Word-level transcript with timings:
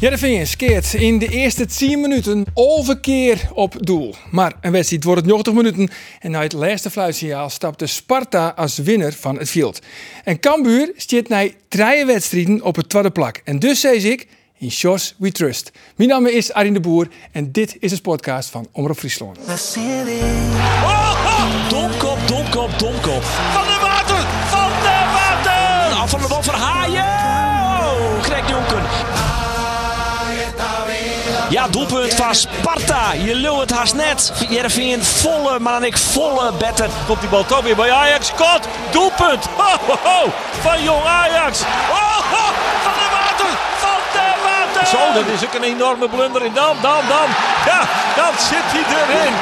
Jereveen 0.00 0.46
skeert 0.46 0.94
in 0.94 1.18
de 1.18 1.28
eerste 1.28 1.66
10 1.66 2.00
minuten 2.00 2.44
overkeer 2.54 3.50
op 3.52 3.86
doel. 3.86 4.14
Maar 4.30 4.52
een 4.60 4.72
wedstrijd 4.72 5.04
wordt 5.04 5.20
het 5.20 5.30
90 5.30 5.54
minuten 5.54 5.90
en 6.20 6.30
na 6.30 6.42
het 6.42 6.52
laatste 6.52 6.90
fluitsignaal 6.90 7.50
stapte 7.50 7.86
Sparta 7.86 8.52
als 8.56 8.78
winnaar 8.78 9.12
van 9.12 9.38
het 9.38 9.50
veld. 9.50 9.78
En 10.24 10.40
Cambuur 10.40 10.92
zit 10.96 11.28
na 11.28 11.48
drie 11.68 12.04
wedstrijden 12.04 12.62
op 12.62 12.76
het 12.76 12.88
tweede 12.88 13.10
plak. 13.10 13.40
En 13.44 13.58
dus 13.58 13.80
zei 13.80 14.10
ik, 14.10 14.26
in 14.58 14.70
Shores 14.70 15.14
We 15.18 15.32
Trust. 15.32 15.70
Mijn 15.96 16.08
naam 16.08 16.26
is 16.26 16.52
Arjen 16.52 16.72
de 16.72 16.80
Boer 16.80 17.08
en 17.32 17.52
dit 17.52 17.76
is 17.80 17.92
een 17.92 18.00
podcast 18.00 18.50
van 18.50 18.68
Omroep 18.72 18.98
Friesland. 18.98 19.38
Oh, 19.38 19.44
oh! 21.24 21.68
Domkop, 21.68 22.18
domkop, 22.26 22.78
domkop. 22.78 23.22
Van 23.24 23.64
de 23.64 23.78
water, 23.80 24.26
van 24.46 24.68
de 24.68 25.10
water. 25.12 25.98
Af 25.98 26.10
van 26.10 26.20
de 26.20 26.26
bal 26.28 26.42
van 26.42 26.54
Haaien. 26.54 27.27
Ja, 31.48 31.68
doelpunt 31.68 32.14
van 32.14 32.34
Sparta. 32.34 33.12
Je 33.12 33.34
lult 33.34 33.60
het 33.60 33.70
haast 33.70 33.94
net. 33.94 34.32
Jereveen 34.48 35.04
volle, 35.04 35.58
maar 35.58 35.72
dan 35.72 35.84
ik 35.84 35.98
volle 35.98 36.52
better. 36.52 36.88
Komt 37.06 37.20
die 37.20 37.28
bal 37.28 37.44
toch 37.44 37.62
weer 37.62 37.76
bij 37.76 37.92
Ajax. 37.92 38.32
Kot, 38.34 38.68
doelpunt. 38.90 39.44
Ho, 39.56 39.76
ho, 39.86 39.98
ho. 40.02 40.32
Van 40.60 40.82
jong 40.82 41.04
Ajax. 41.04 41.60
Oh, 41.90 42.18
oh, 42.32 42.50
van 42.82 42.92
de 42.92 43.08
water, 43.10 43.58
van 43.76 44.00
de 44.12 44.26
water. 44.42 44.86
Zo, 44.86 45.12
dat 45.12 45.26
is 45.34 45.44
ook 45.44 45.54
een 45.54 45.62
enorme 45.74 46.08
blunder. 46.08 46.44
En 46.44 46.52
dan, 46.54 46.76
dan, 46.82 47.00
dan. 47.08 47.28
Ja, 47.66 47.80
dan 48.16 48.32
zit 48.38 48.64
hij 48.66 48.84
erin. 48.98 49.34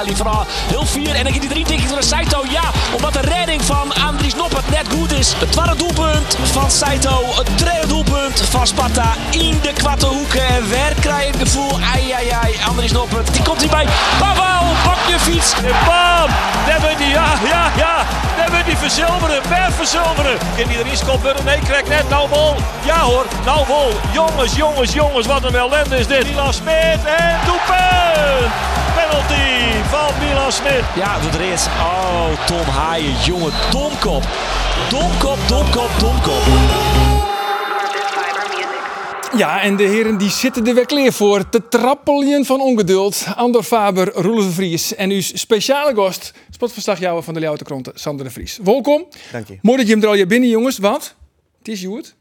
Helly 0.00 0.16
vooral 0.16 0.44
heel 0.46 0.86
vier. 0.86 1.14
En 1.14 1.24
dan 1.24 1.32
gaat 1.32 1.40
die 1.40 1.50
drie 1.50 1.64
tegen 1.64 1.88
van 1.88 2.02
Saito. 2.02 2.44
Ja, 2.48 2.70
omdat 2.94 3.12
de 3.12 3.20
redding 3.20 3.62
van 3.62 3.92
Andries 3.94 4.34
Noppert 4.34 4.59
net 4.82 4.98
goed 4.98 5.12
is. 5.12 5.32
Het 5.38 5.52
tweede 5.52 5.76
doelpunt 5.76 6.36
van 6.42 6.70
Saito. 6.70 7.22
Het 7.34 7.58
tweede 7.58 7.86
doelpunt 7.86 8.40
van 8.40 8.66
Sparta 8.66 9.12
in 9.30 9.58
de 9.62 9.72
kwarte 9.72 10.06
hoeken. 10.06 10.46
En 10.46 10.70
waar 10.70 10.94
krijg 11.00 11.26
het 11.26 11.36
gevoel? 11.36 11.78
Ai, 11.94 12.12
ai, 12.12 12.28
ai. 12.28 12.56
Andries 12.68 12.92
Noppert. 12.92 13.32
Die 13.32 13.42
komt 13.42 13.60
hierbij. 13.60 13.86
Pavel, 14.18 14.66
pak 14.84 14.98
je 15.08 15.18
fiets. 15.18 15.52
En 15.52 15.76
bam. 15.86 16.30
Daar 16.66 16.80
ben 16.80 16.96
die. 16.96 17.08
Ja, 17.08 17.32
ja, 17.44 17.70
ja. 17.76 17.96
Daar 18.36 18.50
ben 18.50 18.64
die 18.64 18.76
verzilveren. 18.76 19.42
Ver 19.42 19.72
verzilveren. 19.72 20.38
Kan 20.56 20.68
die 20.68 20.78
erin 20.78 20.96
schoppen? 20.96 21.34
Nee, 21.44 21.58
krijg 21.58 21.86
net. 21.88 22.08
Nou 22.08 22.28
vol. 22.28 22.54
Ja 22.84 23.00
hoor. 23.00 23.26
Nou 23.44 23.66
vol. 23.66 23.92
Jongens, 24.12 24.56
jongens, 24.56 24.92
jongens. 24.92 25.26
Wat 25.26 25.44
een 25.44 25.54
ellende 25.54 25.96
is 25.96 26.06
dit. 26.06 26.24
Milan 26.26 26.52
Smit. 26.52 27.00
En 27.04 27.38
doelpunt. 27.46 28.52
Penalty 28.94 29.48
van 29.90 30.10
Milan 30.28 30.52
Smit. 30.52 30.84
Ja, 30.94 31.16
het 31.20 31.34
reeds. 31.34 31.66
Oh, 31.66 32.46
Tom 32.46 32.74
Haaien. 32.74 33.14
Jongen, 33.24 33.52
domkop. 33.70 34.24
Domkop, 34.88 35.38
domkop, 35.48 35.90
domkop. 35.98 36.42
Ja, 39.36 39.60
en 39.62 39.76
de 39.76 39.82
heren 39.82 40.18
die 40.18 40.30
zitten 40.30 40.66
er 40.66 40.74
weer 40.74 40.86
klaar 40.86 41.12
voor. 41.12 41.48
Te 41.48 41.68
trappelen 41.68 42.44
van 42.44 42.60
ongeduld. 42.60 43.26
Andor 43.36 43.62
Faber, 43.62 44.12
Roelof 44.14 44.44
de 44.44 44.50
Vries 44.50 44.94
en 44.94 45.10
uw 45.10 45.20
speciale 45.20 45.94
gast, 45.94 46.32
sportverslagjouwer 46.50 47.22
van 47.22 47.34
de 47.34 47.40
Leeuwarden 47.40 47.66
Kranten, 47.66 47.92
Sander 47.94 48.24
de 48.24 48.30
Vries. 48.32 48.58
Welkom. 48.62 49.06
Dank 49.32 49.48
je. 49.48 49.58
Mooi 49.62 49.78
dat 49.78 49.86
je 49.86 49.92
hem 49.92 50.02
er 50.02 50.08
al 50.08 50.14
je 50.14 50.26
binnen, 50.26 50.48
jongens, 50.48 50.78
want 50.78 51.14
het 51.58 51.68
is 51.68 51.80
Joert. 51.80 52.14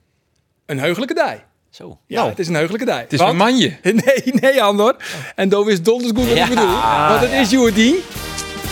Een 0.65 0.79
heugelijke 0.79 1.13
dij. 1.13 1.43
Zo. 1.69 1.97
Ja, 2.07 2.27
het 2.29 2.39
is 2.39 2.47
een 2.47 2.55
heugelijke 2.55 2.85
dij. 2.85 2.99
Het 2.99 3.13
is 3.13 3.19
mijn 3.19 3.35
manje. 3.37 3.77
Nee, 3.83 4.23
nee, 4.41 4.63
Andor. 4.63 4.95
En 5.35 5.49
Dove 5.49 5.71
is 5.71 5.81
donders 5.81 6.11
goed 6.15 6.27
wat 6.27 6.37
Ja. 6.37 6.43
ik 6.43 6.49
bedoel. 6.49 6.71
Want 7.09 7.21
het 7.21 7.31
is 7.31 7.49
Joert 7.49 7.75
die. 7.75 8.03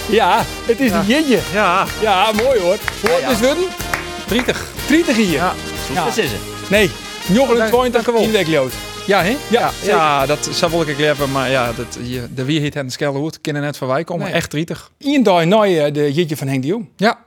Ja, 0.10 0.44
het 0.66 0.80
is 0.80 0.92
die 0.92 1.06
Jitje. 1.16 1.40
Ja, 1.54 1.86
Ja, 2.02 2.32
mooi 2.32 2.60
hoor. 2.60 2.78
Hoe 3.02 3.10
oud 3.26 3.42
is 3.42 3.48
het? 3.48 3.58
30. 4.28 4.66
30 4.88 5.16
hier. 5.16 5.32
Ja. 5.32 5.54
Ja. 5.94 6.06
Dat 6.06 6.18
is 6.18 6.32
het. 6.32 6.40
Nee, 6.70 6.92
Jochel 7.28 7.56
Nee, 7.58 7.68
20 7.70 7.92
dank 7.92 8.08
u 8.08 8.12
wel. 8.12 8.22
in 8.22 8.32
de 8.32 8.38
week 8.38 8.48
lood. 8.48 8.72
Ja, 9.08 9.24
hè? 9.24 9.38
Ja, 9.50 9.72
ja, 9.84 10.26
dat 10.26 10.50
zou 10.52 10.72
wel 10.72 10.88
ik 10.88 10.98
leven, 10.98 11.32
maar 11.32 11.50
ja, 11.50 11.72
dat, 11.74 11.98
je, 12.02 12.28
de 12.34 12.46
wie 12.46 12.60
heet 12.60 12.76
en 12.76 12.86
de 12.86 12.92
Skellehoed 12.92 13.42
kunnen 13.42 13.62
net 13.62 13.78
van 13.78 13.88
wij 13.88 14.04
komen. 14.04 14.26
Nee. 14.26 14.34
Echt 14.34 14.52
30. 14.52 14.92
Ian 14.98 15.24
dag 15.24 15.46
na 15.46 15.64
je 15.64 15.92
de 15.92 16.12
Jitje 16.14 16.38
van 16.38 16.48
Henk 16.48 16.62
de 16.62 16.68
Jong. 16.68 16.90
Ja, 16.96 17.18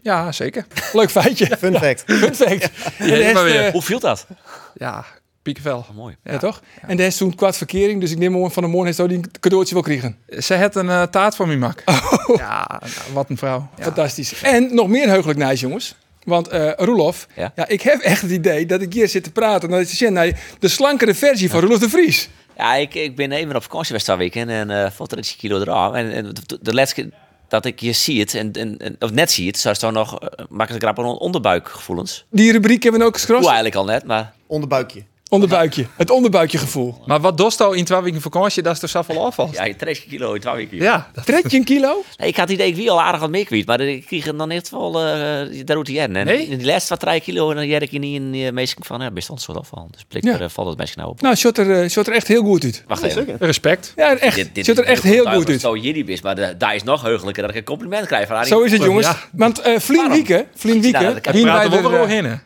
ja 0.00 0.32
zeker. 0.32 0.66
Leuk 0.92 1.10
feitje. 1.10 1.56
Fun 1.58 1.74
fact. 1.78 2.02
Fun 2.06 2.34
fact. 2.34 2.68
De 2.98 3.30
maar 3.34 3.44
weer. 3.44 3.64
eh, 3.66 3.72
Hoe 3.72 3.82
viel 3.82 4.00
dat? 4.00 4.26
Ja, 4.74 5.04
piekenvel. 5.52 5.86
Mooi. 5.94 6.16
ja, 6.24 6.38
toch? 6.38 6.60
En 6.86 6.96
daar 6.96 7.06
is 7.06 7.16
toen 7.16 7.34
kwart 7.34 7.56
verkering, 7.56 8.00
dus 8.00 8.10
ik 8.10 8.18
neem 8.18 8.50
van 8.50 8.62
de 8.62 8.68
morgen 8.68 8.94
zou 8.94 9.08
die 9.08 9.16
een 9.16 9.30
cadeautje 9.40 9.74
wel 9.74 9.82
krijgen. 9.82 10.16
Ze 10.38 10.54
had 10.56 10.76
een 10.76 10.88
eh, 10.90 11.02
taart 11.02 11.36
voor 11.36 11.46
mij 11.46 11.56
mak. 11.56 11.82
Ja, 12.36 12.66
nou, 12.80 12.92
wat 13.12 13.30
een 13.30 13.36
vrouw. 13.36 13.68
Ja. 13.76 13.82
Fantastisch. 13.84 14.42
En 14.42 14.74
nog 14.74 14.88
meer 14.88 15.08
heugelijk 15.08 15.38
nice, 15.38 15.62
jongens. 15.66 15.94
Want 16.24 16.48
eh 16.48 16.70
Roelof, 16.76 17.26
ja. 17.36 17.52
Ja? 17.56 17.68
ik 17.68 17.82
heb 17.82 18.00
echt 18.00 18.22
het 18.22 18.30
idee 18.30 18.66
dat 18.66 18.80
ik 18.82 18.92
hier 18.92 19.08
zit 19.08 19.24
te 19.24 19.30
praten. 19.32 19.70
Dat 19.70 19.80
is 19.80 20.00
naar 20.00 20.40
de 20.58 20.68
slankere 20.68 21.14
versie 21.14 21.50
van 21.50 21.60
Roelof 21.60 21.78
de 21.78 21.88
Vries. 21.88 22.28
Ja, 22.56 22.74
ik, 22.74 22.94
ik 22.94 23.16
ben 23.16 23.32
even 23.32 23.56
op 23.56 23.62
vakantie 23.62 23.86
geweest 23.86 24.04
twee 24.04 24.16
weken 24.16 24.48
en 24.48 24.70
uh, 24.70 24.90
valt 24.90 25.12
er 25.12 25.18
iets 25.18 25.36
kilo 25.36 25.60
eraf. 25.60 25.94
En, 25.94 26.12
en 26.12 26.24
de, 26.46 26.58
de 26.60 26.74
laatste 26.74 26.94
keer 27.02 27.10
dat 27.48 27.64
ik 27.64 27.80
je 27.80 27.92
zie 27.92 28.20
het, 28.20 28.34
en, 28.34 28.52
en, 28.52 28.78
en- 28.78 28.96
of 28.98 29.10
net 29.10 29.30
zie 29.30 29.46
het, 29.46 29.58
zou 29.58 29.76
het 29.80 29.90
nog 29.94 30.22
uh, 30.22 30.28
makkelijk 30.48 30.82
grappen 30.84 31.04
onderbuikgevoelens. 31.18 32.24
Die 32.30 32.52
rubriek 32.52 32.82
hebben 32.82 33.00
we 33.00 33.06
ook 33.06 33.12
Hoe 33.12 33.20
geschrost. 33.20 33.44
eigenlijk 33.46 33.74
al 33.76 33.84
net, 33.84 34.04
maar 34.04 34.32
Onderbuikje. 34.46 35.02
Onderbuikje. 35.30 35.86
Het 35.96 36.10
onderbuikje 36.10 36.58
gevoel. 36.58 37.00
Maar 37.06 37.20
wat 37.20 37.36
dost 37.38 37.60
al 37.60 37.72
in 37.72 37.84
twee 37.84 38.00
weken 38.00 38.20
vakantie, 38.20 38.62
dat 38.62 38.72
is 38.72 38.78
toch 38.78 38.90
zoveel 38.90 39.26
afval? 39.26 39.48
ja, 39.52 39.64
je 39.64 39.76
30 39.76 40.06
kilo 40.06 40.32
in 40.32 40.40
twee 40.40 40.54
weken. 40.54 40.76
Ja, 40.76 41.10
Trek 41.24 41.48
je 41.50 41.56
een 41.56 41.64
kilo? 41.64 42.04
Nee, 42.16 42.28
ik 42.28 42.36
had 42.36 42.48
het 42.48 42.58
idee, 42.58 42.68
ik 42.68 42.76
wie 42.76 42.90
al 42.90 43.02
aardig 43.02 43.20
wat 43.20 43.30
meer 43.30 43.44
kwijt, 43.44 43.66
maar 43.66 43.80
ik 43.80 44.06
kreeg 44.06 44.24
dan 44.36 44.50
echt 44.50 44.70
wel, 44.70 44.88
uh, 44.94 45.04
daar 45.64 45.76
doet 45.76 45.86
hij 45.88 45.96
in. 45.96 46.16
En 46.16 46.26
Nee? 46.26 46.46
in 46.46 46.58
die 46.58 46.66
laatste 46.66 46.88
wat 46.88 47.00
3 47.00 47.20
kilo, 47.20 47.50
en 47.50 47.56
dan 47.56 47.66
jerk 47.66 47.90
je 47.90 47.98
niet 47.98 48.14
in 48.20 48.30
die 48.30 48.52
meestal 48.52 48.84
van, 48.86 49.00
ja, 49.00 49.10
best 49.10 49.28
wel 49.28 49.36
een 49.36 49.42
soort 49.42 49.58
afval. 49.58 49.88
Dus 49.90 50.04
blijkbaar 50.08 50.38
Ja. 50.38 50.40
uh, 50.44 50.48
valt 50.50 50.68
het 50.68 50.76
mensen 50.78 50.98
nou 50.98 51.10
op. 51.10 51.20
Nou, 51.20 51.34
shot 51.34 51.58
er, 51.58 51.82
eh, 51.82 51.88
shot 51.88 52.06
er 52.06 52.12
echt 52.12 52.28
heel 52.28 52.42
goed 52.42 52.64
uit. 52.64 52.84
Wacht 52.86 53.02
even. 53.02 53.36
respect. 53.38 53.92
Ja, 53.96 54.16
echt. 54.16 54.48
shot 54.64 54.78
er 54.78 54.84
echt 54.84 55.02
heel 55.02 55.24
goed 55.26 55.48
uit. 55.48 55.60
Zo 55.60 55.76
jullie 55.76 56.04
best, 56.04 56.22
maar 56.22 56.58
daar 56.58 56.74
is 56.74 56.82
nog 56.82 57.02
heugelijker 57.02 57.42
dat 57.42 57.50
ik 57.50 57.56
een 57.56 57.64
compliment 57.64 58.06
krijg 58.06 58.26
van 58.26 58.36
haar. 58.36 58.46
Zo 58.46 58.60
is 58.62 58.72
het, 58.72 58.82
jongens. 58.82 59.06
Ja. 59.06 59.18
Want 59.32 59.60
eh 59.60 59.78
Vlien? 59.78 60.10
Wieken, 60.10 60.46
Vlien 60.54 60.80
Wieken, 60.80 61.14
de, 61.22 61.30
er 61.30 61.82
wel 61.90 61.92
eh, 62.02 62.06
heen. 62.08 62.40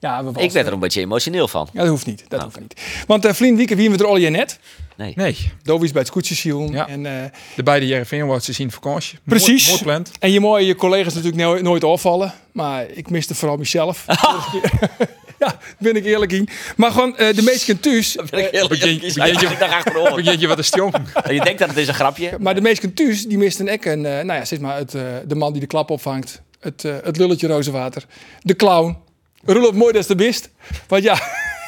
Ja, 0.00 0.24
we 0.24 0.40
Ik 0.40 0.50
werd 0.52 0.66
er 0.66 0.72
een 0.72 0.78
beetje 0.78 1.00
emotioneel 1.00 1.48
van. 1.48 1.68
Ja, 1.72 1.80
dat 1.80 1.88
hoeft 1.88 2.06
niet. 2.06 2.24
Dat 2.28 2.42
hoeft 2.42 2.60
niet. 2.60 2.80
Want 3.06 3.26
uh, 3.26 3.32
Vlien 3.32 3.56
Wieken, 3.56 3.76
wie 3.76 3.90
we 3.90 3.96
er 3.98 4.06
al 4.06 4.16
je 4.16 4.28
net. 4.30 4.58
Nee. 4.96 5.12
Nee, 5.16 5.36
Dovi 5.62 5.84
is 5.84 5.90
bij 5.92 6.00
het 6.00 6.10
scootjeshiel. 6.10 6.70
Ja. 6.72 6.88
En, 6.88 7.06
eh, 7.06 7.12
de 7.56 7.62
beide 7.62 7.86
JRVN 7.86 8.22
wordt 8.22 8.44
ze 8.44 8.52
zien 8.52 8.70
vakantie. 8.70 9.18
Precies. 9.24 9.66
Mooi, 9.68 9.70
mooi 9.70 9.82
plant. 9.82 10.10
en 10.18 10.30
je 10.30 10.40
mooie 10.40 10.66
je 10.66 10.74
collega's 10.74 11.14
natuurlijk 11.14 11.42
no- 11.42 11.60
nooit 11.60 11.84
afvallen. 11.84 12.32
Maar 12.52 12.86
ik 12.90 13.10
miste 13.10 13.34
vooral 13.34 13.56
mezelf. 13.56 14.04
ja, 15.38 15.58
ben 15.78 15.96
ik 15.96 16.04
eerlijk 16.04 16.32
in. 16.32 16.48
Maar 16.76 16.90
gewoon 16.90 17.16
eh, 17.16 17.34
de 17.36 17.42
meesten 17.42 17.80
thuis. 17.80 18.16
eh, 18.16 18.52
je- 18.52 19.46
ik 19.50 19.60
achterover. 19.62 20.14
Begin 20.14 20.40
je 20.40 20.46
wat 20.46 20.58
een. 20.58 20.92
Je 21.34 21.40
denkt 21.40 21.58
dat 21.58 21.68
het 21.68 21.76
is 21.78 21.88
een 21.88 21.94
grapje. 21.94 22.36
maar 22.40 22.54
de 22.54 22.60
meesten 22.60 22.94
thuis, 22.94 23.26
die 23.26 23.38
misten 23.38 23.68
ek 23.68 23.84
een, 23.84 24.06
eh, 24.06 24.12
nou 24.12 24.32
ja, 24.38 24.44
zeg 24.44 24.60
maar, 24.60 24.76
het, 24.76 24.94
eh, 24.94 25.02
de 25.26 25.34
man 25.34 25.52
die 25.52 25.60
de 25.60 25.66
klap 25.66 25.90
opvangt. 25.90 26.42
Het, 26.60 26.84
eh, 26.84 26.94
het 27.02 27.16
lulletje 27.16 27.46
rozenwater. 27.46 28.04
De 28.42 28.56
clown. 28.56 28.96
Roelof 29.44 29.72
mooi 29.72 29.92
dat 29.92 30.00
is 30.02 30.06
de 30.06 30.14
best. 30.14 30.50
Want 30.88 31.02
ja, 31.02 31.18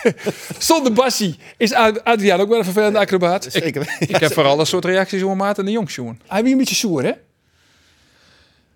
zonder 0.59 0.93
Bassie 0.93 1.37
is 1.57 1.73
Ad- 1.73 2.05
Adriaan 2.05 2.41
ook 2.41 2.49
wel 2.49 2.59
een 2.59 2.65
vervelende 2.65 2.99
acrobaat. 2.99 3.47
Zeker. 3.51 3.97
Ik 4.09 4.17
heb 4.17 4.33
vooral 4.33 4.61
een 4.61 4.67
soort 4.67 4.85
reacties 4.85 5.23
over 5.23 5.37
Maarten 5.37 5.65
de 5.65 5.71
Jongs, 5.71 5.95
jongen. 5.95 6.21
Hij 6.27 6.43
wie 6.43 6.53
een 6.53 6.59
beetje 6.59 6.75
soer, 6.75 7.03
hè? 7.05 7.13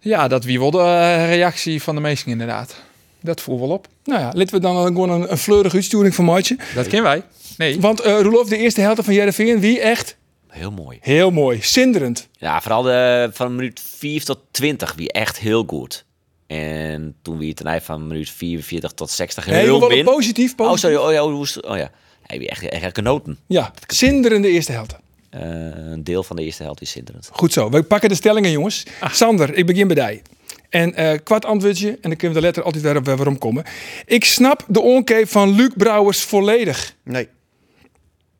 Ja, 0.00 0.28
dat 0.28 0.44
wie 0.44 0.58
wel 0.58 0.70
de 0.70 0.78
eh, 0.78 1.28
reactie 1.28 1.82
van 1.82 1.94
de 1.94 2.00
meesten 2.00 2.30
inderdaad. 2.30 2.74
Dat 3.20 3.40
voel 3.40 3.60
wel 3.60 3.70
op. 3.70 3.86
Nou 4.04 4.20
ja, 4.20 4.30
laten 4.34 4.54
we 4.54 4.60
dan 4.60 4.86
gewoon 4.86 5.10
een, 5.10 5.30
een 5.30 5.38
fleurige 5.38 5.76
uitsturing 5.76 6.14
van 6.14 6.24
Maatje. 6.24 6.56
Dat 6.74 6.86
kennen 6.86 7.02
wij. 7.10 7.22
Nee. 7.56 7.80
Want 7.80 8.00
eh 8.00 8.20
Roelof, 8.20 8.48
de 8.48 8.56
eerste 8.56 8.80
helft 8.80 9.04
van 9.04 9.14
Jereveen, 9.14 9.60
wie 9.60 9.80
echt 9.80 10.16
Heel 10.48 10.70
mooi. 10.70 10.98
heel 11.00 11.30
mooi, 11.30 11.58
zinderend. 11.62 12.28
Ja, 12.32 12.60
vooral 12.60 12.82
de, 12.82 13.30
van 13.32 13.54
minuut 13.54 13.80
4 13.96 14.24
tot 14.24 14.38
20 14.50 14.94
wie 14.94 15.12
echt 15.12 15.38
heel 15.38 15.64
goed. 15.66 16.04
En 16.46 17.14
toen 17.22 17.38
wie 17.38 17.54
het 17.58 17.82
van 17.84 18.06
minuut 18.06 18.30
44 18.30 18.92
tot 18.92 19.10
60 19.10 19.44
Heel 19.44 19.88
min. 19.88 20.04
positief, 20.04 20.50
Oh, 20.50 20.56
positief. 20.56 20.80
sorry. 20.80 20.96
Oh 20.96 21.12
ja, 21.12 21.32
hoe? 21.32 21.46
Oh 21.72 21.76
ja. 21.76 21.90
Hij 22.22 22.38
wie 22.38 22.48
echt, 22.48 22.68
echt 22.68 22.94
genoten. 22.94 23.38
Ja, 23.46 23.72
zinderende 23.86 24.48
eerste 24.48 24.72
helft. 24.72 24.96
Eh, 25.30 25.40
een 25.74 26.04
deel 26.04 26.22
van 26.22 26.36
de 26.36 26.42
eerste 26.44 26.62
helft 26.62 26.80
is 26.80 26.90
zinderend. 26.90 27.28
Goed 27.32 27.52
zo, 27.52 27.70
we 27.70 27.82
pakken 27.82 28.08
de 28.08 28.14
stellingen, 28.14 28.50
jongens. 28.50 28.84
Sander, 29.12 29.54
ik 29.54 29.66
begin 29.66 29.88
bij 29.88 29.96
jou. 29.96 30.20
En 30.68 30.94
eh 30.94 31.18
kwart 31.24 31.44
antwoordje, 31.44 31.88
en 31.90 31.96
dan 32.00 32.16
kunnen 32.16 32.28
we 32.28 32.34
de 32.34 32.40
letter 32.40 32.62
altijd 32.62 32.82
weer 32.84 32.96
op 32.96 33.04
waarom 33.06 33.38
komen. 33.38 33.64
Ik 34.04 34.24
snap 34.24 34.64
de 34.68 34.80
onkeep 34.80 35.28
van 35.28 35.50
Luc 35.54 35.70
Brouwers 35.76 36.20
volledig. 36.22 36.94
Nee. 37.02 37.28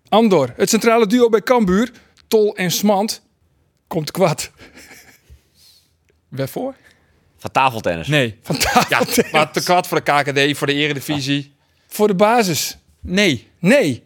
Andor, 0.08 0.53
het 0.56 0.69
centrale 0.70 1.06
duo 1.06 1.29
bij 1.29 1.43
Cambuur, 1.43 1.91
Tol 2.29 2.56
en 2.56 2.70
Smant, 2.70 3.23
komt 3.87 4.11
kwad. 4.11 4.50
Waarvoor? 6.29 6.75
Van 7.38 7.50
tafeltennis. 7.50 8.06
Nee. 8.08 8.38
Van 8.42 8.56
Ja, 8.58 8.82
tafeltennis. 8.84 9.32
maar 9.32 9.50
te 9.52 9.62
kwart 9.62 9.86
voor 9.86 10.04
de 10.04 10.12
KKD, 10.12 10.58
voor 10.58 10.66
de 10.66 10.72
eredivisie. 10.74 11.54
Voor 11.88 12.06
de 12.06 12.14
basis. 12.14 12.76
Nee. 13.00 13.48
Nee. 13.58 14.02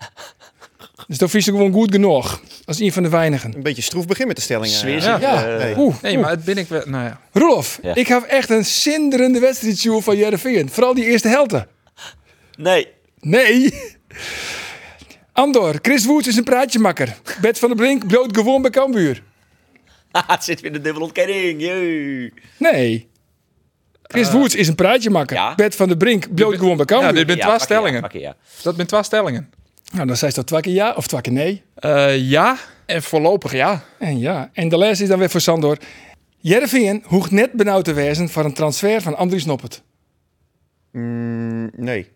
Dus 1.06 1.18
dan 1.18 1.28
vies 1.30 1.46
ik 1.46 1.52
gewoon 1.54 1.72
goed 1.72 1.92
genoeg. 1.92 2.40
Als 2.64 2.78
een 2.80 2.92
van 2.92 3.02
de 3.02 3.08
weinigen. 3.08 3.54
Een 3.54 3.62
beetje 3.62 3.82
stroef 3.82 4.06
begin 4.06 4.26
met 4.26 4.36
de 4.36 4.42
stellingen. 4.42 4.76
Sfeer 4.76 5.02
Ja. 5.02 5.18
Ja. 5.20 5.56
nee. 5.56 5.76
Oeh, 5.76 5.94
Nee, 6.02 6.18
maar 6.18 6.30
het 6.30 6.44
ben 6.44 6.58
ik 6.58 6.68
wel... 6.68 6.82
Nou 6.86 7.04
ja. 7.04 7.20
Rolof, 7.32 7.78
Ja. 7.82 7.94
ik 7.94 8.06
heb 8.06 8.22
echt 8.22 8.50
een 8.50 8.64
zinderende 8.64 9.38
wedstrijd 9.40 10.02
van 10.04 10.16
Jereveen. 10.16 10.70
Vooral 10.70 10.94
die 10.94 11.04
eerste 11.04 11.28
helte. 11.28 11.66
Nee. 12.56 12.88
Nee. 13.20 13.74
Andor, 15.32 15.78
Chris 15.82 16.04
Woods 16.04 16.26
is 16.28 16.36
een 16.36 16.44
praatjemakker. 16.44 17.16
Bert 17.40 17.58
van 17.58 17.68
der 17.68 17.76
Brink 17.78 18.06
bloot 18.06 18.36
gewoon 18.36 18.62
bij 18.62 18.70
Cambuur. 18.70 19.22
het 20.12 20.44
zit 20.48 20.60
weer 20.60 20.72
de 20.72 20.80
dubbele 20.80 21.04
ontkenning. 21.04 21.60
Jee. 21.60 22.32
Nee. 22.56 23.08
Chris 24.10 24.30
Woods 24.30 24.54
is 24.54 24.68
een 24.68 24.74
praatjemakker. 24.74 25.36
ja. 25.36 25.54
Bert 25.54 25.76
van 25.76 25.88
der 25.88 25.96
Brink 25.96 26.34
bloot 26.34 26.56
gewoon 26.56 26.76
bij 26.76 26.86
Cambuur. 26.86 27.08
Ja, 27.08 27.24
dit 27.24 27.26
zijn 27.26 27.38
Ja, 27.38 27.46
twee 27.46 27.58
stellingen. 27.58 28.02
Dat 28.62 28.74
zijn 28.74 28.86
twee 28.86 29.02
stellingen. 29.02 29.50
Nou, 29.92 30.06
dan 30.06 30.16
zei 30.16 30.30
ze 30.30 30.36
toch 30.36 30.46
twee 30.46 30.60
keer 30.60 30.72
ja 30.72 30.92
of 30.92 31.06
twee 31.06 31.20
keer 31.20 31.32
nee. 31.32 31.62
Eh, 31.74 32.18
ja, 32.18 32.56
en 32.86 33.02
voorlopig 33.02 33.52
ja. 33.52 33.82
En 33.98 34.18
ja, 34.18 34.50
en 34.52 34.68
de 34.68 34.78
les 34.78 35.00
is 35.00 35.08
dan 35.08 35.18
weer 35.18 35.30
voor 35.30 35.40
Sandor. 35.40 35.78
Jereveen 36.36 37.02
hoeft 37.06 37.30
net 37.30 37.52
benauwd 37.52 37.84
te 37.84 37.92
wezen 37.92 38.28
voor 38.28 38.44
een 38.44 38.54
transfer 38.54 39.02
van 39.02 39.16
Andries 39.16 39.44
Noppert. 39.44 39.82
Mm, 40.92 41.70
nee. 41.76 42.08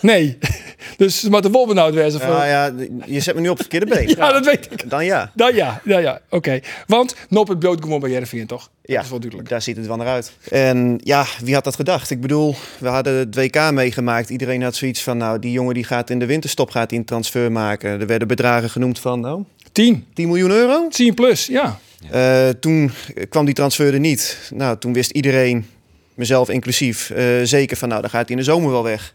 Nee. 0.00 0.38
Dus 0.96 1.20
ze 1.20 1.30
moeten 1.30 1.92
wezen 1.94 2.20
voor... 2.20 2.34
Ja, 2.34 2.44
ja, 2.44 2.72
je 3.04 3.20
zet 3.20 3.34
me 3.34 3.40
nu 3.40 3.48
op 3.48 3.58
het 3.58 3.66
verkeerde 3.68 3.94
been. 3.94 4.08
Ja, 4.16 4.32
dat 4.32 4.44
weet 4.44 4.68
ik. 4.72 4.90
Dan 4.90 5.04
ja. 5.04 5.30
Dan 5.34 5.54
ja, 5.54 5.80
ja, 5.84 5.98
ja. 5.98 6.20
Oké. 6.28 6.60
Want 6.86 7.14
Noppert 7.28 7.58
bloot 7.58 7.82
gewoon 7.82 8.00
bij 8.00 8.10
Jereveen, 8.10 8.46
toch? 8.46 8.70
Ja, 8.82 8.94
Dat 8.94 9.04
is 9.04 9.10
wel 9.10 9.18
duidelijk. 9.18 9.48
daar 9.48 9.62
ziet 9.62 9.76
het 9.76 9.86
wel 9.86 9.96
naar 9.96 10.06
uit. 10.06 10.32
En 10.50 11.00
ja, 11.04 11.24
wie 11.42 11.54
had 11.54 11.64
dat 11.64 11.74
gedacht? 11.74 12.10
Ik 12.10 12.20
bedoel, 12.20 12.54
we 12.78 12.88
hadden 12.88 13.14
het 13.14 13.34
WK 13.34 13.70
meegemaakt. 13.70 14.30
Iedereen 14.30 14.62
had 14.62 14.74
zoiets 14.74 15.02
van, 15.02 15.16
nou, 15.16 15.38
die 15.38 15.52
jongen 15.52 15.74
die 15.74 15.84
gaat 15.84 16.10
in 16.10 16.18
de 16.18 16.26
winterstop 16.26 16.70
gaat 16.70 16.88
die 16.88 16.98
een 16.98 17.04
transfer 17.04 17.52
maken. 17.52 18.00
Er 18.00 18.06
werden 18.06 18.28
bedragen 18.28 18.70
genoemd 18.70 18.98
van, 18.98 19.20
nou, 19.20 19.42
10. 19.72 20.06
10 20.14 20.26
miljoen 20.26 20.50
euro. 20.50 20.88
10 20.88 21.14
plus, 21.14 21.46
ja. 21.46 21.78
Eh, 22.10 22.48
toen 22.48 22.90
kwam 23.28 23.44
die 23.44 23.54
transfer 23.54 23.92
er 23.94 24.00
niet. 24.00 24.38
Nou, 24.54 24.78
toen 24.78 24.92
wist 24.92 25.10
iedereen, 25.10 25.66
mezelf 26.14 26.48
inclusief, 26.48 27.10
eh, 27.10 27.24
zeker 27.42 27.76
van, 27.76 27.88
nou, 27.88 28.00
dan 28.00 28.10
gaat 28.10 28.28
hij 28.28 28.36
in 28.36 28.42
de 28.42 28.50
zomer 28.50 28.70
wel 28.70 28.82
weg. 28.82 29.12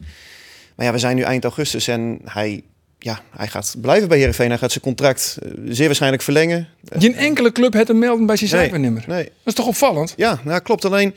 Maar 0.79 0.87
ja, 0.87 0.93
we 0.93 0.99
zijn 0.99 1.15
nu 1.15 1.21
eind 1.21 1.43
augustus 1.43 1.87
en 1.87 2.19
hij, 2.23 2.61
ja, 2.99 3.21
hij 3.35 3.47
gaat 3.47 3.75
blijven 3.81 4.07
bij 4.07 4.17
Heerenveen. 4.17 4.49
Hij 4.49 4.57
gaat 4.57 4.71
zijn 4.71 4.83
contract 4.83 5.37
eh, 5.41 5.51
zeer 5.69 5.85
waarschijnlijk 5.85 6.21
verlengen. 6.23 6.67
Geen 6.89 7.15
enkele 7.15 7.51
club 7.51 7.73
heeft 7.73 7.87
hem 7.87 7.99
melden 7.99 8.25
bij 8.25 8.35
zijn 8.35 8.51
Nee, 8.51 8.59
zaakwaarnemer. 8.61 9.03
nee. 9.07 9.23
Dat 9.23 9.33
is 9.43 9.53
toch 9.53 9.67
opvallend? 9.67 10.13
Ja, 10.15 10.39
nou 10.43 10.59
klopt. 10.59 10.85
Alleen, 10.85 11.15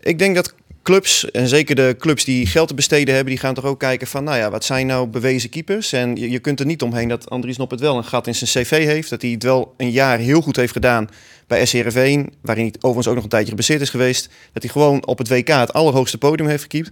ik 0.00 0.18
denk 0.18 0.34
dat 0.34 0.54
clubs, 0.82 1.30
en 1.30 1.48
zeker 1.48 1.74
de 1.74 1.96
clubs 1.98 2.24
die 2.24 2.46
geld 2.46 2.68
te 2.68 2.74
besteden 2.74 3.14
hebben, 3.14 3.32
die 3.32 3.42
gaan 3.42 3.54
toch 3.54 3.64
ook 3.64 3.78
kijken 3.78 4.06
van, 4.06 4.24
nou 4.24 4.36
ja, 4.38 4.50
wat 4.50 4.64
zijn 4.64 4.86
nou 4.86 5.06
bewezen 5.06 5.50
keepers? 5.50 5.92
En 5.92 6.16
je, 6.16 6.30
je 6.30 6.38
kunt 6.38 6.60
er 6.60 6.66
niet 6.66 6.82
omheen 6.82 7.08
dat 7.08 7.30
Andries 7.30 7.56
Noppert 7.56 7.80
wel 7.80 7.96
een 7.96 8.04
gat 8.04 8.26
in 8.26 8.34
zijn 8.34 8.64
cv 8.66 8.84
heeft. 8.84 9.10
Dat 9.10 9.22
hij 9.22 9.30
het 9.30 9.42
wel 9.42 9.74
een 9.76 9.90
jaar 9.90 10.18
heel 10.18 10.40
goed 10.40 10.56
heeft 10.56 10.72
gedaan 10.72 11.08
bij 11.46 11.66
SC 11.66 11.72
Heerenveen, 11.72 12.32
waarin 12.40 12.64
hij 12.64 12.74
overigens 12.76 13.06
ook 13.08 13.14
nog 13.14 13.24
een 13.24 13.30
tijdje 13.30 13.50
gebaseerd 13.50 13.80
is 13.80 13.90
geweest. 13.90 14.28
Dat 14.52 14.62
hij 14.62 14.72
gewoon 14.72 15.06
op 15.06 15.18
het 15.18 15.28
WK 15.28 15.48
het 15.48 15.72
allerhoogste 15.72 16.18
podium 16.18 16.48
heeft 16.48 16.62
gekiept. 16.62 16.90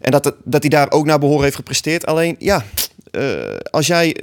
En 0.00 0.10
dat, 0.10 0.24
het- 0.24 0.34
dat 0.44 0.60
hij 0.60 0.70
daar 0.70 0.90
ook 0.90 1.06
naar 1.06 1.18
behoren 1.18 1.42
heeft 1.42 1.56
gepresteerd. 1.56 2.06
Alleen, 2.06 2.36
ja, 2.38 2.64
eh, 3.10 3.32
als 3.70 3.86
jij... 3.86 4.16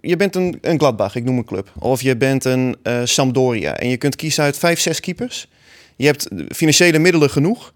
Je 0.00 0.16
bent 0.16 0.36
een, 0.36 0.58
een 0.60 0.78
Gladbach, 0.78 1.14
ik 1.16 1.24
noem 1.24 1.38
een 1.38 1.44
club. 1.44 1.70
Of 1.78 2.02
je 2.02 2.16
bent 2.16 2.44
een 2.44 2.76
eh, 2.82 3.00
Sampdoria. 3.04 3.76
En 3.76 3.88
je 3.88 3.96
kunt 3.96 4.16
kiezen 4.16 4.44
uit 4.44 4.58
vijf, 4.58 4.80
zes 4.80 5.00
keepers. 5.00 5.48
Je 5.96 6.06
hebt 6.06 6.28
financiële 6.54 6.98
middelen 6.98 7.30
genoeg. 7.30 7.72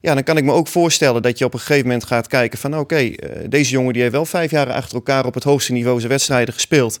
Ja, 0.00 0.14
dan 0.14 0.22
kan 0.22 0.36
ik 0.36 0.44
me 0.44 0.52
ook 0.52 0.68
voorstellen 0.68 1.22
dat 1.22 1.38
je 1.38 1.44
op 1.44 1.54
een 1.54 1.60
gegeven 1.60 1.86
moment 1.86 2.04
gaat 2.04 2.26
kijken 2.26 2.58
van... 2.58 2.78
oké, 2.78 2.96
eh, 2.96 3.30
deze 3.48 3.70
jongen 3.70 3.92
die 3.92 4.02
heeft 4.02 4.14
wel 4.14 4.24
vijf 4.24 4.50
jaar 4.50 4.72
achter 4.72 4.94
elkaar 4.94 5.26
op 5.26 5.34
het 5.34 5.44
hoogste 5.44 5.72
niveau 5.72 5.98
zijn 5.98 6.10
wedstrijden 6.12 6.54
gespeeld. 6.54 7.00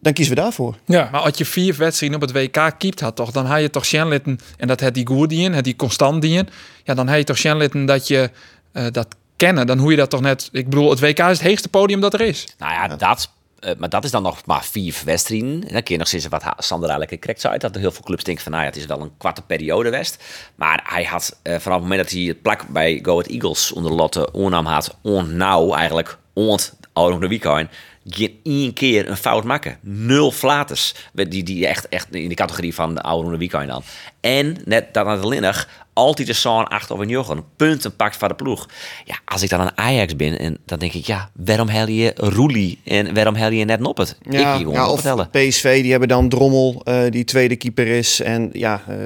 Dan 0.00 0.12
kiezen 0.12 0.34
we 0.34 0.40
daarvoor. 0.40 0.76
Ja. 0.86 1.08
Maar 1.12 1.20
als 1.20 1.38
je 1.38 1.44
vier 1.44 1.74
wedstrijden 1.76 2.22
op 2.22 2.28
het 2.28 2.32
WK 2.36 2.74
keept 2.78 3.00
had, 3.00 3.16
toch, 3.16 3.30
dan 3.30 3.46
had 3.46 3.60
je 3.60 3.70
toch 3.70 3.84
Sjenlitten, 3.86 4.38
en 4.56 4.68
dat 4.68 4.80
het 4.80 4.94
die 4.94 5.06
goed 5.06 5.28
dien, 5.28 5.52
het 5.52 5.64
die 5.64 5.76
constant 5.76 6.22
dien. 6.22 6.48
Ja, 6.84 6.94
dan 6.94 7.08
had 7.08 7.16
je 7.18 7.24
toch 7.24 7.38
Sjenlitten 7.38 7.86
dat 7.86 8.08
je 8.08 8.30
eh, 8.72 8.86
dat 8.90 9.06
kennen. 9.36 9.66
Dan 9.66 9.78
hoe 9.78 9.90
je 9.90 9.96
dat 9.96 10.10
toch 10.10 10.20
net. 10.20 10.48
Ik 10.52 10.68
bedoel, 10.68 10.90
het 10.90 11.00
WK 11.00 11.18
is 11.18 11.26
het 11.26 11.40
heegste 11.40 11.68
podium 11.68 12.00
dat 12.00 12.14
er 12.14 12.20
is. 12.20 12.46
Nou 12.58 12.72
ja, 12.72 12.96
dat. 12.96 13.30
eh, 13.60 13.70
maar 13.78 13.88
dat 13.88 14.04
is 14.04 14.10
dan 14.10 14.22
nog 14.22 14.46
maar 14.46 14.64
vier 14.64 15.00
wedstrijden. 15.04 15.64
En 15.66 15.72
dan 15.72 15.82
kun 15.82 15.98
nog 15.98 16.08
steeds 16.08 16.28
wat 16.28 16.44
Sander 16.58 16.98
lekker 16.98 17.18
correct 17.18 17.46
uit. 17.46 17.60
Dat 17.60 17.74
er 17.74 17.80
heel 17.80 17.92
veel 17.92 18.04
clubs 18.04 18.24
denken 18.24 18.42
van, 18.42 18.52
nou 18.52 18.64
ja, 18.64 18.70
het 18.70 18.78
is 18.78 18.86
wel 18.86 19.00
een 19.00 19.12
kwarte 19.16 19.42
periode 19.42 19.90
west. 19.90 20.22
Maar 20.54 20.80
hij 20.84 21.04
had 21.04 21.38
eh, 21.42 21.58
vanaf 21.58 21.78
het 21.78 21.88
moment 21.88 22.02
dat 22.02 22.10
hij 22.10 22.20
het 22.22 22.42
plak 22.42 22.68
bij 22.68 22.98
Go 23.02 23.20
Eagles 23.20 23.72
onder 23.72 23.92
Lotte 23.92 24.34
oornam 24.34 24.66
had, 24.66 24.96
onnauw 25.02 25.74
eigenlijk, 25.74 26.18
ont 26.32 26.74
oude 26.92 27.18
de 27.18 27.28
weekend, 27.28 27.70
geen 28.06 28.40
één 28.42 28.72
keer 28.72 29.08
een 29.08 29.16
fout 29.16 29.44
maken. 29.44 29.78
Nul 29.80 30.32
flaters. 30.32 30.94
Die, 31.12 31.42
die 31.42 31.66
echt, 31.66 31.88
echt 31.88 32.14
in 32.14 32.28
de 32.28 32.34
categorie 32.34 32.74
van 32.74 32.94
de 32.94 33.02
oude 33.02 33.36
weekend 33.36 33.68
dan. 33.68 33.82
En 34.20 34.56
net 34.64 34.94
dat 34.94 35.06
aan 35.06 35.20
de 35.20 35.28
linnig, 35.28 35.68
altijd 35.92 36.26
de 36.26 36.32
zoon 36.32 36.68
achter 36.68 36.94
of 36.94 37.00
een 37.00 37.08
jochen. 37.08 37.44
Punten 37.56 37.96
pakt 37.96 38.16
van 38.16 38.28
de 38.28 38.34
ploeg. 38.34 38.68
Ja, 39.04 39.18
als 39.24 39.42
ik 39.42 39.48
dan 39.48 39.60
een 39.60 39.78
Ajax 39.78 40.16
ben, 40.16 40.38
en 40.38 40.58
dan 40.64 40.78
denk 40.78 40.92
ik, 40.92 41.06
ja, 41.06 41.30
waarom 41.34 41.68
hel 41.68 41.88
je 41.88 42.12
Roelie 42.16 42.78
en 42.84 43.14
waarom 43.14 43.34
hel 43.34 43.50
je 43.50 43.64
net 43.64 43.80
Noppet? 43.80 44.16
ik 44.22 44.32
hier 44.32 44.40
gewoon 44.40 44.72
ja, 44.72 44.80
ja, 44.80 44.88
of 44.88 45.00
vertellen. 45.00 45.30
PSV, 45.30 45.82
die 45.82 45.90
hebben 45.90 46.08
dan 46.08 46.28
Drommel, 46.28 46.80
eh, 46.84 47.10
die 47.10 47.24
tweede 47.24 47.56
keeper 47.56 47.86
is. 47.86 48.20
En 48.20 48.50
ja, 48.52 48.82
eh, 48.88 48.96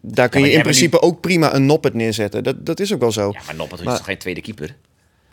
daar 0.00 0.28
kun 0.28 0.40
je 0.40 0.52
in 0.52 0.62
principe 0.62 1.02
ook 1.02 1.20
prima 1.20 1.54
een 1.54 1.66
Noppet 1.66 1.94
neerzetten. 1.94 2.44
Dat, 2.44 2.66
dat 2.66 2.80
is 2.80 2.92
ook 2.92 3.00
wel 3.00 3.12
zo. 3.12 3.30
Ja, 3.32 3.40
maar 3.46 3.54
Noppet 3.54 3.80
is 3.80 3.84
toch 3.84 4.04
geen 4.04 4.18
tweede 4.18 4.40
keeper? 4.40 4.76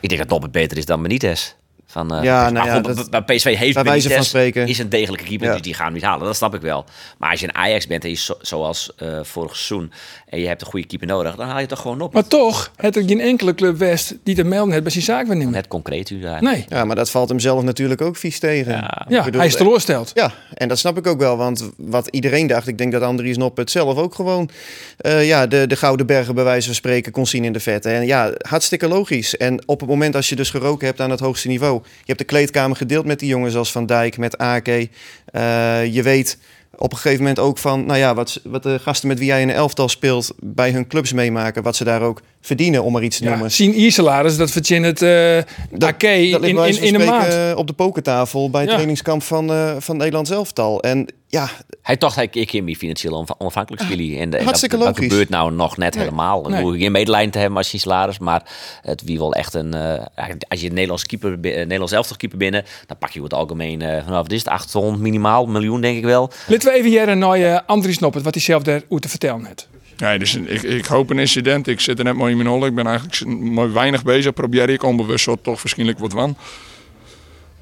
Ik 0.00 0.08
denk 0.08 0.20
dat 0.20 0.30
Noppet 0.30 0.52
beter 0.52 0.78
is 0.78 0.84
dan 0.84 1.02
Benitez. 1.02 1.54
Van, 1.90 2.14
eh, 2.14 2.22
Ja, 2.22 2.42
maar 2.42 2.52
nou 2.52 2.66
ja, 2.66 2.74
goed, 2.74 3.10
dat- 3.12 3.26
PSV 3.26 3.56
heeft 3.56 3.74
bij 3.74 3.82
wijze 3.84 4.10
van 4.10 4.24
spreken. 4.24 4.66
is 4.66 4.78
een 4.78 4.88
degelijke 4.88 5.24
keeper, 5.24 5.46
Ja. 5.46 5.52
dus 5.52 5.62
die 5.62 5.74
gaan 5.74 5.86
we 5.86 5.92
niet 5.92 6.02
halen. 6.02 6.26
Dat 6.26 6.36
snap 6.36 6.54
ik 6.54 6.60
wel. 6.60 6.84
Maar 7.18 7.30
als 7.30 7.40
je 7.40 7.46
een 7.48 7.54
Ajax 7.54 7.86
bent 7.86 8.04
en 8.04 8.10
je 8.10 8.16
zo- 8.16 8.38
zoals 8.40 8.90
eh, 8.96 9.08
vorig 9.22 9.56
seizoen 9.56 9.92
en 10.28 10.40
je 10.40 10.46
hebt 10.46 10.60
een 10.60 10.66
goede 10.66 10.86
keeper 10.86 11.06
nodig, 11.08 11.34
dan 11.36 11.48
haal 11.48 11.60
je 11.60 11.66
toch 11.66 11.80
gewoon 11.80 11.96
Noppet. 11.98 12.20
Maar 12.20 12.30
toch, 12.30 12.70
het 12.76 12.96
er 12.96 13.02
geen 13.06 13.20
enkele 13.20 13.54
club 13.54 13.76
West 13.78 14.14
die 14.24 14.34
te 14.34 14.44
melden 14.44 14.70
heeft 14.70 14.82
bij 14.82 14.92
zijn 14.92 15.04
zaakwaarnemer. 15.04 15.52
Net 15.52 15.68
concreet 15.68 16.10
u 16.10 16.20
daar. 16.20 16.42
Nee. 16.42 16.64
Ja, 16.68 16.84
maar 16.84 16.96
dat 16.96 17.10
valt 17.10 17.28
hem 17.28 17.38
zelf 17.38 17.62
natuurlijk 17.62 18.00
ook 18.00 18.16
vies 18.16 18.38
tegen. 18.38 18.72
Ja. 18.72 19.06
Ja, 19.08 19.18
Ik 19.18 19.24
bedoel, 19.24 19.40
hij 19.40 19.48
is 19.48 19.56
teleurgesteld. 19.56 20.10
Ja, 20.14 20.32
en 20.54 20.68
dat 20.68 20.78
snap 20.78 20.98
ik 20.98 21.06
ook 21.06 21.18
wel. 21.18 21.36
Want 21.36 21.70
wat 21.76 22.06
iedereen 22.06 22.46
dacht, 22.46 22.66
ik 22.66 22.78
denk 22.78 22.92
dat 22.92 23.02
Andries 23.02 23.36
Noppet 23.36 23.70
zelf 23.70 23.96
ook 23.98 24.14
gewoon 24.14 24.50
eh, 24.96 25.26
ja, 25.26 25.46
de, 25.46 25.66
de 25.66 25.76
Gouden 25.76 26.06
Bergen 26.06 26.34
bij 26.34 26.44
wijze 26.44 26.66
van 26.66 26.74
spreken 26.74 27.12
kon 27.12 27.26
zien 27.26 27.44
in 27.44 27.52
de 27.52 27.60
vette. 27.60 27.88
En 27.90 28.06
ja, 28.06 28.30
hartstikke 28.38 28.88
logisch. 28.88 29.36
En 29.36 29.62
op 29.66 29.80
het 29.80 29.88
moment 29.88 30.16
als 30.16 30.28
je 30.28 30.36
dus 30.36 30.50
geroken 30.50 30.86
hebt 30.86 31.00
aan 31.00 31.10
het 31.10 31.20
hoogste 31.20 31.48
niveau. 31.48 31.79
Je 31.84 32.04
hebt 32.06 32.18
de 32.18 32.24
kleedkamer 32.24 32.76
gedeeld 32.76 33.04
met 33.04 33.18
die 33.18 33.28
jongens 33.28 33.54
als 33.56 33.72
Van 33.72 33.86
Dijk, 33.86 34.16
met 34.18 34.38
Ake. 34.38 34.88
Eh, 35.24 35.86
je 35.94 36.02
weet 36.02 36.38
op 36.76 36.92
een 36.92 36.98
gegeven 36.98 37.18
moment 37.18 37.38
ook 37.38 37.58
van, 37.58 37.86
nou 37.86 37.98
ja, 37.98 38.14
wat, 38.14 38.40
wat 38.44 38.62
de 38.62 38.78
gasten 38.78 39.08
met 39.08 39.18
wie 39.18 39.26
jij 39.28 39.40
in 39.42 39.48
een 39.48 39.54
elftal 39.54 39.88
speelt 39.88 40.32
bij 40.38 40.70
hun 40.70 40.86
clubs 40.86 41.12
meemaken. 41.12 41.62
Wat 41.62 41.76
ze 41.76 41.84
daar 41.84 42.02
ook 42.02 42.20
verdienen, 42.40 42.82
om 42.84 42.92
maar 42.92 43.02
iets 43.02 43.16
te 43.18 43.24
Ja, 43.24 43.30
noemen. 43.30 43.50
zien 43.52 43.74
Iersalaris, 43.74 44.36
dat 44.36 44.50
verdient 44.50 44.84
het 44.84 45.02
eh 45.02 45.42
Dat- 45.78 45.88
AK 45.88 46.02
in, 46.02 46.30
dat 46.30 46.42
in, 46.42 46.54
van 46.56 46.66
in 46.68 46.94
een 46.94 47.06
maand. 47.06 47.22
spreken 47.32 47.56
op 47.56 47.66
de 47.66 47.72
pokertafel 47.72 48.50
bij 48.50 48.60
het 48.60 48.68
Ja. 48.68 48.74
trainingskamp 48.74 49.22
van, 49.22 49.50
eh 49.52 49.74
van 49.78 49.96
Nederlands 49.96 50.30
elftal. 50.30 50.82
En 50.82 51.06
ja, 51.30 51.48
Hij 51.82 51.96
dacht, 51.96 52.14
hij 52.14 52.28
ik 52.30 52.52
in 52.52 52.76
financieel 52.76 53.14
onaf- 53.14 53.34
onafhankelijk 53.38 53.82
spelen. 53.82 54.18
En, 54.18 54.34
en 54.38 54.44
Hartstikke 54.44 54.78
dat, 54.78 54.98
gebeurt 54.98 55.28
nou 55.28 55.52
nog 55.52 55.76
net 55.76 55.94
helemaal. 55.94 56.42
Dan 56.42 56.52
Nee. 56.52 56.62
hoef 56.62 56.72
je 56.74 56.78
geen 56.78 56.92
medelijden 56.92 57.30
te 57.30 57.38
hebben 57.38 57.56
als 57.58 57.70
je 57.70 57.78
salaris. 57.78 58.18
Maar 58.18 58.42
het 58.82 59.02
wie 59.04 59.18
wel 59.18 59.34
echt 59.34 59.54
een... 59.54 59.74
eh, 59.74 60.04
als 60.48 60.60
je 60.60 60.66
een 60.66 60.74
Nederlands, 60.74 61.04
keeper, 61.06 61.32
eh, 61.32 61.38
Nederlands 61.56 61.92
elftal 61.92 62.16
keeper 62.16 62.38
binnen... 62.38 62.64
dan 62.86 62.98
pak 62.98 63.10
je 63.10 63.18
over 63.20 63.30
het 63.30 63.40
algemeen... 63.40 63.82
eh 63.82 64.04
vanaf 64.04 64.22
wat 64.22 64.32
is 64.32 64.38
het? 64.38 64.48
800 64.48 65.02
minimaal, 65.02 65.46
miljoen 65.46 65.80
denk 65.80 65.96
ik 65.96 66.04
wel. 66.04 66.30
Laten 66.46 66.68
we 66.72 66.78
even 66.78 66.90
jaren 66.90 67.18
naar 67.18 67.38
uh, 67.38 67.58
Andries 67.66 67.98
Noppert, 67.98 68.24
wat 68.24 68.34
hij 68.34 68.42
zelf 68.42 68.62
daar 68.62 68.82
hoe 68.88 69.00
te 69.00 69.08
vertellen 69.08 69.44
heeft. 69.44 69.68
Nee, 69.96 70.18
dus 70.18 70.34
ik, 70.34 70.62
ik 70.62 70.84
hoop 70.86 71.10
een 71.10 71.18
incident. 71.18 71.66
Ik 71.66 71.80
zit 71.80 71.98
er 71.98 72.04
net 72.04 72.14
mooi 72.14 72.30
in 72.30 72.36
mijn 72.36 72.48
hol. 72.48 72.66
Ik 72.66 72.74
ben 72.74 72.86
eigenlijk 72.86 73.26
mooi 73.40 73.70
weinig 73.72 74.02
bezig. 74.02 74.32
Probeer 74.32 74.68
ik 74.70 74.82
onbewust 74.82 75.24
zo 75.24 75.36
toch 75.42 75.62
waarschijnlijk 75.62 75.98
wat 75.98 76.12
van. 76.12 76.36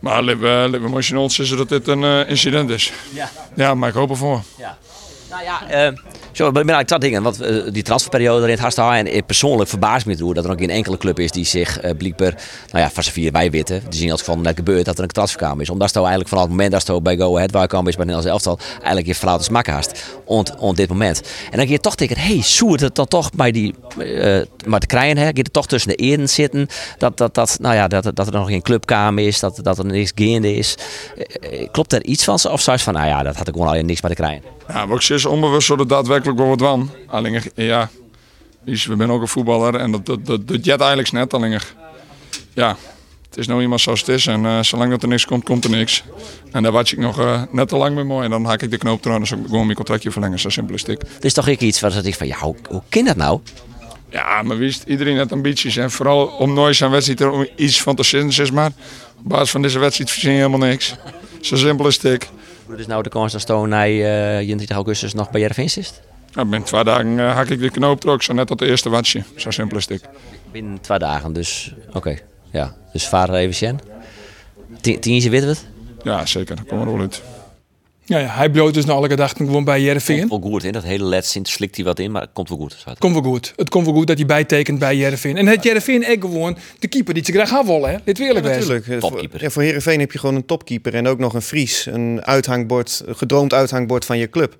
Maar 0.00 0.12
mooi 0.88 1.02
zien 1.02 1.16
is 1.38 1.48
dat 1.48 1.68
dit 1.68 1.88
een 1.88 2.04
eh, 2.04 2.28
incident 2.30 2.70
is. 2.70 2.92
Ja. 3.12 3.30
Ja, 3.54 3.74
maar 3.74 3.88
ik 3.88 3.94
hoop 3.94 4.10
ervoor. 4.10 4.42
Ja. 4.58 4.78
Nou 5.30 5.42
ja, 5.42 5.68
eh 5.68 5.92
zo, 6.38 6.52
ben 6.52 6.68
eigenlijk 6.68 6.88
dat 6.88 7.00
dingen. 7.00 7.22
Want 7.22 7.40
eh, 7.40 7.72
die 7.72 7.82
transferperiode 7.82 8.42
erin 8.42 8.58
het 8.64 8.78
en 8.78 9.14
ik 9.14 9.26
persoonlijk 9.26 9.70
verbaast 9.70 10.06
me 10.06 10.12
erdoor 10.12 10.34
dat 10.34 10.44
er 10.44 10.50
nog 10.50 10.58
geen 10.58 10.70
enkele 10.70 10.96
club 10.96 11.18
is 11.18 11.30
die 11.30 11.44
zich 11.44 11.80
eh 11.80 11.96
blijkbaar, 11.96 12.34
nou 12.70 12.84
ja, 12.84 12.90
van 12.90 13.02
z'n 13.02 13.10
vier 13.10 13.32
wij 13.32 13.50
weten, 13.50 13.82
die 13.88 13.98
zien 13.98 14.10
als 14.10 14.20
geval 14.20 14.38
net 14.38 14.56
gebeurt 14.56 14.84
dat 14.84 14.98
er 14.98 15.02
een 15.02 15.08
transferkamer 15.08 15.62
is. 15.62 15.70
Omdat 15.70 15.86
het 15.88 15.96
eigenlijk 15.96 16.28
vanaf 16.28 16.42
het 16.42 16.52
moment 16.52 16.72
dat 16.72 16.86
het 16.86 17.02
bij 17.02 17.16
Go 17.16 17.36
Ahead 17.36 17.50
waar 17.50 17.66
kwam 17.66 17.88
is 17.88 17.96
bij 17.96 18.04
Nederlands 18.04 18.44
elftal, 18.44 18.66
eigenlijk 18.72 19.06
je 19.06 19.14
verlaat 19.14 19.44
te 19.44 19.52
maken 19.52 19.72
haast. 19.72 20.04
Ont, 20.24 20.56
ont 20.56 20.76
dit 20.76 20.88
moment. 20.88 21.22
En 21.50 21.58
dan 21.58 21.68
je 21.68 21.78
toch 21.78 21.94
denken, 21.94 22.18
hey, 22.18 22.40
Soert 22.40 22.80
het 22.80 22.94
dan 22.94 23.06
toch 23.06 23.32
bij 23.32 23.50
die, 23.50 23.74
eh 23.98 24.40
maar 24.66 24.80
te 24.80 24.86
krijgen, 24.86 25.16
hè, 25.16 25.26
je 25.26 25.32
er 25.32 25.50
toch 25.50 25.66
tussen 25.66 25.90
de 25.90 25.96
eren 25.96 26.28
zitten, 26.28 26.68
dat, 26.98 27.16
dat, 27.16 27.34
dat, 27.34 27.58
nou 27.60 27.74
ja, 27.74 27.88
dat, 27.88 28.16
dat 28.16 28.26
er 28.26 28.32
nog 28.32 28.48
geen 28.48 28.62
clubkamer 28.62 29.26
is, 29.26 29.40
dat, 29.40 29.58
dat 29.62 29.78
er 29.78 29.84
niks 29.84 30.12
gaande 30.14 30.54
is. 30.54 30.74
Klopt 31.70 31.92
er 31.92 32.04
iets 32.04 32.24
van, 32.24 32.34
of 32.34 32.60
zoals 32.60 32.82
van, 32.82 32.94
nou 32.94 33.06
ja, 33.06 33.22
dat 33.22 33.36
had 33.36 33.48
ik 33.48 33.52
gewoon 33.52 33.68
alleen 33.68 33.86
niks 33.86 34.00
bij 34.00 34.10
te 34.10 34.16
krijgen. 34.16 34.57
Ik 34.68 35.00
zie 35.00 35.18
ze 35.18 35.28
onbewust 35.28 35.66
zo 35.66 35.76
dat 35.76 35.88
daadwerkelijk 35.88 36.38
wel 36.38 36.48
wat 36.48 36.60
van. 36.60 36.90
Alleen, 37.06 37.42
ja, 37.54 37.90
we 38.64 38.76
zijn 38.76 39.10
ook 39.10 39.20
een 39.20 39.28
voetballer 39.28 39.74
en 39.74 39.90
dat, 39.90 40.06
dat, 40.06 40.26
dat 40.26 40.48
doet 40.48 40.64
Jet 40.64 40.80
eigenlijk 40.80 41.12
net. 41.12 41.34
Alleen, 41.34 41.60
ja, 42.54 42.76
het 43.28 43.38
is 43.38 43.46
nou 43.46 43.60
iemand 43.60 43.80
zoals 43.80 44.00
het 44.00 44.08
is 44.08 44.26
en 44.26 44.46
eh, 44.46 44.62
zolang 44.62 44.90
dat 44.90 45.02
er 45.02 45.08
niks 45.08 45.26
komt, 45.26 45.44
komt 45.44 45.64
er 45.64 45.70
niks. 45.70 46.04
En 46.52 46.62
daar 46.62 46.72
watch 46.72 46.92
ik 46.92 46.98
nog 46.98 47.18
eh, 47.20 47.42
net 47.50 47.68
te 47.68 47.76
lang 47.76 47.94
mee 47.94 48.04
mooi 48.04 48.24
en 48.24 48.30
dan 48.30 48.44
haak 48.44 48.62
ik 48.62 48.70
de 48.70 48.78
knoop 48.78 49.04
eraan 49.04 49.22
en 49.22 49.28
dan 49.28 49.44
gewoon 49.46 49.64
mijn 49.64 49.76
contractje 49.76 50.10
verlengen. 50.10 50.38
Zo 50.38 50.48
simpel 50.48 50.74
is 50.74 50.86
het. 50.86 51.02
Het 51.14 51.24
is 51.24 51.32
toch 51.32 51.48
ik 51.48 51.60
iets 51.60 51.80
waar 51.80 52.06
ik 52.06 52.14
van, 52.14 52.26
ja, 52.26 52.38
hoe, 52.38 52.56
hoe 52.68 52.82
kan 52.88 53.04
dat 53.04 53.16
nou? 53.16 53.40
Ja, 54.10 54.42
maar 54.42 54.56
wist 54.56 54.84
iedereen 54.86 55.16
heeft 55.16 55.32
ambities 55.32 55.76
en 55.76 55.90
vooral 55.90 56.26
om 56.26 56.54
nooit 56.54 56.76
zijn 56.76 56.90
wedstrijd 56.90 57.20
er 57.20 57.30
om 57.30 57.46
iets 57.56 57.82
van 57.82 57.94
te 57.96 58.02
zeg 58.28 58.52
maar. 58.52 58.72
Op 59.18 59.28
basis 59.28 59.50
van 59.50 59.62
deze 59.62 59.78
wedstrijd 59.78 60.10
verzin 60.10 60.30
je 60.30 60.36
helemaal 60.36 60.68
niks. 60.68 60.94
Zo 61.40 61.56
simpel 61.56 61.86
is 61.86 62.02
het. 62.02 62.28
Ik. 62.70 62.76
Dus 62.76 62.86
nou 62.86 63.02
de 63.02 63.08
kans 63.08 63.32
dat 63.32 63.70
hij 63.70 63.92
uh, 63.92 64.36
21 64.36 64.76
augustus 64.76 65.14
nog 65.14 65.30
bij 65.30 65.40
Jereveen 65.40 65.70
zit? 65.70 66.00
Ja, 66.32 66.42
binnen 66.42 66.62
twee 66.62 66.84
dagen 66.84 67.18
eh, 67.18 67.34
hak 67.34 67.48
ik 67.48 67.60
de 67.60 67.70
knoop 67.70 68.04
er 68.04 68.10
ook 68.10 68.22
zo 68.22 68.32
net 68.32 68.46
tot 68.46 68.58
de 68.58 68.66
eerste 68.66 68.88
watje. 68.88 69.22
Zo 69.36 69.50
simpel 69.50 69.76
is 69.76 69.88
het. 69.88 70.02
ik. 70.02 70.08
Binnen 70.52 70.80
twee 70.80 70.98
dagen, 70.98 71.32
dus 71.32 71.74
oké. 71.92 72.18
Ja, 72.50 72.74
dus 72.92 73.08
vader 73.08 73.34
even. 73.34 73.80
Tien 74.80 75.00
weten 75.02 75.30
we 75.30 75.46
het? 75.46 75.66
Ja, 76.02 76.26
zeker. 76.26 76.56
Komt 76.66 76.80
er 76.80 76.92
wel 76.92 77.00
uit. 77.00 77.22
Ja, 78.08 78.18
ja, 78.18 78.26
hij 78.26 78.50
bloot 78.50 78.74
dus 78.74 78.84
na 78.84 78.92
elke 78.92 79.16
dag 79.16 79.32
gewoon 79.36 79.64
bij 79.64 79.74
Komt 79.74 79.86
Jereveen. 79.86 80.28
wel 80.28 80.40
goed 80.40 80.64
in. 80.64 80.72
Dat 80.72 80.82
hele 80.82 81.04
let 81.04 81.26
sint 81.26 81.48
slikt 81.48 81.76
hij 81.76 81.84
wat 81.84 81.98
in, 81.98 82.10
maar 82.10 82.22
het 82.22 82.30
komt 82.32 82.48
wel 82.48 82.58
goed. 82.58 82.76
Zo. 82.84 82.92
Komt 82.98 83.12
wel 83.12 83.22
goed. 83.22 83.52
Het 83.56 83.68
komt 83.70 83.84
wel 83.84 83.94
goed 83.94 84.06
dat 84.06 84.16
hij 84.16 84.26
bijtekent 84.26 84.78
bij 84.78 84.96
Jereveen. 84.96 85.36
En 85.36 85.46
het 85.46 85.62
Jereveen 85.62 86.06
ook 86.08 86.20
gewoon 86.20 86.56
de 86.78 86.88
keeper 86.88 87.14
die 87.14 87.24
ze 87.24 87.32
graag 87.32 87.48
gaan 87.48 87.66
willen, 87.66 87.90
hè? 87.90 87.96
Dit 88.04 88.18
wil 88.18 88.36
ik. 88.36 88.42
Natuurlijk. 88.42 88.84
Voor- 88.84 88.98
Topkeeper. 89.00 89.42
Ja, 89.42 89.50
voor 89.50 89.62
Herenveen 89.62 90.00
heb 90.00 90.12
je 90.12 90.18
gewoon 90.18 90.34
een 90.34 90.46
topkeeper 90.46 90.94
en 90.94 91.06
ook 91.06 91.18
nog 91.18 91.34
een 91.34 91.42
Fries. 91.42 91.86
Een 91.86 92.20
uithangbord, 92.24 93.02
een 93.06 93.16
gedroomd 93.16 93.52
uithangbord 93.54 94.04
van 94.04 94.18
je 94.18 94.30
club. 94.30 94.56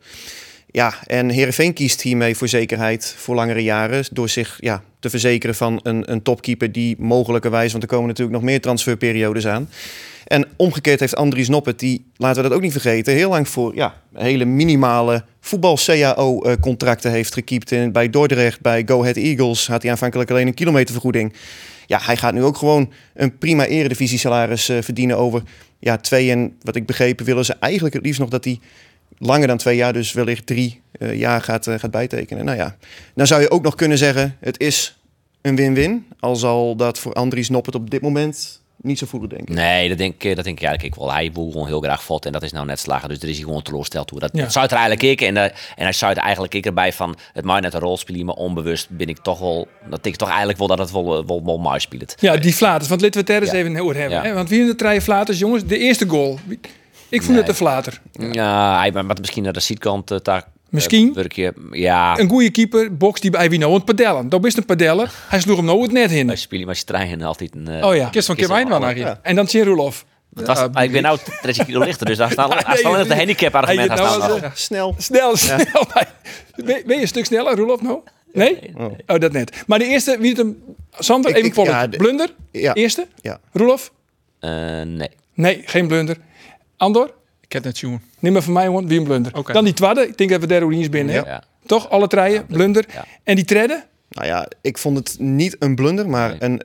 Ja, 0.71 0.95
en 1.07 1.29
Herenveen 1.29 1.73
kiest 1.73 2.03
hiermee 2.03 2.37
voor 2.37 2.49
zekerheid 2.49 3.15
voor 3.19 3.35
langere 3.35 3.63
jaren. 3.63 4.05
Door 4.11 4.29
zich 4.29 4.57
ja, 4.61 4.83
te 4.99 5.11
verzekeren 5.11 5.55
van 5.55 5.81
een, 5.83 6.13
een 6.13 6.23
topkeeper 6.23 6.73
die 6.73 6.97
mogelijkerwijs, 6.99 7.71
want 7.71 7.83
er 7.83 7.89
komen 7.89 8.09
natuurlijk 8.09 8.37
nog 8.37 8.47
meer 8.47 8.61
transferperiodes 8.61 9.47
aan. 9.47 9.69
En 10.27 10.49
omgekeerd 10.57 11.01
heeft 11.01 11.17
Andries 11.17 11.49
Noppet, 11.49 11.79
die, 11.79 12.05
laten 12.17 12.43
we 12.43 12.49
dat 12.49 12.57
ook 12.57 12.63
niet 12.65 12.73
vergeten, 12.73 13.15
heel 13.15 13.31
lang 13.31 13.49
voor 13.49 13.75
ja, 13.75 13.95
hele 14.15 14.45
minimale 14.45 15.25
voetbal-CAO-contracten 15.41 17.11
heeft 17.11 17.33
gekiept. 17.33 17.71
In, 17.71 17.93
bij 17.93 18.11
Dordrecht, 18.11 18.61
bij 18.61 18.83
Go 18.87 19.01
Ahead 19.01 19.17
Eagles 19.17 19.67
had 19.67 19.83
hij 19.83 19.91
aanvankelijk 19.91 20.31
alleen 20.31 20.47
een 20.47 20.55
kilometervergoeding. 20.55 21.33
Ja, 21.87 22.01
hij 22.03 22.17
gaat 22.17 22.35
nu 22.35 22.43
ook 22.43 22.57
gewoon 22.57 22.93
een 23.15 23.39
prima 23.39 23.67
eredivisie-salaris 23.67 24.69
eh, 24.69 24.77
verdienen 24.81 25.17
over 25.17 25.43
ja, 25.79 25.97
twee. 25.97 26.31
En 26.31 26.57
wat 26.63 26.77
ik 26.77 26.87
begrepen 26.87 27.25
willen 27.25 27.45
ze 27.45 27.57
eigenlijk 27.61 27.95
het 27.95 28.05
liefst 28.05 28.21
nog 28.21 28.29
dat 28.29 28.45
hij 28.45 28.61
langer 29.19 29.47
dan 29.47 29.57
twee 29.57 29.77
jaar, 29.77 29.93
dus 29.93 30.13
wellicht 30.13 30.47
drie 30.47 30.81
eh, 30.93 31.15
jaar 31.19 31.41
gaat, 31.41 31.67
eh, 31.67 31.79
gaat 31.79 31.91
bijtekenen. 31.91 32.45
Nou 32.45 32.57
ja, 32.59 32.77
dan 33.15 33.27
zou 33.27 33.41
je 33.41 33.51
ook 33.51 33.63
nog 33.63 33.75
kunnen 33.75 33.99
zeggen, 33.99 34.37
het 34.41 34.61
is 34.61 34.97
een 35.43 35.57
win-win. 35.57 36.07
Al 36.21 36.37
zal 36.37 36.77
dat 36.77 36.99
voor 36.99 37.13
Andries 37.13 37.49
Noppet 37.49 37.75
op 37.75 37.91
dit 37.91 38.01
moment 38.03 38.61
niet 38.83 38.99
zo 38.99 39.07
voelen, 39.07 39.29
denk 39.29 39.43
ik. 39.49 39.55
Nee, 39.55 39.89
dat 39.89 39.99
denk, 39.99 40.23
ik- 40.25 40.37
dat 40.37 40.45
denk 40.45 40.59
ik 40.61 40.67
eigenlijk 40.67 40.97
wel. 40.97 41.13
Hij 41.13 41.31
wil 41.33 41.51
gewoon 41.51 41.67
heel 41.67 41.81
graag 41.81 42.05
valt 42.05 42.27
en 42.27 42.33
dat 42.33 42.43
is 42.43 42.53
nou 42.53 42.67
net 42.67 42.79
slagen. 42.79 43.09
Dus 43.09 43.19
er 43.19 43.29
is 43.29 43.37
hij 43.37 43.45
gewoon 43.45 43.63
teleurgesteld 43.63 44.07
toe. 44.07 44.19
Dat, 44.19 44.31
Ja. 44.33 44.43
dat 44.43 44.53
zou 44.53 44.65
het 44.65 44.75
er 44.75 44.81
eigenlijk 44.81 45.21
ik 45.21 45.27
en, 45.29 45.37
eh, 45.37 45.43
en 45.45 45.53
hij 45.77 45.93
zou 45.93 46.13
het 46.13 46.21
eigenlijk 46.21 46.55
ik 46.55 46.67
erbij 46.67 46.93
van 46.93 47.17
het 47.33 47.45
mag 47.45 47.61
net 47.61 47.75
een 47.75 47.81
rol 47.81 47.97
spelen, 47.97 48.27
maar 48.27 48.35
onbewust 48.35 48.89
ben 48.91 49.07
ik 49.09 49.19
toch 49.19 49.39
wel. 49.39 49.69
Dat 49.91 50.03
denk 50.03 50.15
ik 50.15 50.17
toch 50.21 50.29
eigenlijk 50.29 50.59
wel 50.59 50.69
dat 50.69 50.79
het 50.79 50.91
wel, 50.91 51.19
eh, 51.19 51.27
wel, 51.27 51.45
wel 51.45 51.59
mooi 51.59 51.81
speelt. 51.81 52.15
Ja, 52.21 52.37
die 52.37 52.53
flaters. 52.53 52.89
Want 52.89 53.01
laten 53.01 53.25
we 53.25 53.33
het 53.33 53.37
er 53.37 53.43
eens 53.47 53.57
Ja. 53.57 53.59
even 53.69 53.81
over 53.83 53.97
hebben. 53.97 54.19
Ja. 54.19 54.25
Hè? 54.25 54.33
Want 54.35 54.49
wie 54.49 54.61
in 54.61 54.67
de 54.67 54.75
treien 54.75 55.03
flaters, 55.03 55.39
jongens? 55.39 55.65
De 55.67 55.79
eerste 55.79 56.09
goal. 56.09 56.39
Ik 57.09 57.19
vond 57.23 57.29
Nee. 57.33 57.39
het 57.41 57.49
een 57.49 57.55
flater. 57.55 58.01
Ja, 58.33 58.79
hij 58.79 58.93
maar 58.93 59.17
misschien 59.21 59.43
naar 59.43 59.53
de 59.53 59.61
zijkant 59.61 60.11
uh, 60.11 60.19
daar. 60.23 60.45
Misschien. 60.71 61.09
eh, 61.09 61.15
werkje. 61.15 61.55
ja, 61.73 62.19
Een 62.19 62.29
goede 62.29 62.51
keeper, 62.51 62.97
box 62.97 63.21
die 63.21 63.31
bij 63.31 63.51
wie 63.51 63.59
nou 63.59 63.75
een 63.75 63.85
padellen. 63.85 64.29
Dat 64.29 64.45
is 64.45 64.57
een 64.57 64.65
padellen. 64.65 65.09
Hij 65.29 65.41
sloeg 65.41 65.57
hem 65.57 65.65
nou 65.67 65.83
het 65.83 65.93
net 65.93 66.11
in. 66.11 66.27
wij 66.27 66.37
spelen 66.37 66.67
maar 66.67 66.77
strijden 66.77 67.23
altijd 67.23 67.55
een. 67.55 67.69
eh, 67.69 67.87
Oh 67.87 67.95
ja. 67.95 68.09
Kist 68.09 68.27
van 68.27 68.37
keer 68.37 68.49
wijn 68.49 68.69
van 68.69 68.83
Arie. 68.83 69.05
En 69.23 69.35
dan 69.35 69.47
het 70.35 70.47
was, 70.47 70.59
maar 70.73 70.85
ik 70.85 70.93
ben 70.93 71.03
nou 71.03 71.19
30 71.43 71.65
kilo 71.67 71.85
lichter, 71.85 72.07
dus 72.07 72.17
daar 72.17 72.31
staat 72.31 72.51
daar 72.51 72.77
staat 72.79 72.93
nog 72.99 73.07
de 73.07 73.17
handicap 73.17 73.55
argument 73.55 73.89
Hij 73.89 73.99
aan 73.99 74.05
je 74.05 74.11
staan. 74.23 74.41
nou 74.41 74.51
Snel. 74.55 74.95
Snel, 74.99 75.37
snel. 75.37 75.59
Ben, 76.65 76.83
ben 76.87 76.97
je 76.97 77.01
een 77.03 77.09
stuk 77.09 77.25
sneller, 77.25 77.57
Roelof, 77.57 77.83
nou? 77.83 77.99
Nee? 78.33 78.73
Oh, 79.07 79.19
dat 79.19 79.33
net. 79.33 79.63
Maar 79.67 79.79
de 79.79 79.85
eerste, 79.85 80.17
wie 80.21 80.29
het 80.29 80.39
hem... 80.39 80.63
Sander, 80.99 81.31
Ik- 81.31 81.37
even 81.37 81.49
ik- 81.49 81.55
ja, 81.67 81.87
de- 81.87 81.97
Blunder? 81.97 82.29
Ja. 82.51 82.75
Eerste? 82.75 83.07
Ja. 83.21 83.39
Roelof? 83.53 83.93
Eh, 84.41 84.51
nee. 84.85 85.09
Nee, 85.35 85.63
geen 85.65 85.87
blunder. 85.89 86.17
Andor? 86.79 87.15
Ik 87.41 87.53
heb 87.53 87.65
het 87.65 87.77
zien. 87.79 88.01
Neem 88.19 88.33
maar 88.33 88.43
van 88.43 88.53
mij 88.53 88.65
gewoon, 88.65 88.89
wie 88.89 88.99
een 88.99 89.05
blunder. 89.05 89.33
Dan 89.53 89.65
die 89.65 89.73
tweede. 89.75 90.07
Ik 90.09 90.19
denk 90.19 90.31
dat 90.31 90.41
we 90.41 90.47
daar 90.47 90.69
eens 90.69 90.89
binnen. 90.89 91.15
Ja. 91.15 91.43
Toch? 91.67 91.91
Alle 91.91 92.07
treien, 92.07 92.47
blunder. 92.47 92.85
Ja. 92.93 93.05
En 93.23 93.35
die 93.37 93.45
tredde? 93.45 93.85
Nou 94.09 94.27
ja, 94.27 94.49
ik 94.61 94.79
vond 94.79 94.97
het 94.97 95.17
niet 95.19 95.57
een 95.59 95.75
blunder, 95.75 96.09
maar 96.09 96.29
Nee. 96.29 96.43
een, 96.43 96.63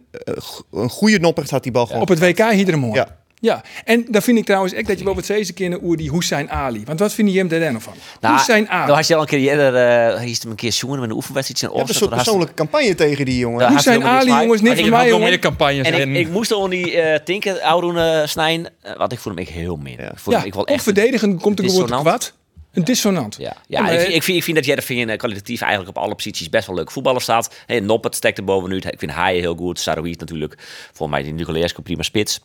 een 0.72 0.90
goede 0.90 1.20
noppert 1.20 1.50
had 1.50 1.64
die 1.64 1.72
bal 1.72 1.86
gewoon. 1.86 2.02
Op 2.02 2.08
het 2.08 2.20
WK 2.20 2.40
iedere 2.52 2.78
morgen. 2.78 3.06
Ja. 3.08 3.18
Ja, 3.44 3.64
en 3.86 4.06
dan 4.10 4.22
vind 4.22 4.38
ik 4.38 4.46
trouwens 4.46 4.76
ook 4.76 4.88
dat 4.88 5.00
je 5.00 5.06
wel 5.06 5.16
wat 5.16 5.26
zezen 5.26 5.54
kennen 5.54 5.84
over 5.84 5.98
die 5.98 6.12
Hussein 6.12 6.52
Ali. 6.52 6.82
Want 6.86 7.00
wat 7.00 7.14
vind 7.14 7.32
je 7.32 7.38
hem 7.38 7.48
daar 7.48 7.60
dan 7.60 7.74
nog 7.74 7.84
van? 7.84 7.94
Hussein 8.32 8.70
Ali. 8.70 8.86
Nou, 8.86 8.96
had 8.96 9.08
je 9.08 9.16
al 9.16 9.22
een 9.22 9.28
keer 9.28 9.40
eerder, 9.40 9.76
eh 9.76 10.16
hij 10.18 10.30
is 10.30 10.42
hem 10.42 10.52
een 10.52 10.58
keer 10.58 10.72
jongen 10.72 11.00
met 11.00 11.10
een 11.10 11.16
oefenwedstrijd 11.16 11.62
in 11.64 11.70
Je 11.72 11.78
hebt 11.78 11.90
een 11.90 11.96
soort 11.96 12.10
persoonlijke 12.16 12.54
campagne 12.54 12.96
tegen 12.96 13.26
die 13.26 13.38
jongen. 13.38 13.72
Hussein 13.74 14.04
Ali, 14.04 14.30
jongens, 14.30 14.62
niet 14.62 14.80
Maar 14.82 14.90
mij, 14.90 15.08
jongen. 15.08 15.40
campagnes 15.40 15.88
En 15.90 16.16
ik, 16.16 16.30
moest 16.30 16.52
al 16.52 16.70
die 16.70 17.02
eh 17.02 17.20
tinken, 17.24 17.62
oudoen 17.62 18.28
snijden, 18.28 18.72
eh, 18.82 18.98
want 18.98 19.12
ik 19.12 19.20
voel 19.20 19.34
hem 19.34 19.42
echt 19.46 19.54
heel 19.54 19.76
min. 19.76 19.96
Ja. 19.98 20.12
Ik 20.12 20.20
voel 20.20 20.34
Ja, 20.34 20.40
hem 20.40 20.48
ik 20.48 20.54
wel 20.54 20.64
of 20.64 20.70
echt. 20.70 20.84
verdedigen 20.84 21.40
komt 21.40 21.60
er 21.60 21.70
gewoon 21.70 22.00
kwad. 22.02 22.34
Een 22.74 22.84
dissonant. 22.84 23.36
Ja, 23.40 23.56
ja, 23.68 23.90
ik, 23.90 24.00
vind- 24.00 24.14
ik, 24.14 24.24
vind, 24.24 24.38
ik 24.38 24.44
vind 24.44 24.56
dat 24.58 24.66
Jervin 24.66 25.10
eh, 25.10 25.18
kwalitatief 25.18 25.62
eigenlijk 25.62 25.98
op 25.98 26.04
alle 26.04 26.16
posities 26.16 26.50
best 26.50 26.68
wel 26.68 26.76
leuk 26.76 26.92
voetballer 26.92 27.22
staat. 27.22 27.54
Hey, 27.66 27.80
Noppert 27.80 28.16
stekt 28.16 28.38
er 28.38 28.44
bovenuit. 28.44 28.86
Ik 28.86 29.00
vind 29.00 29.12
Haaien 29.12 29.42
heel 29.42 29.56
goed. 29.56 29.80
Saroui 29.80 30.16
natuurlijk. 30.18 30.56
Volgens 30.94 31.10
mij 31.10 31.24
die 31.24 31.34
Nicolescu 31.34 31.82
prima 31.82 32.04
spits. 32.04 32.40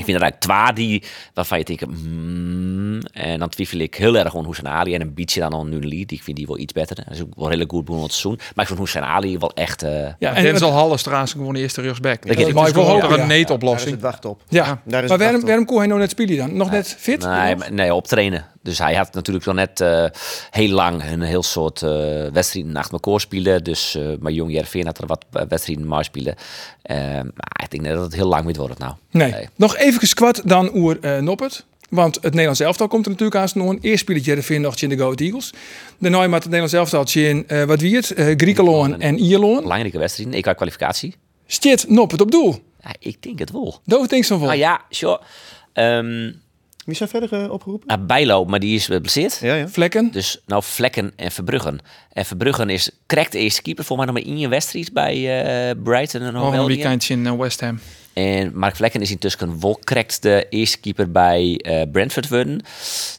Ik 0.00 0.04
vind 0.06 0.16
er 0.20 0.22
eigenlijk 0.22 0.72
twee 0.74 0.86
die 0.86 1.02
waarvan 1.34 1.58
je 1.58 1.64
denkt, 1.64 1.82
hmm, 1.82 3.00
en 3.12 3.38
dan 3.38 3.48
twijfel 3.48 3.78
ik 3.78 3.94
heel 3.94 4.16
erg 4.16 4.36
aan 4.36 4.46
Hussein 4.46 4.68
Ali 4.68 4.94
en 4.94 5.00
een 5.00 5.14
beetje 5.14 5.40
dan 5.40 5.54
aan 5.54 5.68
Nuneli. 5.68 6.06
Die 6.06 6.16
ik 6.18 6.22
vind 6.24 6.36
die 6.36 6.46
wel 6.46 6.58
iets 6.58 6.72
beter. 6.72 6.96
Dat 6.96 7.14
is 7.14 7.20
ook 7.22 7.32
wel 7.36 7.46
redelijk 7.46 7.70
goed 7.70 7.84
begonnen 7.84 8.08
het 8.08 8.16
seizoen. 8.18 8.40
Maar 8.54 8.64
ik 8.64 8.66
vind 8.70 8.78
Hussein 8.78 9.04
Ali 9.04 9.38
wel 9.38 9.52
echt. 9.54 9.82
eh, 9.82 9.90
Ja, 10.18 10.30
En 10.30 10.34
en 10.36 10.42
Denzel 10.42 10.72
Hall 10.72 10.90
is 10.92 11.02
trouwens 11.02 11.32
gewoon 11.32 11.54
de 11.54 11.60
eerste 11.60 11.80
rechtsback. 11.80 12.26
Dat 12.26 12.36
is 12.36 12.42
is 12.42 12.46
Michael 12.46 12.66
gewoon 12.72 12.84
Hogan, 12.86 13.02
een 13.02 13.10
ja. 13.10 13.16
Daar 13.16 13.28
is 13.30 13.32
neetoplossing. 13.36 13.90
het 13.90 14.00
wacht 14.00 14.24
op. 14.24 14.42
ja. 14.48 14.80
daar 14.84 15.02
is 15.02 15.08
maar 15.08 15.18
waarom, 15.18 15.40
waarom 15.40 15.64
kon 15.64 15.78
hij 15.78 15.86
nou 15.86 16.00
net 16.00 16.10
spelen 16.10 16.36
dan? 16.36 16.56
Nog 16.56 16.70
net 16.70 16.96
fit? 16.98 17.22
Nee, 17.26 17.56
maar- 17.56 17.72
nee, 17.72 17.94
op 17.94 18.06
trainen. 18.06 18.44
Dus 18.62 18.78
hij 18.78 18.94
had 18.94 19.14
natuurlijk 19.14 19.44
wel 19.44 19.54
net 19.54 19.80
eh, 19.80 20.04
heel 20.50 20.68
lang 20.68 21.04
een 21.04 21.22
heel 21.22 21.42
soort 21.42 21.82
eh 21.82 22.26
wedstrijden 22.32 22.76
achter 22.76 22.92
elkaar 22.92 23.20
spelen. 23.20 23.64
Dus 23.64 23.94
eh 23.94 24.08
maar 24.20 24.32
jong 24.32 24.52
Jervin 24.52 24.86
had 24.86 24.98
er 24.98 25.06
wat 25.06 25.24
wedstrijden 25.48 25.86
maar 25.86 26.04
spelen. 26.04 26.34
Maar 27.34 27.62
ik 27.62 27.70
denk 27.70 27.82
net 27.82 27.94
dat 27.94 28.02
het 28.04 28.14
heel 28.14 28.28
lang 28.28 28.44
moet 28.44 28.56
worden 28.56 28.76
nou. 28.78 28.94
Nee. 29.10 29.30
Nee. 29.30 29.48
Nog 29.56 29.76
even 29.76 30.14
kwad 30.14 30.42
dan 30.44 30.70
oer 30.74 31.22
Noppert. 31.22 31.66
Want 31.90 32.14
het 32.14 32.30
Nederlands 32.30 32.60
elftal 32.60 32.88
komt 32.88 33.04
er 33.04 33.10
natuurlijk 33.10 33.40
aan 33.40 33.48
snoen. 33.48 33.78
Eerst 33.80 34.00
speelt 34.00 34.24
Jereveen 34.24 34.60
nog 34.60 34.80
in 34.80 34.88
de 34.88 34.96
Go 34.96 35.12
Eagles. 35.14 35.52
Daarna 35.98 36.18
maakt 36.18 36.44
het 36.44 36.52
Nederlands 36.52 36.92
elftal 36.92 37.22
in 37.22 37.66
wat 37.66 37.80
wie 37.80 37.96
het? 37.96 38.12
Griekenland 38.16 38.98
en 38.98 39.18
Ierland. 39.18 39.62
Belangrijke 39.62 39.98
wedstrijden. 39.98 40.34
Ik 40.34 40.44
had 40.44 40.56
kwalificatie. 40.56 41.14
Stiet 41.46 41.88
Noppert 41.88 42.20
op 42.20 42.30
doel. 42.30 42.62
Ja, 42.82 42.94
ik 42.98 43.22
denk 43.22 43.38
het 43.38 43.50
wel. 43.50 43.80
Dat 43.84 43.98
denk 43.98 44.22
ik 44.22 44.24
zo 44.24 44.38
van. 44.38 44.46
Nou 44.46 44.58
ja, 44.58 44.80
sure. 44.90 45.20
Ehm 45.72 46.30
Wie 46.90 46.98
zijn 46.98 47.08
verder 47.08 47.44
eh, 47.44 47.50
opgeroepen? 47.50 47.86
nou, 47.88 48.00
Bijlo, 48.00 48.44
maar 48.44 48.60
die 48.60 48.74
is 48.74 48.86
geblesseerd. 48.86 49.38
Ja, 49.42 49.54
ja. 49.54 49.68
Vlekken. 49.68 50.10
Dus 50.12 50.40
nou 50.46 50.62
Vlekken 50.62 51.12
en 51.16 51.30
Verbruggen. 51.30 51.78
En 52.12 52.24
Verbruggen 52.24 52.70
is 52.70 52.90
correct 53.06 53.32
de 53.32 53.38
eerste 53.38 53.62
keeper. 53.62 53.84
Voor 53.84 53.96
mij 53.96 54.06
nog 54.06 54.14
maar 54.14 54.24
in 54.24 54.38
je 54.38 54.48
wedstrijd 54.48 54.92
bij 54.92 55.14
eh, 55.70 55.76
Brighton 55.82 56.22
en 56.22 56.32
Nog 56.32 56.54
een 56.54 56.66
weekendje 56.66 57.14
in 57.14 57.26
eh, 57.26 57.38
West 57.38 57.60
Ham. 57.60 57.80
En 58.12 58.52
Mark 58.54 58.76
Vlekken 58.76 59.00
is 59.00 59.10
intussen 59.10 59.60
wel 59.60 59.80
correct 59.84 60.22
de 60.22 60.46
eerste 60.48 60.78
keeper 60.78 61.10
bij 61.10 61.56
eh, 61.56 61.82
Brentford 61.92 62.28
worden. 62.28 62.62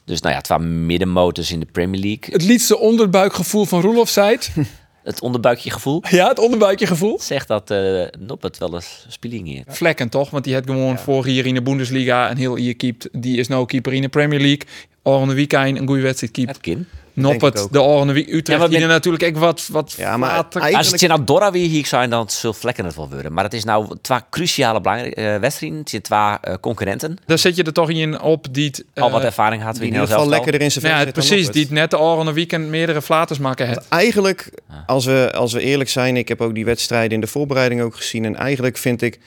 Dus 0.04 0.20
nou 0.20 0.32
ja, 0.32 0.38
het 0.38 0.48
waren 0.48 0.86
middenmotors 0.86 1.50
in 1.50 1.60
de 1.60 1.66
Premier 1.72 2.00
League. 2.00 2.32
Het 2.32 2.42
liedste 2.42 2.78
onderbuikgevoel 2.78 3.64
van 3.64 3.80
Roelof 3.80 4.08
zei 4.08 4.38
het. 5.02 5.14
Het 5.14 5.22
onderbuikje 5.22 5.70
gevoel 5.70 6.02
ja, 6.10 6.28
het 6.28 6.38
onderbuikje 6.38 6.86
gevoel. 6.86 7.20
zegt 7.20 7.48
dat 7.48 7.70
eh 7.70 8.04
Noppert 8.18 8.58
wel 8.58 8.74
eens 8.74 9.06
speling 9.08 9.48
heeft. 9.48 9.76
Vlekken 9.76 10.08
toch? 10.08 10.30
Want 10.30 10.44
die 10.44 10.54
had 10.54 10.66
gewoon 10.66 10.98
vorig 10.98 11.34
jaar 11.34 11.46
in 11.46 11.54
de 11.54 11.62
Bundesliga 11.62 12.30
een 12.30 12.36
heel 12.36 12.56
jaar 12.56 12.74
keept. 12.74 13.08
Die 13.12 13.38
is 13.38 13.48
nou 13.48 13.66
keeper 13.66 13.92
in 13.92 14.02
de 14.02 14.08
Premier 14.08 14.40
League. 14.40 14.66
Orne 15.02 15.34
weekend 15.34 15.78
een 15.78 15.86
goede 15.86 16.02
wedstrijd 16.02 16.32
keept. 16.32 16.48
Het 16.48 16.60
kind. 16.60 16.86
Noppert, 17.12 17.72
de 17.72 17.80
Orne 17.80 18.12
Week 18.12 18.26
Utrecht. 18.26 18.46
Ja, 18.48 18.56
maar 18.58 18.68
die 18.68 18.78
met- 18.78 18.86
er 18.86 18.92
natuurlijk 18.92 19.24
ook 19.24 19.36
wat, 19.36 19.68
wat 19.72 19.94
Ja, 19.96 20.16
maar 20.16 20.30
eigenlijk- 20.30 20.74
Als 20.74 20.90
het 20.90 21.00
je 21.00 21.06
nou 21.08 21.24
Dora 21.24 21.50
weer 21.50 21.68
hier 21.68 21.86
zijn, 21.86 22.10
dan 22.10 22.30
zult 22.30 22.56
Vlekken 22.56 22.84
het 22.84 22.94
wel 22.96 23.08
worden. 23.10 23.32
Maar 23.32 23.44
het 23.44 23.52
is 23.54 23.64
nou 23.64 23.96
twee 24.00 24.18
cruciale 24.30 24.80
belangrijke 24.80 25.20
eh, 25.20 25.36
wedstrijden. 25.40 25.78
Het 25.78 25.90
zijn 25.90 26.02
twee 26.02 26.18
eh, 26.40 26.54
concurrenten. 26.60 27.18
Daar 27.26 27.38
zet 27.38 27.56
je 27.56 27.62
er 27.62 27.72
toch 27.72 27.90
in 27.90 28.20
op 28.20 28.46
die 28.50 28.66
het, 28.66 28.84
Al 28.94 29.10
wat 29.10 29.20
eh, 29.20 29.26
ervaring 29.26 29.62
had 29.62 29.72
Die 29.72 29.80
we 29.80 29.86
in 29.88 29.94
in 29.94 30.00
ieder 30.00 30.14
heel 30.16 30.24
geval 30.24 30.38
lekker 30.42 30.60
in 30.60 30.72
zijn 30.72 30.84
ja, 30.86 31.00
zit 31.04 31.12
precies, 31.12 31.48
die 31.50 31.62
het 31.62 31.70
net 31.70 31.90
de 31.90 31.98
Orne 31.98 32.32
Weekend 32.32 32.68
meerdere 32.68 33.02
flaters 33.02 33.38
maken 33.38 33.68
het. 33.68 33.88
Eigenlijk, 33.88 34.50
als 34.86 35.04
we, 35.04 35.30
als 35.34 35.52
we 35.52 35.60
eerlijk 35.60 35.90
zijn, 35.90 36.16
ik 36.16 36.28
heb 36.28 36.40
ook 36.40 36.54
die 36.54 36.64
wedstrijden 36.64 37.10
in 37.12 37.20
de 37.20 37.26
voorbereiding 37.26 37.80
ook 37.82 37.96
gezien. 37.96 38.24
En 38.24 38.36
eigenlijk 38.36 38.76
vind 38.78 39.02
ik 39.02 39.18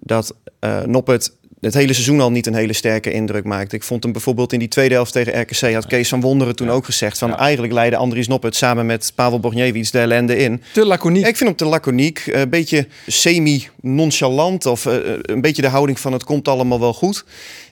dat 0.00 0.34
uh, 0.60 0.82
Noppert 0.82 1.30
het 1.60 1.74
hele 1.74 1.92
seizoen 1.92 2.20
al 2.20 2.30
niet 2.30 2.46
een 2.46 2.54
hele 2.54 2.72
sterke 2.72 3.12
indruk 3.12 3.44
maakt. 3.44 3.72
Ik 3.72 3.82
vond 3.82 4.02
hem 4.02 4.12
bijvoorbeeld 4.12 4.52
in 4.52 4.58
die 4.58 4.68
tweede 4.68 4.94
helft 4.94 5.12
tegen 5.12 5.40
RKC... 5.40 5.74
had 5.74 5.86
Kees 5.86 6.08
van 6.08 6.20
Wonderen 6.20 6.56
toen 6.56 6.70
ook 6.70 6.84
gezegd... 6.84 7.18
van 7.18 7.36
eigenlijk 7.36 7.72
leidde 7.72 7.96
Andries 7.96 8.28
Noppert 8.28 8.56
samen 8.56 8.86
met 8.86 9.12
Pavel 9.14 9.40
Borgniewicz 9.40 9.90
de 9.90 9.98
ellende 9.98 10.36
in. 10.36 10.62
Te 10.72 10.86
laconiek. 10.86 11.26
Ik 11.26 11.36
vind 11.36 11.48
hem 11.48 11.58
te 11.58 11.64
laconiek. 11.64 12.26
Een 12.26 12.50
beetje 12.50 12.86
semi-nonchalant 13.06 14.66
of 14.66 14.84
uh, 14.84 14.94
een 15.22 15.40
beetje 15.40 15.62
de 15.62 15.68
houding 15.68 16.00
van 16.00 16.12
het 16.12 16.24
komt 16.24 16.48
allemaal 16.48 16.80
wel 16.80 16.94
goed. 16.94 17.24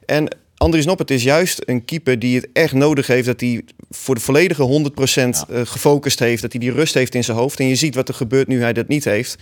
En 0.07 0.37
Andries 0.57 0.87
Noppert 0.87 1.11
is 1.11 1.23
juist 1.23 1.63
een 1.65 1.85
keeper 1.85 2.19
die 2.19 2.37
het 2.37 2.49
echt 2.53 2.73
nodig 2.73 3.07
heeft... 3.07 3.27
dat 3.27 3.41
hij 3.41 3.65
voor 3.91 4.15
de 4.15 4.21
volledige 4.21 4.91
100% 4.91 5.05
ja. 5.15 5.45
gefocust 5.65 6.19
heeft. 6.19 6.43
Dat 6.43 6.53
hij 6.53 6.61
die 6.61 6.73
rust 6.73 6.95
heeft 6.95 7.15
in 7.15 7.25
zijn 7.25 7.37
hoofd. 7.37 7.61
En 7.61 7.67
je 7.67 7.75
ziet 7.75 7.95
wat 7.95 8.09
er 8.09 8.15
gebeurt 8.15 8.49
nu 8.49 8.61
hij 8.61 8.73
dat 8.73 8.89
niet 8.89 9.05
heeft 9.05 9.37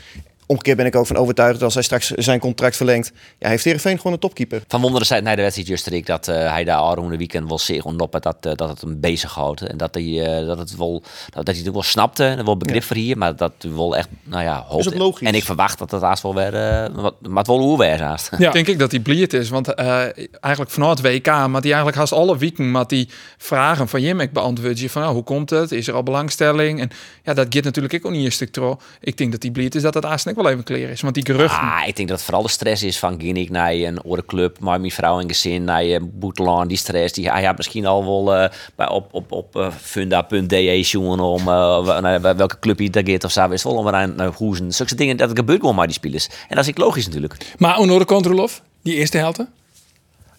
omgekeerd 0.47 0.77
ben 0.77 0.87
ik 0.87 0.97
ook 0.97 1.07
van 1.07 1.17
overtuigd 1.17 1.53
dat 1.53 1.63
als 1.63 1.75
hij 1.75 1.83
straks 1.83 2.11
zijn 2.11 2.39
contract 2.39 2.77
verlengt, 2.77 3.13
ja, 3.39 3.49
heeft 3.49 3.65
Heerenveen 3.65 3.97
gewoon 3.97 4.13
een 4.13 4.19
topkeeper. 4.19 4.63
Van 4.69 4.81
Wonderen 4.81 5.07
zei 5.07 5.21
na 5.21 5.35
de 5.35 5.43
wedstrijd 5.43 5.69
Justerik 5.69 6.07
dat 6.07 6.29
uh, 6.29 6.35
hij 6.35 6.65
daar 6.65 6.95
de 6.97 7.17
weekend 7.17 7.49
wel 7.49 7.59
zeer 7.59 7.85
onnoppen 7.85 8.21
dat, 8.21 8.37
uh, 8.47 8.53
dat 8.55 8.69
het 8.69 8.81
hem 8.81 9.01
bezighoudt. 9.01 9.63
En 9.63 9.77
dat 9.77 9.95
hij, 9.95 10.05
uh, 10.05 10.47
dat 10.47 10.59
het 10.59 10.77
wel, 10.77 11.03
dat, 11.31 11.47
hij 11.47 11.57
het 11.57 11.73
wel 11.73 11.83
snapte 11.83 12.25
en 12.25 12.45
wel 12.45 12.57
begrip 12.57 12.81
ja. 12.81 12.87
voor 12.87 12.97
hier, 12.97 13.19
maar 13.19 13.37
dat 13.37 13.53
hij 13.59 13.73
wel 13.73 13.97
echt, 13.97 14.09
nou 14.23 14.43
ja, 14.43 14.65
hoopt. 14.69 14.95
logisch. 14.95 15.29
En 15.29 15.35
ik 15.35 15.45
verwacht 15.45 15.79
dat 15.79 15.91
het 15.91 16.03
haast 16.03 16.23
wel 16.23 16.35
weer, 16.35 16.53
wat, 16.93 17.15
maar 17.21 17.39
het 17.39 17.47
wel 17.47 17.59
hoe 17.59 17.79
weer 17.79 18.03
haast. 18.03 18.31
Ja, 18.39 18.51
denk 18.51 18.67
ik 18.67 18.79
dat 18.79 18.91
hij 18.91 19.01
bliert 19.01 19.33
is, 19.33 19.49
want 19.49 19.69
eigenlijk 19.69 20.71
vanuit 20.71 20.99
het 20.99 21.07
WK, 21.07 21.27
maar 21.27 21.61
die 21.61 21.73
eigenlijk 21.73 21.97
haast 21.97 22.13
alle 22.13 22.39
weken, 22.39 22.71
maar 22.71 22.87
die 22.87 23.09
vragen 23.37 23.89
van 23.89 24.01
Jim, 24.01 24.21
ik 24.21 24.33
beantwoord 24.33 24.81
je 24.81 24.91
van, 24.91 25.03
nou, 25.03 25.15
hoe 25.15 25.25
komt 25.25 25.51
het? 25.51 25.73
Is 25.73 25.89
er 25.89 25.95
al 25.95 26.03
belangstelling? 26.03 26.81
En 26.81 26.91
ja, 27.23 27.35
dat 27.35 27.47
gaat 27.51 27.65
natuurlijk 27.65 28.07
ook 28.07 28.13
niet 28.13 28.25
een 28.25 28.33
stuk 28.33 28.53
trouw. 28.53 28.79
Ik 29.01 29.17
denk 29.17 29.33
dat 29.33 29.41
die 29.41 29.51
bliert 29.51 29.75
is 29.75 29.83
dat 29.83 29.95
het 29.95 30.05
eigenlijk 30.45 30.69
wel 30.69 30.77
even 30.77 30.85
clear 30.85 30.91
is, 30.91 31.01
want 31.01 31.15
die 31.15 31.25
geruchten... 31.25 31.61
Ah, 31.61 31.83
ik 31.87 31.97
denk 31.97 32.09
dat 32.09 32.17
het 32.17 32.27
vooral 32.27 32.43
de 32.43 32.49
stress 32.49 32.83
is 32.83 32.99
van 32.99 33.21
Ginnik 33.21 33.51
naar 33.51 33.73
een 33.73 34.05
orenclub, 34.05 34.59
maar 34.61 34.81
mijn 34.81 34.93
vrouw 34.93 35.21
en 35.21 35.29
gezin 35.29 35.65
naar 35.65 35.85
je 35.85 36.01
Boetelan, 36.01 36.69
die 36.69 36.77
stress. 36.77 37.15
Die, 37.15 37.31
hij 37.31 37.45
had 37.45 37.57
misschien 37.57 37.87
al 37.87 38.05
wel 38.05 38.43
uh, 38.43 38.49
bij, 38.75 38.89
op, 38.89 39.09
op, 39.15 39.33
op 39.33 39.57
uh, 39.57 39.71
funda.de 39.81 40.83
zoeken 40.83 41.21
om 41.21 41.41
uh, 41.41 42.01
naar 42.01 42.37
welke 42.37 42.59
club 42.59 42.79
hij 42.79 42.91
daar 42.91 43.09
gaat 43.09 43.25
of 43.25 43.33
zo. 43.33 43.49
Is 43.49 43.63
wel 43.63 43.75
om 43.75 43.91
naar, 43.91 44.09
naar 44.09 44.33
Hoezen. 44.33 44.73
Zulke 44.73 44.95
dingen, 44.95 45.17
dat 45.17 45.31
gebeurt 45.35 45.61
gewoon 45.61 45.75
maar 45.75 45.87
die 45.87 45.95
spelers. 45.95 46.27
En 46.27 46.57
dat 46.57 46.59
is 46.59 46.69
ik 46.69 46.79
logisch 46.79 47.05
natuurlijk. 47.05 47.37
Maar 47.59 47.79
Onore 47.79 48.05
Controlov, 48.05 48.53
die 48.83 48.95
eerste 48.95 49.19
helte? 49.19 49.49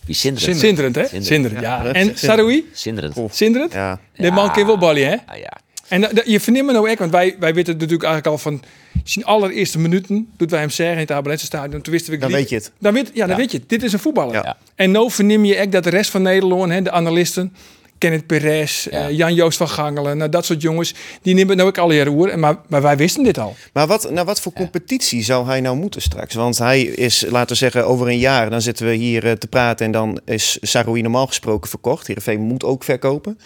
Wie 0.05 0.15
Sinderend. 0.15 0.57
Sinderend, 0.59 0.95
hè? 0.95 1.21
Sinderend, 1.21 1.61
ja. 1.61 1.83
ja. 1.83 1.93
En 1.93 2.17
Saroui? 2.17 2.69
Sinderend. 2.73 3.17
Sinderend? 3.31 3.73
Ja. 3.73 3.99
De 4.15 4.31
man 4.31 4.51
kan 4.51 4.65
wel 4.65 4.77
ballen, 4.77 5.07
hè? 5.07 5.11
Ja, 5.11 5.35
ja. 5.35 5.57
En 5.87 6.09
je 6.25 6.39
verneemt 6.39 6.65
me 6.65 6.71
nou 6.71 6.89
echt, 6.89 6.99
want 6.99 7.11
wij, 7.11 7.35
wij 7.39 7.53
weten 7.53 7.73
natuurlijk 7.73 8.03
eigenlijk 8.03 8.33
al 8.35 8.41
van 8.51 8.61
zijn 9.03 9.25
allereerste 9.25 9.79
minuten, 9.79 10.27
doet 10.37 10.51
wij 10.51 10.59
hem 10.59 10.69
zeggen 10.69 10.95
in 10.95 11.01
het 11.01 11.11
Abelense 11.11 11.49
toen 11.49 11.81
wisten 11.83 12.13
we 12.13 12.17
Dan 12.19 12.31
weet 12.31 12.49
je 12.49 12.55
het. 12.55 12.71
Dan 12.79 12.93
weet, 12.93 13.11
ja, 13.13 13.19
dan 13.19 13.29
Ja. 13.29 13.35
weet 13.35 13.51
je 13.51 13.57
het. 13.57 13.69
Dit 13.69 13.83
is 13.83 13.93
een 13.93 13.99
voetballer. 13.99 14.33
Ja. 14.33 14.57
En 14.75 14.91
nou 14.91 15.11
verneem 15.11 15.45
je 15.45 15.55
echt 15.55 15.71
dat 15.71 15.83
de 15.83 15.89
rest 15.89 16.09
van 16.11 16.21
Nederland, 16.21 16.71
hè, 16.71 16.81
de 16.81 16.91
analisten, 16.91 17.53
Kenneth 17.97 18.25
Perez, 18.25 18.83
Ja. 18.83 19.07
eh, 19.07 19.17
Jan-Joost 19.17 19.57
van 19.57 19.69
Gangelen, 19.69 20.17
nou, 20.17 20.29
dat 20.29 20.45
soort 20.45 20.61
jongens, 20.61 20.93
die 21.21 21.33
nemen 21.33 21.57
nou 21.57 21.69
ook 21.69 21.77
al 21.77 21.91
jaren 21.91 22.13
oer. 22.13 22.39
Maar, 22.39 22.55
maar 22.67 22.81
wij 22.81 22.97
wisten 22.97 23.23
dit 23.23 23.37
al. 23.37 23.55
Maar 23.73 23.87
wat, 23.87 24.11
naar 24.11 24.25
wat 24.25 24.41
voor 24.41 24.53
competitie 24.53 25.23
zou 25.23 25.45
hij 25.47 25.61
nou 25.61 25.75
moeten 25.77 26.01
straks? 26.01 26.33
Want 26.33 26.57
hij 26.57 26.81
is, 26.81 27.25
laten 27.29 27.49
we 27.49 27.55
zeggen, 27.55 27.87
over 27.87 28.07
een 28.07 28.19
jaar... 28.19 28.49
dan 28.49 28.61
zitten 28.61 28.85
we 28.85 28.93
hier 28.93 29.25
eh, 29.25 29.31
te 29.31 29.47
praten 29.47 29.85
en 29.85 29.91
dan 29.91 30.19
is 30.25 30.57
Saroui 30.61 31.01
normaal 31.01 31.27
gesproken 31.27 31.69
verkocht. 31.69 32.07
Heerenveen 32.07 32.39
moet 32.41 32.63
ook 32.63 32.83
verkopen. 32.83 33.39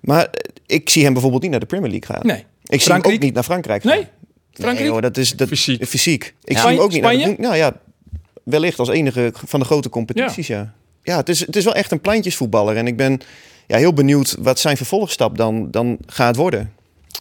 Maar 0.00 0.24
eh, 0.24 0.50
ik 0.72 0.90
zie 0.90 1.02
hem 1.04 1.12
bijvoorbeeld 1.12 1.42
niet 1.42 1.50
naar 1.50 1.60
de 1.60 1.66
Premier 1.66 1.90
League 1.90 2.14
gaan. 2.16 2.26
Nee. 2.26 2.36
Ik 2.36 2.44
zie 2.44 2.68
hem 2.68 2.80
Frankrijk? 2.80 3.14
ook 3.14 3.20
niet 3.22 3.34
naar 3.34 3.42
Frankrijk 3.42 3.82
gaan. 3.82 3.92
Nee? 3.96 4.06
Frankrijk? 4.52 4.90
Nee, 4.90 5.00
dat 5.00 5.16
is 5.16 5.36
dat, 5.36 5.48
Fysiek. 5.48 5.86
fysiek. 5.86 6.34
Ik 6.44 6.56
Ja. 6.56 6.60
zie 6.60 6.70
hem 6.70 6.78
ook 6.78 6.92
niet 6.92 7.02
naar 7.02 7.12
Spanje? 7.14 7.36
de, 7.36 7.42
Nou 7.42 7.56
ja, 7.56 7.72
wellicht 8.44 8.78
als 8.78 8.88
enige 8.88 9.32
van 9.46 9.60
de 9.60 9.66
grote 9.66 9.88
competities, 9.88 10.46
ja. 10.46 10.72
Ja, 11.02 11.16
het, 11.16 11.28
is, 11.28 11.40
het 11.40 11.56
is 11.56 11.64
wel 11.64 11.74
echt 11.74 11.90
een 11.90 12.00
pleintjesvoetballer. 12.00 12.76
En 12.76 12.86
ik 12.86 12.96
ben 12.96 13.20
ja, 13.66 13.76
heel 13.76 13.92
benieuwd 13.92 14.36
wat 14.38 14.58
zijn 14.58 14.76
vervolgstap 14.76 15.36
dan, 15.36 15.70
dan 15.70 15.98
gaat 16.06 16.36
worden. 16.36 16.72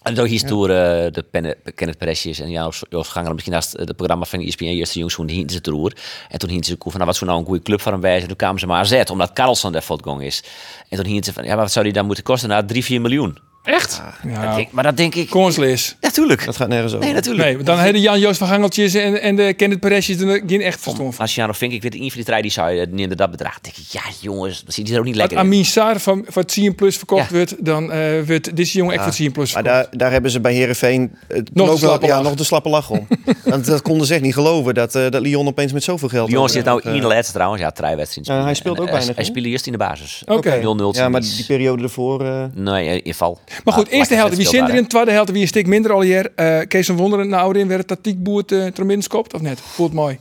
En 0.03 0.15
zo 0.15 0.23
hier 0.23 0.47
door 0.47 0.69
uh, 0.69 0.75
de 1.11 1.25
Penne- 1.31 1.57
Kenneth 1.75 1.97
Peresjes 1.97 2.39
en 2.39 2.49
Joost 2.49 2.85
Joost 2.89 3.11
Ganger 3.11 3.31
misschien 3.31 3.53
naast 3.53 3.71
het 3.71 3.95
programma 3.95 4.25
van 4.25 4.39
E 4.39 4.45
ESPN 4.45 4.63
Eerste 4.63 4.99
Jongs 4.99 5.15
toen 5.15 5.29
hielden 5.29 5.51
ze 5.63 5.71
roer. 5.71 5.93
En 6.29 6.39
toen 6.39 6.49
hielden 6.49 6.67
ze 6.67 6.75
van 6.79 6.91
nou, 6.93 7.05
wat 7.05 7.15
zou 7.15 7.29
nou 7.29 7.41
een 7.41 7.47
goede 7.47 7.63
club 7.63 7.81
voor 7.81 7.91
hem 7.91 8.01
wijzen. 8.01 8.27
Toen 8.27 8.37
kwamen 8.37 8.59
ze 8.59 8.67
maar 8.67 8.79
AZ, 8.79 9.03
omdat 9.11 9.33
Carlson 9.33 9.71
daar 9.71 9.83
voortgang 9.83 10.23
is. 10.23 10.43
En 10.89 10.97
toen 10.97 11.05
hielden 11.05 11.23
ze 11.23 11.33
van, 11.33 11.43
ja, 11.43 11.49
maar 11.49 11.63
wat 11.63 11.71
zou 11.71 11.85
die 11.85 11.93
dan 11.93 12.05
moeten 12.05 12.23
kosten? 12.23 12.49
Nou, 12.49 12.65
3, 12.65 12.83
4 12.83 13.01
miljoen. 13.01 13.37
Echt? 13.63 14.01
Dat 14.23 14.31
Ja, 14.33 14.55
denk- 14.55 14.71
maar 14.71 14.83
dat 14.83 14.97
denk 14.97 15.15
ik... 15.15 15.29
Konslis. 15.29 15.95
Natuurlijk. 16.01 16.45
Dat 16.45 16.55
gaat 16.55 16.67
nergens 16.67 16.93
over. 16.93 17.05
Nee, 17.05 17.13
natuurlijk. 17.15 17.55
Nee, 17.55 17.63
dan 17.63 17.77
hebben 17.77 18.01
Jan-Joost 18.01 18.37
van 18.37 18.47
Gangeltjes 18.47 18.93
en, 18.93 19.21
en 19.21 19.35
de 19.35 19.53
Kenneth 19.53 19.79
Perezjes 19.79 20.17
er 20.21 20.41
geen 20.47 20.61
echt 20.61 20.79
verstand 20.81 21.07
van. 21.09 21.13
Marciano 21.17 21.53
Fink, 21.53 21.71
ik 21.71 21.81
weet 21.81 21.93
een 21.93 21.99
van 21.99 22.09
die 22.15 22.23
drie 22.23 22.41
die 22.41 22.51
zou 22.51 22.71
je 22.71 22.87
neemde 22.89 23.15
dat 23.15 23.31
bedrag. 23.31 23.51
Dan 23.59 23.61
denk 23.61 23.75
ik, 23.77 23.83
ja 23.91 24.01
jongens, 24.19 24.63
dat 24.65 24.73
ziet 24.73 24.85
hij 24.85 24.93
er 24.95 24.99
ook 25.01 25.05
niet 25.07 25.19
Als 25.19 25.21
lekker 25.29 25.45
in. 25.45 25.51
Amin 25.51 25.65
Sarr 25.65 25.99
van, 25.99 26.25
van 26.27 26.41
het 26.41 26.51
10 26.53 26.75
Plus 26.75 26.97
verkocht 26.97 27.29
Ja. 27.29 27.35
wordt, 27.35 27.65
dan 27.65 27.91
eh 27.91 27.99
wordt 28.27 28.55
deze 28.55 28.77
jongen 28.77 28.93
echt 28.93 29.03
voor 29.03 29.13
10 29.13 29.31
Plus 29.31 29.53
Maar 29.53 29.63
verkocht. 29.63 29.89
daar, 29.89 29.97
daar 29.99 30.11
hebben 30.11 30.31
ze 30.31 30.39
bij 30.39 30.53
Herenveen 30.53 31.11
het 31.27 31.49
Nog 31.55 31.71
de 31.71 31.77
slappe 31.77 32.05
ja, 32.05 32.15
lach. 32.15 32.23
nog 32.23 32.35
de 32.35 32.43
slappe 32.43 32.69
lach 32.69 32.89
om. 32.89 33.07
Want 33.43 33.65
dat 33.65 33.81
konden 33.81 34.07
ze 34.07 34.13
echt 34.13 34.23
niet 34.23 34.33
geloven 34.33 34.73
dat, 34.73 34.95
eh, 34.95 35.09
dat 35.09 35.21
Lyon 35.21 35.47
opeens 35.47 35.71
met 35.73 35.83
zoveel 35.83 36.09
geld. 36.09 36.29
Lyon 36.29 36.49
zit 36.49 36.65
nou 36.65 36.81
eh, 36.83 36.93
in 36.95 37.01
de 37.01 37.07
laatste 37.07 37.33
trouwens. 37.33 37.61
Ja, 37.61 37.71
drie 37.71 37.95
wedstrijden. 37.95 38.43
Hij 38.45 38.53
speelt 38.53 38.75
ook 38.79 38.81
En, 38.81 38.91
eh, 38.91 38.93
weinig, 38.97 39.15
Hij 39.15 39.25
speelde 39.25 39.49
eerst 39.49 39.65
in 39.65 39.71
de 39.71 39.77
basis. 39.77 40.23
Oké. 40.25 40.59
0-0. 40.61 40.95
Ja, 40.97 41.09
maar 41.09 41.21
die 41.21 41.45
periode 41.47 41.83
ervoor. 41.83 42.25
eh, 42.25 42.43
Nee, 42.53 43.01
in 43.01 43.13
val. 43.13 43.39
Maar 43.63 43.73
goed, 43.73 43.87
Ah, 43.87 43.93
eerste 43.93 44.15
helft 44.15 44.35
wie 44.35 44.45
vet 44.45 44.53
zit 44.53 44.53
er 44.53 44.59
in, 44.61 44.69
speelbaar, 44.71 44.89
tweede 44.89 45.11
helft 45.11 45.31
wie 45.31 45.41
een 45.41 45.47
stuk 45.47 45.67
minder 45.67 45.91
al 45.91 46.01
hier. 46.01 46.31
Eh 46.35 46.59
Kees 46.67 46.85
van 46.85 46.95
Wonderen, 46.95 47.29
nou 47.29 47.59
in 47.59 47.67
werd 47.67 47.79
het 47.79 47.87
tactiek 47.87 48.23
boert 48.23 48.51
uh, 48.51 48.99
skopt 48.99 49.33
of 49.33 49.41
net? 49.41 49.59
Voelt 49.59 49.93
mooi. 49.93 50.19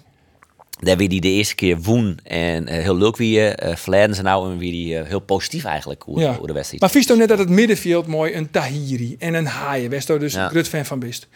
Daar 0.81 0.97
wie 0.97 1.09
die 1.09 1.21
de 1.21 1.29
eerste 1.29 1.55
keer 1.55 1.81
woen 1.81 2.19
en 2.23 2.67
eh, 2.67 2.83
heel 2.83 2.97
leuk 2.97 3.17
wie 3.17 3.31
je. 3.31 3.77
Uh, 3.89 4.13
ze 4.15 4.23
nou 4.23 4.53
en 4.53 4.59
wie 4.59 4.73
die 4.73 4.99
eh, 4.99 5.07
heel 5.09 5.21
positief 5.21 5.65
eigenlijk 5.65 6.03
hoe, 6.03 6.21
Ja. 6.21 6.35
hoe 6.37 6.47
de 6.47 6.53
wedstrijd. 6.53 6.81
Maar 6.81 6.91
vies 6.91 7.07
toch 7.07 7.17
net 7.19 7.29
dat 7.29 7.39
het 7.39 7.49
middenveld 7.49 8.07
mooi 8.07 8.35
een 8.35 8.51
Tahiri 8.51 9.17
en 9.19 9.35
een 9.35 9.47
Haaien, 9.47 9.91
Westo 9.91 10.19
dus 10.19 10.35
Ja. 10.35 10.51
fan 10.63 10.85
van 10.85 10.99
bist. 10.99 11.29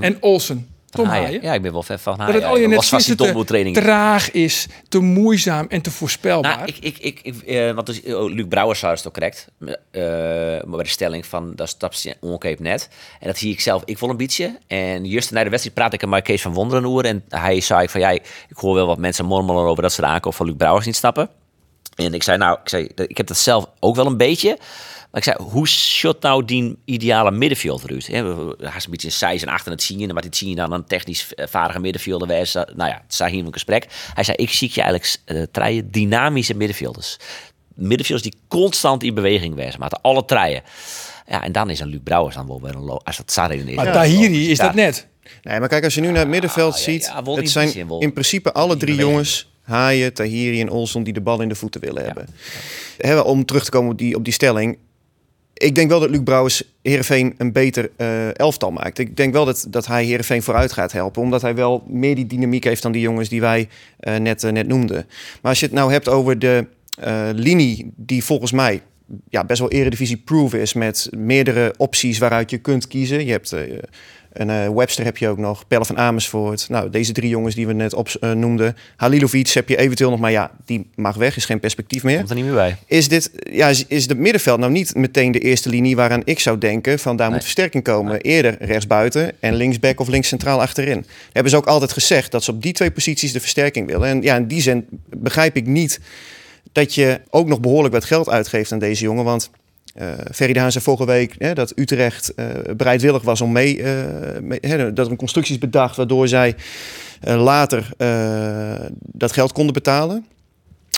En 0.00 0.16
Olsen, 0.20 0.68
Tom 0.92 1.06
Haaien. 1.06 1.24
Haaien. 1.24 1.42
Ja, 1.42 1.54
ik 1.54 1.62
ben 1.62 1.72
wel 1.72 1.82
fan 1.82 1.98
van 1.98 2.16
Dat 2.16 2.26
Haaien. 2.26 2.42
het 2.42 2.50
al 2.50 2.58
je 2.58 2.66
net 2.66 2.76
was 2.76 2.88
vast 2.88 3.06
te 3.06 3.32
doeltraining. 3.32 3.76
traag 3.76 4.30
is, 4.30 4.66
te 4.88 4.98
moeizaam 4.98 5.66
en 5.68 5.82
te 5.82 5.90
voorspelbaar. 5.90 6.56
Nou, 6.56 6.68
ik, 6.68 6.76
ik, 6.80 6.98
ik, 6.98 7.20
ik, 7.22 7.42
eh, 7.42 7.70
want 7.72 7.86
dus, 7.86 8.02
eh, 8.02 8.24
Luc 8.24 8.46
Brouwers 8.48 8.78
zou 8.78 8.94
het 8.94 9.06
ook 9.06 9.12
correct. 9.12 9.46
eh, 9.58 10.02
maar 10.66 10.76
bij 10.76 10.82
de 10.82 10.88
stelling 10.88 11.26
van 11.26 11.52
dat 11.54 11.68
stap 11.68 11.92
je 11.92 12.16
onkeep 12.20 12.58
net. 12.60 12.88
En 13.20 13.26
dat 13.26 13.38
zie 13.38 13.52
ik 13.52 13.60
zelf 13.60 13.82
ik 13.84 13.98
wel 13.98 14.10
een 14.10 14.16
beetje. 14.16 14.58
En 14.66 15.04
juist 15.04 15.30
na 15.30 15.44
de 15.44 15.50
wedstrijd 15.50 15.76
praat 15.76 15.92
ik 15.92 16.06
met 16.06 16.22
Kees 16.22 16.42
van 16.42 16.52
Wonderen 16.52 16.86
over. 16.86 17.04
En 17.04 17.24
hij 17.28 17.60
zei 17.60 17.88
van 17.88 18.00
ja, 18.00 18.10
ik 18.10 18.22
hoor 18.54 18.74
wel 18.74 18.86
wat 18.86 18.98
mensen 18.98 19.24
mormelen 19.24 19.62
over 19.64 19.82
dat 19.82 19.92
ze 19.92 20.00
de 20.00 20.06
aankoop 20.06 20.34
van 20.34 20.46
Luc 20.46 20.56
Brouwers 20.56 20.86
niet 20.86 20.96
snappen. 20.96 21.28
En 21.94 22.14
ik 22.14 22.22
zei 22.22 22.38
nou, 22.38 22.58
ik, 22.62 22.68
zei, 22.68 22.88
ik 23.06 23.16
heb 23.16 23.26
dat 23.26 23.36
zelf 23.36 23.66
ook 23.80 23.96
wel 23.96 24.06
een 24.06 24.16
beetje. 24.16 24.58
Maar 25.12 25.20
ik 25.20 25.32
zei, 25.32 25.48
hoe 25.50 25.68
shot 25.68 26.22
nou 26.22 26.44
die 26.44 26.76
ideale 26.84 27.30
middenvelder 27.30 27.90
uit? 27.90 28.06
Hè, 28.06 28.22
we- 28.22 28.34
we- 28.44 28.56
Hij 28.66 28.76
is 28.76 28.84
een 28.84 28.90
beetje 28.90 29.06
een 29.06 29.12
size 29.12 29.46
en 29.46 29.52
achter 29.52 29.72
het 29.72 29.82
zien. 29.82 30.12
Maar 30.12 30.22
dit 30.22 30.36
zien 30.36 30.56
dan 30.56 30.72
een 30.72 30.84
technisch 30.84 31.34
eh, 31.34 31.46
vaardige 31.48 31.80
middenvelder. 31.80 32.28
Wees. 32.28 32.52
Nou 32.52 32.66
ja, 32.76 33.00
het 33.04 33.14
zei 33.14 33.30
hier 33.30 33.38
in 33.40 33.46
een 33.46 33.52
gesprek. 33.52 33.86
Hij 34.14 34.24
zei, 34.24 34.36
ik 34.36 34.50
zie 34.50 34.70
je 34.72 34.82
eigenlijk 34.82 35.16
uh, 35.26 35.42
treien 35.50 35.90
dynamische 35.90 36.54
middenvelders. 36.54 37.16
Middenvelders 37.74 38.30
die 38.30 38.40
constant 38.48 39.02
in 39.02 39.14
beweging 39.14 39.54
wezen. 39.54 39.80
Maar 39.80 39.90
alle 40.02 40.24
treien. 40.24 40.62
Ja, 41.26 41.42
en 41.44 41.52
dan 41.52 41.70
is 41.70 41.80
een 41.80 41.88
Luc 41.88 42.00
Brouwers 42.04 42.34
dan 42.34 42.46
wel 42.46 42.60
weer 42.62 42.74
een 42.74 42.88
Als 43.04 43.16
dat 43.16 43.32
Sarin 43.32 43.68
is. 43.68 43.74
maar 43.74 43.86
Ja, 43.86 43.92
Tahiri 43.92 44.50
is 44.50 44.58
dat 44.58 44.74
net. 44.74 45.06
Nee, 45.42 45.58
maar 45.60 45.68
kijk, 45.68 45.84
als 45.84 45.94
je 45.94 46.00
nu 46.00 46.06
naar 46.10 46.16
het 46.18 46.28
middenveld 46.28 46.74
ja, 46.76 46.80
ziet, 46.82 47.12
ja, 47.24 47.32
het 47.34 47.50
zijn 47.50 47.68
zin 47.68 47.88
wel. 47.88 48.00
in 48.00 48.12
principe 48.12 48.52
alle 48.52 48.76
drie 48.76 48.94
jongens, 48.94 49.50
Haaien, 49.62 50.14
Tahiri 50.14 50.60
en 50.60 50.70
Olson, 50.70 51.02
die 51.02 51.12
de 51.12 51.20
bal 51.20 51.40
in 51.40 51.48
de 51.48 51.54
voeten 51.54 51.80
willen 51.80 52.04
hebben. 52.04 52.28
Hè, 52.96 53.18
om 53.20 53.44
terug 53.44 53.64
te 53.64 53.70
komen 53.70 53.90
op 53.92 53.98
die, 53.98 54.16
op 54.16 54.24
die 54.24 54.32
stelling. 54.32 54.78
Ik 55.62 55.74
denk 55.74 55.90
wel 55.90 56.00
dat 56.00 56.10
Luc 56.10 56.22
Brouwers 56.22 56.62
Heerenveen 56.82 57.34
een 57.38 57.52
beter 57.52 57.90
eh, 57.96 58.38
elftal 58.38 58.70
maakt. 58.70 58.98
Ik 58.98 59.16
denk 59.16 59.32
wel 59.32 59.44
dat, 59.44 59.66
dat 59.68 59.86
hij 59.86 60.04
Heerenveen 60.04 60.42
vooruit 60.42 60.72
gaat 60.72 60.92
helpen. 60.92 61.22
Omdat 61.22 61.42
hij 61.42 61.54
wel 61.54 61.84
meer 61.86 62.14
die 62.14 62.26
dynamiek 62.26 62.64
heeft 62.64 62.82
dan 62.82 62.92
die 62.92 63.00
jongens 63.00 63.28
die 63.28 63.40
wij 63.40 63.68
eh, 63.98 64.16
net, 64.16 64.44
eh, 64.44 64.52
net 64.52 64.66
noemden. 64.66 65.06
Maar 65.42 65.50
als 65.50 65.60
je 65.60 65.66
het 65.66 65.74
nou 65.74 65.92
hebt 65.92 66.08
over 66.08 66.38
de 66.38 66.66
linie 67.34 67.92
die 67.96 68.24
volgens 68.24 68.52
mij 68.52 68.82
ja, 69.28 69.44
best 69.44 69.60
wel 69.60 69.70
eredivisie-proof 69.70 70.54
is... 70.54 70.72
met 70.72 71.08
meerdere 71.16 71.74
opties 71.76 72.18
waaruit 72.18 72.50
je 72.50 72.58
kunt 72.58 72.86
kiezen. 72.86 73.24
Je 73.24 73.30
hebt... 73.30 73.54
een 74.32 74.50
eh, 74.50 74.68
Webster 74.68 75.04
heb 75.04 75.16
je 75.16 75.28
ook 75.28 75.38
nog, 75.38 75.66
Pelle 75.68 75.84
van 75.84 75.98
Amersfoort. 75.98 76.68
Nou, 76.68 76.90
deze 76.90 77.12
drie 77.12 77.28
jongens 77.28 77.54
die 77.54 77.66
we 77.66 77.72
net 77.72 77.94
op 77.94 78.08
eh, 78.20 78.32
noemden. 78.32 78.76
Halilovic 78.96 79.48
heb 79.48 79.68
je 79.68 79.76
eventueel 79.76 80.10
nog, 80.10 80.20
maar 80.20 80.30
ja, 80.30 80.50
die 80.64 80.90
mag 80.94 81.16
weg, 81.16 81.36
is 81.36 81.44
geen 81.44 81.60
perspectief 81.60 82.02
meer. 82.02 82.16
Komt 82.16 82.30
er 82.30 82.36
niet 82.36 82.44
meer 82.44 82.54
bij. 82.54 82.76
Is 82.86 83.08
dit, 83.08 83.30
ja, 83.50 83.68
is, 83.68 83.86
is 83.86 84.06
het 84.06 84.18
middenveld 84.18 84.58
nou 84.58 84.72
niet 84.72 84.94
meteen 84.94 85.32
de 85.32 85.38
eerste 85.38 85.68
linie 85.68 85.96
waaraan 85.96 86.22
ik 86.24 86.38
zou 86.38 86.58
denken 86.58 86.98
van 86.98 87.16
daar 87.16 87.26
Nee. 87.26 87.34
moet 87.34 87.44
versterking 87.44 87.84
komen? 87.84 88.20
Eerder 88.20 88.56
rechtsbuiten 88.60 89.32
en 89.40 89.54
linksback 89.54 90.00
of 90.00 90.08
links 90.08 90.28
centraal 90.28 90.60
achterin. 90.60 91.06
Hebben 91.32 91.50
ze 91.50 91.56
ook 91.56 91.66
altijd 91.66 91.92
gezegd 91.92 92.30
dat 92.30 92.44
ze 92.44 92.50
op 92.50 92.62
die 92.62 92.72
twee 92.72 92.90
posities 92.90 93.32
de 93.32 93.40
versterking 93.40 93.86
willen. 93.86 94.08
En 94.08 94.22
ja, 94.22 94.36
in 94.36 94.46
die 94.46 94.60
zin 94.60 94.86
begrijp 95.08 95.56
ik 95.56 95.66
niet 95.66 96.00
dat 96.72 96.94
je 96.94 97.20
ook 97.30 97.46
nog 97.46 97.60
behoorlijk 97.60 97.94
wat 97.94 98.04
geld 98.04 98.28
uitgeeft 98.28 98.72
aan 98.72 98.78
deze 98.78 99.02
jongen, 99.04 99.24
want 99.24 99.50
eh 99.94 100.08
Ferry 100.32 100.70
zei 100.70 100.84
vorige 100.84 101.06
week 101.06 101.34
hè, 101.38 101.54
dat 101.54 101.72
Utrecht 101.78 102.34
eh, 102.34 102.46
bereidwillig 102.76 103.22
was 103.22 103.40
om 103.40 103.52
mee, 103.52 103.82
eh, 103.82 104.40
mee- 104.40 104.58
hè, 104.60 104.92
dat 104.92 105.06
er 105.06 105.12
een 105.12 105.18
constructie 105.18 105.54
is 105.54 105.60
bedacht 105.60 105.96
waardoor 105.96 106.28
zij 106.28 106.54
later 107.20 107.88
dat 108.96 109.32
geld 109.32 109.52
konden 109.52 109.72
betalen. 109.72 110.26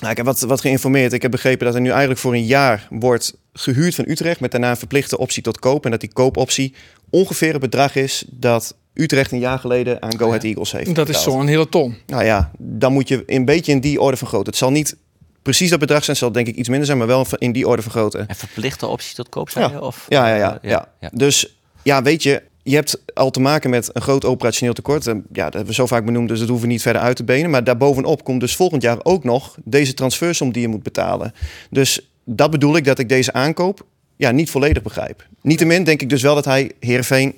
Nou, 0.00 0.10
ik 0.10 0.16
heb 0.16 0.26
wat, 0.26 0.40
wat 0.40 0.60
geïnformeerd. 0.60 1.12
Ik 1.12 1.22
heb 1.22 1.30
begrepen 1.30 1.66
dat 1.66 1.74
er 1.74 1.80
nu 1.80 1.88
eigenlijk 1.88 2.20
voor 2.20 2.34
een 2.34 2.44
jaar 2.44 2.86
wordt 2.90 3.36
gehuurd 3.52 3.94
van 3.94 4.04
Utrecht... 4.08 4.40
met 4.40 4.50
daarna 4.50 4.70
een 4.70 4.76
verplichte 4.76 5.18
optie 5.18 5.42
tot 5.42 5.58
koop. 5.58 5.84
En 5.84 5.90
dat 5.90 6.00
die 6.00 6.12
koopoptie 6.12 6.74
ongeveer 7.10 7.52
het 7.52 7.60
bedrag 7.60 7.94
is... 7.94 8.24
dat 8.30 8.76
Utrecht 8.94 9.32
een 9.32 9.38
jaar 9.38 9.58
geleden 9.58 10.02
aan 10.02 10.18
Go 10.18 10.26
Ahead 10.26 10.44
Eagles 10.44 10.72
heeft 10.72 10.94
Dat 10.94 11.08
is 11.08 11.22
zo'n 11.22 11.46
hele 11.46 11.68
ton. 11.68 11.96
Nou 12.06 12.24
ja, 12.24 12.50
dan 12.58 12.92
moet 12.92 13.08
je 13.08 13.22
een 13.26 13.44
beetje 13.44 13.72
in 13.72 13.80
die 13.80 14.00
orde 14.00 14.16
vergroten. 14.16 14.46
Het 14.46 14.56
zal 14.56 14.70
niet 14.70 14.96
precies 15.44 15.70
dat 15.70 15.78
bedrag 15.78 16.04
zijn, 16.04 16.16
zal 16.16 16.32
denk 16.32 16.46
ik 16.46 16.56
iets 16.56 16.68
minder 16.68 16.86
zijn, 16.86 16.98
maar 16.98 17.06
wel 17.06 17.26
in 17.38 17.52
die 17.52 17.68
orde 17.68 17.82
vergroten. 17.82 18.28
En 18.28 18.36
verplichte 18.36 18.86
optie 18.86 19.14
tot 19.14 19.28
koop, 19.28 19.50
zei 19.50 19.64
Ja. 19.64 19.70
je? 19.70 19.82
Of, 19.82 20.06
Ja, 20.08 20.28
ja, 20.36 20.58
ja, 20.62 20.88
ja, 21.00 21.10
Dus 21.12 21.56
ja, 21.82 22.02
weet 22.02 22.22
je, 22.22 22.42
je 22.62 22.74
hebt 22.74 23.00
al 23.14 23.30
te 23.30 23.40
maken 23.40 23.70
met 23.70 23.90
een 23.92 24.02
groot 24.02 24.24
operationeel 24.24 24.74
tekort. 24.74 25.06
En 25.06 25.16
Ja, 25.32 25.44
dat 25.44 25.52
hebben 25.52 25.66
we 25.66 25.74
zo 25.74 25.86
vaak 25.86 26.04
benoemd, 26.04 26.28
dus 26.28 26.38
dat 26.38 26.48
hoeven 26.48 26.66
we 26.66 26.72
niet 26.72 26.82
verder 26.82 27.02
uit 27.02 27.16
te 27.16 27.24
benen. 27.24 27.50
Maar 27.50 27.64
daarbovenop 27.64 28.24
komt 28.24 28.40
dus 28.40 28.56
volgend 28.56 28.82
jaar 28.82 28.98
ook 29.02 29.24
nog 29.24 29.56
deze 29.64 29.94
transfersom 29.94 30.52
die 30.52 30.62
je 30.62 30.68
moet 30.68 30.82
betalen. 30.82 31.34
Dus 31.70 32.08
dat 32.24 32.50
bedoel 32.50 32.76
ik 32.76 32.84
dat 32.84 32.98
ik 32.98 33.08
deze 33.08 33.32
aankoop 33.32 33.86
ja, 34.16 34.30
niet 34.30 34.50
volledig 34.50 34.82
begrijp. 34.82 35.26
Niettemin 35.42 35.84
denk 35.84 36.02
ik 36.02 36.08
dus 36.08 36.22
wel 36.22 36.34
dat 36.34 36.44
hij 36.44 36.70
Heerenveen 36.80 37.34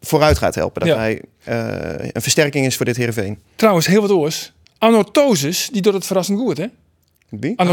vooruit 0.00 0.38
gaat 0.38 0.54
helpen. 0.54 0.80
Dat 0.80 0.90
Ja. 0.90 0.96
hij 0.96 1.22
eh, 1.44 2.08
een 2.12 2.22
versterking 2.22 2.66
is 2.66 2.76
voor 2.76 2.84
dit 2.86 2.96
Heerenveen. 2.96 3.38
Trouwens, 3.56 3.86
heel 3.86 4.00
wat 4.00 4.10
oors. 4.10 4.52
Annotosis, 4.78 5.68
die 5.72 5.82
doet 5.82 5.92
het 5.94 6.06
verrassend 6.06 6.38
goed, 6.38 6.58
hè? 6.58 6.66
Wie? 7.28 7.54
Van 7.56 7.66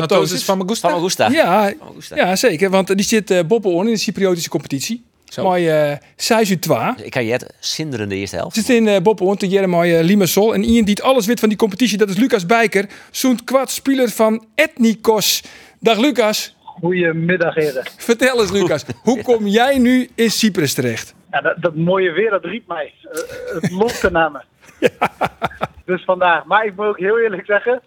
Magusta. 0.58 0.88
Van 0.88 0.92
Augusta. 0.92 1.30
Ja, 1.30 1.74
Augusta. 1.82 2.16
ja, 2.16 2.36
zeker. 2.36 2.70
Want 2.70 2.88
die 2.88 3.06
zit 3.06 3.32
uh, 3.32 3.40
in 3.40 3.86
de 3.86 3.98
Cypriotische 3.98 4.50
competitie. 4.50 5.04
Mooi 5.42 5.90
uh, 5.92 5.98
6 6.16 6.50
uur 6.50 6.60
2. 6.60 6.78
Ik 7.04 7.12
kan 7.12 7.26
je 7.26 7.32
het 7.32 7.54
zinderende 7.60 8.16
eerste 8.16 8.36
helft. 8.36 8.56
Zit 8.56 8.70
in 8.70 8.88
uh, 8.88 9.36
te 9.36 9.68
mooi 9.68 10.00
uh, 10.00 10.04
Limassol. 10.04 10.54
En 10.54 10.64
iemand 10.64 10.86
die 10.86 10.96
het 10.96 11.04
alles 11.04 11.26
weet 11.26 11.40
van 11.40 11.50
die 11.50 11.58
competitie, 11.58 11.98
dat 11.98 12.10
is 12.10 12.16
Lucas 12.16 12.46
Bijker. 12.46 12.90
Zo'n 13.12 13.44
kwart 13.44 13.70
speler 13.70 14.10
van 14.10 14.46
Ethnikos. 14.56 15.44
Dag 15.80 15.98
Lucas. 15.98 16.56
Goedemiddag, 16.62 17.56
heren. 17.56 17.84
Vertel 17.98 18.42
eens, 18.42 18.52
Lucas. 18.52 18.86
hoe 19.04 19.22
kom 19.22 19.48
jij 19.48 19.78
nu 19.78 20.10
in 20.16 20.32
Cyprus 20.32 20.74
terecht? 20.74 21.14
Ja, 21.32 21.42
dat, 21.42 21.56
dat 21.60 21.76
mooie 21.76 22.12
weer, 22.12 22.30
dat 22.30 22.44
riep 22.44 22.68
mij. 22.68 22.94
Uh, 23.04 23.62
het 23.62 23.72
lokte 23.72 24.12
naar 24.12 24.32
me. 24.32 24.42
Dus 25.86 26.04
vandaag. 26.04 26.46
Maar 26.46 26.66
ik 26.66 26.76
moet 26.76 26.86
ook 26.86 27.00
heel 27.00 27.20
eerlijk 27.20 27.46
zeggen, 27.46 27.82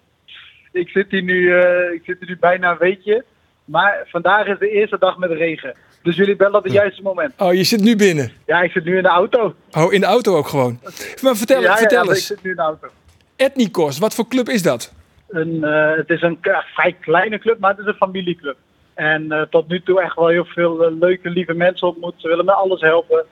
ik 0.72 0.88
zit 0.88 1.10
hier 1.10 1.22
nu, 1.22 1.40
uh, 1.40 1.92
ik 1.92 2.02
zit 2.04 2.16
hier 2.18 2.28
nu 2.28 2.38
bijna 2.38 2.70
een 2.70 2.78
weekje. 2.78 3.24
Maar 3.64 4.02
vandaag 4.04 4.46
is 4.46 4.58
de 4.58 4.70
eerste 4.70 4.98
dag 4.98 5.18
met 5.18 5.30
regen. 5.30 5.74
Dus 6.02 6.16
jullie 6.16 6.36
bellen 6.36 6.54
op 6.54 6.64
het 6.64 6.72
juiste 6.72 7.02
moment. 7.02 7.32
Oh, 7.38 7.54
je 7.54 7.64
zit 7.64 7.80
nu 7.80 7.96
binnen? 7.96 8.32
Ja, 8.46 8.62
ik 8.62 8.70
zit 8.70 8.84
nu 8.84 8.96
in 8.96 9.02
de 9.02 9.08
auto. 9.08 9.54
Oh, 9.70 9.92
in 9.92 10.00
de 10.00 10.06
auto 10.06 10.36
ook 10.36 10.48
gewoon? 10.48 10.80
Maar 11.22 11.36
vertel, 11.36 11.60
ja, 11.60 11.76
vertel 11.76 12.04
ja, 12.04 12.10
eens. 12.10 12.18
ik 12.18 12.24
zit 12.24 12.42
nu 12.42 12.50
in 12.50 12.56
de 12.56 12.62
auto. 12.62 12.88
Ethnikos, 13.36 13.98
wat 13.98 14.14
voor 14.14 14.28
club 14.28 14.48
is 14.48 14.62
dat? 14.62 14.92
Een, 15.28 15.54
uh, 15.54 15.96
het 15.96 16.10
is 16.10 16.22
een 16.22 16.38
vrij 16.74 16.96
kleine 17.00 17.38
club, 17.38 17.58
maar 17.58 17.70
het 17.70 17.78
is 17.78 17.86
een 17.86 17.94
familieclub. 17.94 18.56
En 18.94 19.24
uh, 19.24 19.42
tot 19.42 19.68
nu 19.68 19.82
toe 19.82 20.00
echt 20.00 20.14
wel 20.16 20.28
heel 20.28 20.44
veel 20.44 20.92
leuke, 20.98 21.30
lieve 21.30 21.54
mensen 21.54 21.88
ontmoet. 21.88 22.14
Ze 22.16 22.28
willen 22.28 22.44
me 22.44 22.52
alles 22.52 22.80
helpen. 22.80 23.24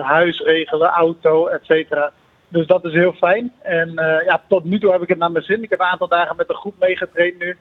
huis 0.00 0.40
regelen, 0.40 0.88
auto, 0.88 1.46
et 1.46 1.60
cetera. 1.64 2.12
Dus 2.52 2.66
dat 2.66 2.84
is 2.84 2.92
heel 2.92 3.12
fijn. 3.12 3.52
En 3.62 3.88
uh, 3.88 4.24
ja, 4.24 4.42
tot 4.48 4.64
nu 4.64 4.78
toe 4.78 4.92
heb 4.92 5.02
ik 5.02 5.08
het 5.08 5.18
naar 5.18 5.32
mijn 5.32 5.44
zin. 5.44 5.62
Ik 5.62 5.70
heb 5.70 5.80
een 5.80 5.86
aantal 5.86 6.08
dagen 6.08 6.36
met 6.36 6.48
de 6.48 6.54
groep 6.54 6.74
meegetraind 6.78 7.38
nu. 7.38 7.56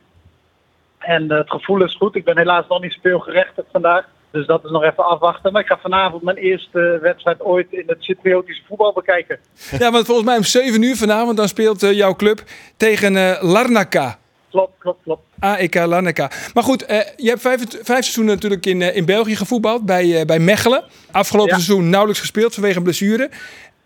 En 0.97 1.23
uh, 1.23 1.37
het 1.37 1.49
gevoel 1.49 1.83
is 1.83 1.95
goed. 1.95 2.15
Ik 2.15 2.23
ben 2.23 2.37
helaas 2.37 2.67
nog 2.67 2.81
niet 2.81 2.91
speelgerechtigd 2.91 3.67
vandaag. 3.71 4.05
Dus 4.31 4.47
dat 4.47 4.63
is 4.63 4.71
nog 4.71 4.83
even 4.83 5.05
afwachten. 5.05 5.51
Maar 5.51 5.61
ik 5.61 5.67
ga 5.67 5.77
vanavond 5.81 6.23
mijn 6.23 6.37
eerste 6.37 6.99
wedstrijd 7.01 7.41
ooit 7.41 7.71
in 7.71 7.83
het 7.85 7.97
Cypriotische 7.99 8.63
voetbal 8.67 8.93
bekijken. 8.93 9.39
Ja, 9.79 9.91
want 9.91 10.05
volgens 10.05 10.27
mij 10.27 10.37
om 10.37 10.43
7 10.43 10.81
uur 10.81 10.95
vanavond 10.95 11.37
dan 11.37 11.47
speelt 11.47 11.83
uh, 11.83 11.91
jouw 11.91 12.15
club 12.15 12.43
tegen 12.77 13.37
Larnaca. 13.41 14.19
Klopt, 14.49 14.73
klopt, 14.79 15.03
klopt. 15.03 15.21
AEK 15.39 15.75
Larnaca. 15.75 16.31
Maar 16.53 16.63
goed, 16.63 16.85
je 17.17 17.29
hebt 17.29 17.41
vijf, 17.41 17.61
vijf 17.69 18.03
seizoenen 18.03 18.33
natuurlijk 18.33 18.65
in, 18.65 18.81
in 18.81 19.05
België 19.05 19.35
gevoetbald, 19.35 19.85
bij, 19.85 20.25
bij 20.25 20.39
Mechelen. 20.39 20.83
Afgelopen 21.11 21.55
ja. 21.55 21.61
seizoen 21.61 21.89
nauwelijks 21.89 22.21
gespeeld 22.21 22.53
vanwege 22.53 22.77
een 22.77 22.83
blessure. 22.83 23.29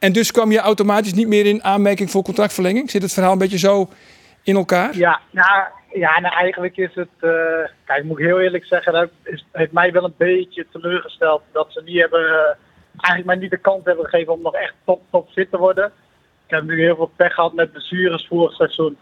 En 0.06 0.12
dus 0.12 0.32
kwam 0.32 0.52
je 0.52 0.60
automatisch 0.60 1.14
niet 1.14 1.28
meer 1.28 1.46
in 1.46 1.64
aanmerking 1.64 2.12
voor 2.12 2.24
contractverlenging. 2.24 2.90
Zit 2.90 3.02
het 3.02 3.14
verhaal 3.14 3.32
een 3.32 3.38
beetje 3.38 3.58
zo 3.58 3.90
in 4.44 4.56
elkaar? 4.56 4.98
Ja, 4.98 5.20
nou, 5.32 5.64
ja 5.94 6.20
nou 6.20 6.36
eigenlijk 6.36 6.78
is 6.78 6.96
het... 6.96 7.10
Uh, 7.22 7.32
kijk, 7.86 8.04
moet 8.04 8.20
ik 8.20 8.26
heel 8.26 8.40
eerlijk 8.40 8.66
zeggen, 8.66 8.94
dat 8.94 9.10
is, 9.24 9.46
heeft 9.52 9.72
mij 9.72 9.92
wel 9.92 10.04
een 10.04 10.14
beetje 10.18 10.66
teleurgesteld. 10.72 11.42
Dat 11.52 11.68
ze 11.70 11.82
niet 11.86 12.00
hebben, 12.00 12.22
uh, 12.22 12.38
eigenlijk 12.98 13.26
mij 13.26 13.36
niet 13.36 13.50
de 13.50 13.58
kans 13.58 13.82
hebben 13.84 14.06
gegeven 14.06 14.34
om 14.34 14.42
nog 14.42 14.54
echt 14.54 14.74
top, 14.84 15.02
top 15.12 15.30
fit 15.32 15.52
te 15.52 15.58
worden. 15.58 15.86
Ik 16.48 16.56
heb 16.56 16.64
nu 16.64 16.82
heel 16.82 16.96
veel 16.96 17.12
pech 17.16 17.34
gehad 17.34 17.54
met 17.54 17.72
blessures 17.72 18.28
vorig 18.28 18.54
seizoen. 18.54 18.98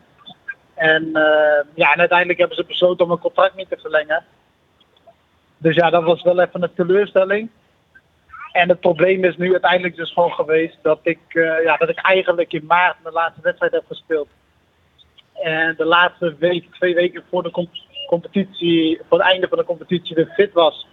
En, 0.73 1.03
uh, 1.03 1.73
ja, 1.73 1.95
uiteindelijk 1.95 2.39
hebben 2.39 2.57
ze 2.57 2.65
besloten 2.67 3.01
om 3.01 3.07
mijn 3.07 3.19
contract 3.19 3.55
niet 3.55 3.69
te 3.69 3.77
verlengen. 3.81 4.23
Dus 5.57 5.75
ja, 5.75 5.89
dat 5.89 6.03
was 6.03 6.21
wel 6.21 6.39
even 6.39 6.63
een 6.63 6.73
teleurstelling. 6.75 7.49
En 8.53 8.69
het 8.69 8.79
probleem 8.79 9.23
is 9.23 9.37
nu 9.37 9.51
uiteindelijk 9.51 9.95
dus 9.95 10.13
gewoon 10.13 10.31
geweest 10.31 10.77
dat 10.81 10.99
ik, 11.01 11.19
uh, 11.29 11.63
ja, 11.63 11.77
dat 11.77 11.89
ik 11.89 11.97
eigenlijk 11.97 12.53
in 12.53 12.65
maart 12.65 12.95
mijn 13.03 13.13
laatste 13.13 13.41
wedstrijd 13.41 13.71
heb 13.71 13.83
gespeeld. 13.87 14.27
En 15.33 15.73
de 15.77 15.85
laatste 15.85 16.35
twee 16.71 16.95
weken 16.95 17.23
voor 17.29 17.43
de 17.43 17.51
comp 17.51 17.69
competitie, 18.07 19.01
voor 19.09 19.17
het 19.17 19.27
einde 19.27 19.47
van 19.47 19.57
de 19.57 19.63
competitie 19.63 20.15
weer 20.15 20.31
fit 20.35 20.53
was. 20.53 20.87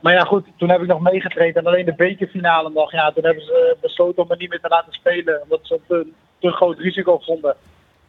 Maar 0.00 0.12
ja 0.12 0.24
goed, 0.24 0.46
toen 0.56 0.70
heb 0.70 0.80
ik 0.80 0.86
nog 0.86 1.00
meegetraind 1.00 1.56
en 1.56 1.66
alleen 1.66 1.84
de 1.84 1.94
bekerfinale 1.94 2.70
nog. 2.70 2.92
Ja, 2.92 3.12
toen 3.12 3.24
hebben 3.24 3.44
ze 3.44 3.76
besloten 3.80 4.22
om 4.22 4.28
me 4.28 4.36
niet 4.36 4.50
meer 4.50 4.60
te 4.60 4.68
laten 4.68 4.92
spelen, 4.92 5.42
omdat 5.42 5.60
ze 5.62 5.80
een 5.88 6.14
te 6.38 6.50
groot 6.50 6.78
risico 6.78 7.18
vonden. 7.18 7.56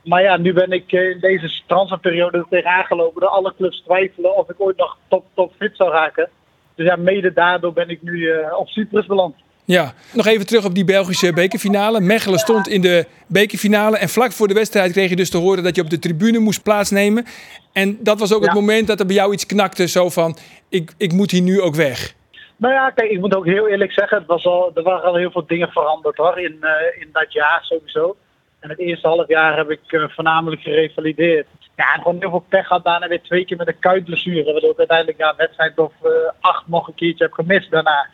Maar 0.04 0.22
ja, 0.22 0.38
nu 0.38 0.54
ben 0.54 0.72
ik 0.72 0.92
in 0.92 1.20
deze 1.20 1.62
transferperiode 1.68 2.38
er 2.38 2.46
tegenaan 2.50 2.86
gelopen. 2.86 3.22
Dat 3.22 3.30
alle 3.30 3.54
clubs 3.56 3.82
twijfelen 3.82 4.36
of 4.36 4.50
ik 4.50 4.62
ooit 4.62 4.78
nog 4.78 4.98
top, 5.08 5.26
top 5.34 5.54
fit 5.58 5.76
zou 5.76 5.92
raken. 5.92 6.30
Dus 6.76 6.86
ja, 6.86 6.96
mede 6.96 7.34
daardoor 7.34 7.74
ben 7.74 7.90
ik 7.90 8.02
nu 8.02 8.12
uh, 8.12 8.58
op 8.58 8.68
Cyprus 8.68 9.06
beland. 9.06 9.36
Ja, 9.66 9.94
nog 10.14 10.26
even 10.26 10.46
terug 10.46 10.66
op 10.66 10.76
die 10.76 10.86
Belgische 10.86 11.34
bekerfinale. 11.34 12.00
Mechelen 12.00 12.40
stond 12.40 12.68
in 12.68 12.82
de 12.82 13.06
bekerfinale 13.28 13.98
en 13.98 14.10
vlak 14.10 14.32
voor 14.32 14.48
de 14.48 14.54
wedstrijd 14.54 14.92
kreeg 14.92 15.10
je 15.10 15.16
dus 15.16 15.30
te 15.30 15.38
horen 15.38 15.64
dat 15.64 15.76
je 15.76 15.82
op 15.82 15.90
de 15.90 16.00
tribune 16.00 16.40
moest 16.40 16.64
plaatsnemen. 16.64 17.26
En 17.74 17.98
dat 18.00 18.20
was 18.20 18.34
ook 18.34 18.42
ja. 18.42 18.46
het 18.46 18.56
moment 18.56 18.88
dat 18.88 19.00
er 19.00 19.06
bij 19.06 19.16
jou 19.16 19.34
iets 19.34 19.46
knakte, 19.46 19.88
zo 19.88 20.10
van, 20.10 20.38
ik, 20.70 20.94
ik 20.98 21.12
moet 21.12 21.32
hier 21.32 21.42
nu 21.42 21.62
ook 21.62 21.76
weg. 21.76 22.14
Nou 22.58 22.74
ja, 22.74 22.90
kijk, 22.90 23.12
ik 23.12 23.20
moet 23.20 23.36
ook 23.36 23.46
heel 23.46 23.68
eerlijk 23.68 23.92
zeggen, 23.92 24.18
het 24.18 24.28
was 24.28 24.46
al, 24.46 24.72
er 24.74 24.84
waren 24.84 25.10
al 25.10 25.16
heel 25.16 25.32
veel 25.32 25.46
dingen 25.48 25.72
veranderd 25.72 26.18
hoor, 26.18 26.40
in, 26.40 26.58
uh, 26.62 27.02
in 27.02 27.10
dat 27.12 27.34
jaar 27.34 27.60
sowieso. 27.64 28.16
En 28.60 28.70
het 28.70 28.80
eerste 28.80 29.08
half 29.08 29.28
jaar 29.28 29.58
heb 29.58 29.70
ik 29.70 29.80
uh, 29.88 30.04
voornamelijk 30.10 30.62
gerevalideerd. 30.62 31.48
Ja, 31.82 31.94
en 31.94 32.02
gewoon 32.02 32.20
heel 32.20 32.30
veel 32.30 32.46
pech 32.50 32.68
gehad. 32.68 32.84
Daarna 32.84 33.08
weer 33.08 33.22
twee 33.22 33.46
keer 33.46 33.58
met 33.58 33.68
een 33.68 33.80
kuitblessure. 33.80 34.52
Waardoor 34.52 34.72
ik 34.72 34.78
uiteindelijk 34.78 35.18
ja, 35.18 35.34
wedstrijd 35.38 35.78
of 35.78 35.94
uh, 36.04 36.12
acht 36.40 36.68
nog 36.68 36.88
een 36.88 36.94
keertje 36.94 37.24
heb 37.24 37.34
gemist 37.34 37.72
daarna. 37.72 38.08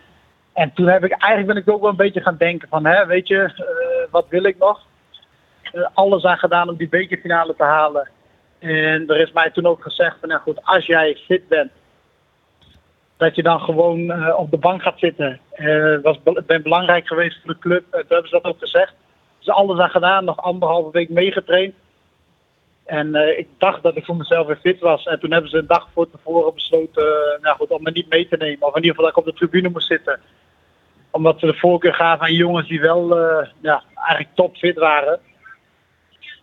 En 0.54 0.74
toen 0.74 0.88
heb 0.88 1.04
ik 1.04 1.12
eigenlijk 1.12 1.54
ben 1.54 1.64
ik 1.64 1.76
ook 1.76 1.82
wel 1.82 1.90
een 1.90 2.06
beetje 2.06 2.22
gaan 2.22 2.38
denken 2.38 2.68
van, 2.68 2.86
hè, 2.86 3.06
weet 3.06 3.28
je, 3.28 3.36
uh, 3.36 4.12
wat 4.12 4.26
wil 4.30 4.44
ik 4.44 4.58
nog? 4.58 4.86
alles 5.94 6.24
aan 6.24 6.38
gedaan 6.38 6.70
om 6.70 6.76
die 6.76 6.90
bekerfinale 6.90 7.56
te 7.56 7.64
halen. 7.64 8.10
En 8.60 9.08
er 9.08 9.20
is 9.20 9.32
mij 9.32 9.52
toen 9.52 9.66
ook 9.66 9.82
gezegd 9.82 10.18
van, 10.20 10.30
nou 10.30 10.42
goed, 10.42 10.60
als 10.64 10.86
jij 10.86 11.18
fit 11.26 11.48
bent, 11.48 11.72
dat 13.18 13.36
je 13.36 13.44
dan 13.44 13.60
gewoon 13.60 14.34
op 14.36 14.52
de 14.52 14.58
bank 14.58 14.82
gaat 14.82 15.00
zitten. 15.00 15.40
Het 15.52 16.02
was 16.02 16.18
ben 16.46 16.64
belangrijk 16.64 17.08
geweest 17.08 17.42
voor 17.42 17.54
de 17.54 17.60
club. 17.60 17.84
Toen 17.92 18.04
hebben 18.08 18.30
ze 18.30 18.40
dat 18.42 18.44
ook 18.44 18.60
gezegd. 18.60 18.94
Dus 19.40 19.50
alles 19.50 19.80
aan 19.80 19.90
gedaan, 19.90 20.26
nog 20.26 20.42
anderhalve 20.42 20.92
week 20.92 21.10
meegetraind. 21.10 21.74
En 22.88 23.16
uh, 23.16 23.38
ik 23.38 23.48
dacht 23.58 23.84
dat 23.84 23.96
ik 23.96 24.06
voor 24.06 24.16
mezelf 24.16 24.48
weer 24.48 24.60
fit 24.62 24.80
was. 24.80 25.06
En 25.06 25.20
toen 25.20 25.32
hebben 25.32 25.50
ze 25.50 25.58
een 25.58 25.68
dag 25.68 25.90
voor 25.94 26.10
tevoren 26.10 26.54
besloten 26.54 27.04
uh, 27.04 27.44
nou 27.44 27.58
goed, 27.58 27.70
om 27.70 27.84
me 27.84 27.92
niet 27.92 28.10
mee 28.10 28.28
te 28.28 28.38
nemen. 28.38 28.68
Of 28.68 28.76
in 28.76 28.84
ieder 28.84 28.96
geval 28.96 29.04
dat 29.04 29.12
ik 29.12 29.18
op 29.18 29.26
de 29.26 29.34
tribune 29.34 29.70
moest 29.70 29.88
zitten. 29.88 30.20
Omdat 31.12 31.40
ze 31.40 31.46
de 31.46 31.54
voorkeur 31.54 31.94
gaven 31.94 32.26
aan 32.26 32.34
jongens 32.34 32.68
die 32.68 32.80
wel 32.80 33.18
uh, 33.18 33.48
ja, 33.62 33.84
eigenlijk 33.96 34.36
topfit 34.36 34.78
waren. 34.78 35.20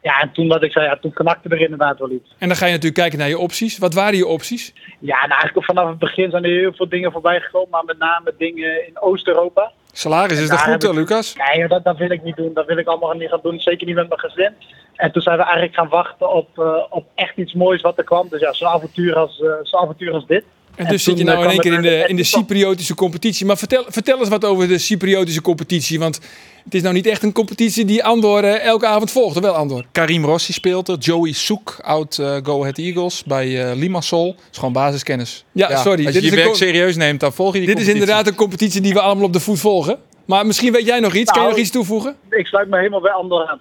Ja, 0.02 0.20
en 0.20 0.32
toen 0.32 0.48
dat 0.48 0.62
ik 0.62 0.72
zei, 0.72 0.84
ja, 0.84 0.96
toen 0.96 1.12
knakte 1.12 1.48
er 1.48 1.60
inderdaad 1.60 1.98
wel 1.98 2.10
iets. 2.10 2.34
En 2.38 2.48
dan 2.48 2.56
ga 2.56 2.66
je 2.66 2.72
natuurlijk 2.72 3.00
kijken 3.00 3.18
naar 3.18 3.28
je 3.28 3.38
opties. 3.38 3.78
Wat 3.78 3.94
waren 3.94 4.16
je 4.16 4.26
opties? 4.26 4.72
Ja, 5.00 5.18
nou 5.26 5.40
eigenlijk 5.40 5.66
vanaf 5.66 5.88
het 5.88 5.98
begin 5.98 6.30
zijn 6.30 6.44
er 6.44 6.50
heel 6.50 6.72
veel 6.72 6.88
dingen 6.88 7.12
voorbij 7.12 7.40
gekomen. 7.40 7.70
Maar 7.70 7.84
met 7.84 7.98
name 7.98 8.34
dingen 8.38 8.86
in 8.86 9.00
Oost-Europa. 9.00 9.72
Salaris 9.92 10.40
is 10.40 10.48
dat 10.48 10.62
goed, 10.62 10.84
ik, 10.84 10.92
Lucas? 10.92 11.34
Nee, 11.34 11.68
dat, 11.68 11.84
dat 11.84 11.96
wil 11.96 12.10
ik 12.10 12.22
niet 12.22 12.36
doen. 12.36 12.54
Dat 12.54 12.66
wil 12.66 12.76
ik 12.76 12.86
allemaal 12.86 13.12
niet 13.12 13.28
gaan 13.28 13.40
doen. 13.42 13.60
Zeker 13.60 13.86
niet 13.86 13.94
met 13.94 14.08
mijn 14.08 14.20
gezin. 14.20 14.54
En 14.94 15.12
toen 15.12 15.22
zijn 15.22 15.36
we 15.36 15.42
eigenlijk 15.42 15.74
gaan 15.74 15.88
wachten 15.88 16.32
op, 16.32 16.48
uh, 16.58 16.76
op 16.90 17.06
echt 17.14 17.36
iets 17.36 17.52
moois 17.52 17.82
wat 17.82 17.98
er 17.98 18.04
kwam. 18.04 18.26
Dus 18.30 18.40
ja, 18.40 18.52
zo'n 18.52 18.68
avontuur 18.68 19.16
als, 19.16 19.40
uh, 19.40 19.52
zo'n 19.62 19.80
avontuur 19.80 20.12
als 20.12 20.26
dit. 20.26 20.44
En, 20.74 20.84
en 20.84 20.92
dus 20.92 21.04
zit 21.04 21.18
je 21.18 21.24
nou 21.24 21.44
in 21.44 21.50
één 21.50 21.60
keer 21.60 21.72
in 21.72 21.82
de, 21.82 22.04
in 22.06 22.16
de 22.16 22.24
Cypriotische 22.24 22.94
competitie. 22.94 23.46
Maar 23.46 23.56
vertel, 23.56 23.84
vertel 23.88 24.18
eens 24.18 24.28
wat 24.28 24.44
over 24.44 24.68
de 24.68 24.78
Cypriotische 24.78 25.42
competitie. 25.42 25.98
Want 25.98 26.20
het 26.64 26.74
is 26.74 26.82
nou 26.82 26.94
niet 26.94 27.06
echt 27.06 27.22
een 27.22 27.32
competitie 27.32 27.84
die 27.84 28.04
Andor 28.04 28.44
uh, 28.44 28.64
elke 28.64 28.86
avond 28.86 29.10
volgt. 29.10 29.38
Wel 29.40 29.54
Andor? 29.54 29.84
Karim 29.92 30.24
Rossi 30.24 30.52
speelt 30.52 30.88
er. 30.88 30.96
Joey 30.98 31.32
Soek, 31.32 31.76
oud 31.82 32.18
uh, 32.18 32.36
Go 32.42 32.60
Ahead 32.60 32.78
Eagles 32.78 33.24
bij 33.24 33.48
uh, 33.48 33.76
Limassol. 33.76 34.34
Dat 34.34 34.44
is 34.50 34.58
gewoon 34.58 34.72
basiskennis. 34.72 35.44
Ja, 35.52 35.70
ja 35.70 35.76
sorry. 35.76 36.06
Als 36.06 36.14
je 36.14 36.20
dit 36.20 36.30
je 36.30 36.36
werk 36.36 36.54
serieus 36.54 36.96
neemt, 36.96 37.20
dan 37.20 37.32
volg 37.32 37.52
je 37.52 37.58
die 37.58 37.68
Dit 37.68 37.80
is 37.80 37.88
inderdaad 37.88 38.26
een 38.26 38.34
competitie 38.34 38.80
die 38.80 38.92
we 38.92 39.00
allemaal 39.00 39.24
op 39.24 39.32
de 39.32 39.40
voet 39.40 39.60
volgen. 39.60 39.98
Maar 40.24 40.46
misschien 40.46 40.72
weet 40.72 40.86
jij 40.86 41.00
nog 41.00 41.14
iets. 41.14 41.30
kan 41.30 41.34
je 41.34 41.40
Nou, 41.40 41.50
nog 41.50 41.58
iets 41.58 41.70
toevoegen? 41.70 42.16
Ik 42.30 42.46
sluit 42.46 42.68
me 42.68 42.76
helemaal 42.76 43.00
bij 43.00 43.12
anderen 43.12 43.48
aan. 43.48 43.60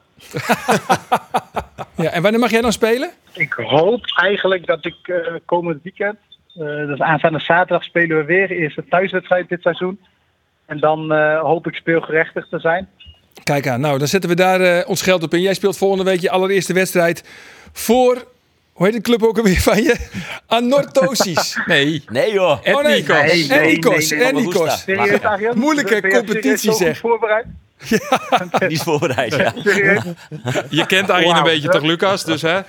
Ja, 1.95 2.11
en 2.11 2.21
wanneer 2.21 2.39
mag 2.39 2.51
jij 2.51 2.61
dan 2.61 2.71
spelen? 2.71 3.11
Ik 3.33 3.53
hoop 3.53 4.01
eigenlijk 4.15 4.65
dat 4.65 4.85
ik 4.85 4.95
eh, 5.03 5.33
komend 5.45 5.83
weekend, 5.83 6.17
eh 6.55 6.63
dus 6.63 6.99
aanstaande 6.99 7.39
zaterdag, 7.39 7.83
spelen 7.83 8.17
we 8.17 8.23
weer. 8.23 8.51
Eerste 8.51 8.83
thuiswedstrijd 8.89 9.49
dit 9.49 9.61
seizoen. 9.61 9.99
En 10.65 10.79
dan 10.79 11.13
eh, 11.13 11.39
hoop 11.41 11.67
ik 11.67 11.75
speelgerechtig 11.75 12.47
te 12.49 12.59
zijn. 12.59 12.89
Kijk 13.43 13.67
aan, 13.67 13.81
nou 13.81 13.97
dan 13.97 14.07
zetten 14.07 14.29
we 14.29 14.35
daar 14.35 14.61
eh, 14.61 14.89
ons 14.89 15.01
geld 15.01 15.23
op 15.23 15.33
in. 15.33 15.41
Jij 15.41 15.53
speelt 15.53 15.77
volgende 15.77 16.03
week 16.03 16.19
je 16.19 16.29
allereerste 16.29 16.73
wedstrijd 16.73 17.23
voor, 17.71 18.23
hoe 18.73 18.85
heet 18.85 18.95
de 18.95 19.01
club 19.01 19.23
ook 19.23 19.37
alweer 19.37 19.61
van 19.61 19.83
je? 19.83 19.95
Anorthosis. 20.47 21.57
Nee. 21.65 22.03
Nee 22.07 22.31
joh. 22.31 22.59
Oh 22.63 22.83
nee. 22.83 23.03
Nee, 23.03 23.47
nee, 23.47 23.59
Etnikos. 23.59 24.11
Etnikos. 24.11 24.85
Moeilijke 25.53 26.09
competitie, 26.09 26.73
zeg. 26.73 26.97
voorbereid? 26.97 27.45
Niet 28.67 28.81
voorbereid, 28.81 29.35
ja. 29.35 29.53
Serieus? 29.63 30.03
Je 30.69 30.85
kent 30.85 31.09
Arjen 31.09 31.35
een 31.35 31.43
beetje 31.43 31.69
toch, 31.69 31.81
Lucas? 31.81 32.25
Dus 32.25 32.41
hè? 32.41 32.59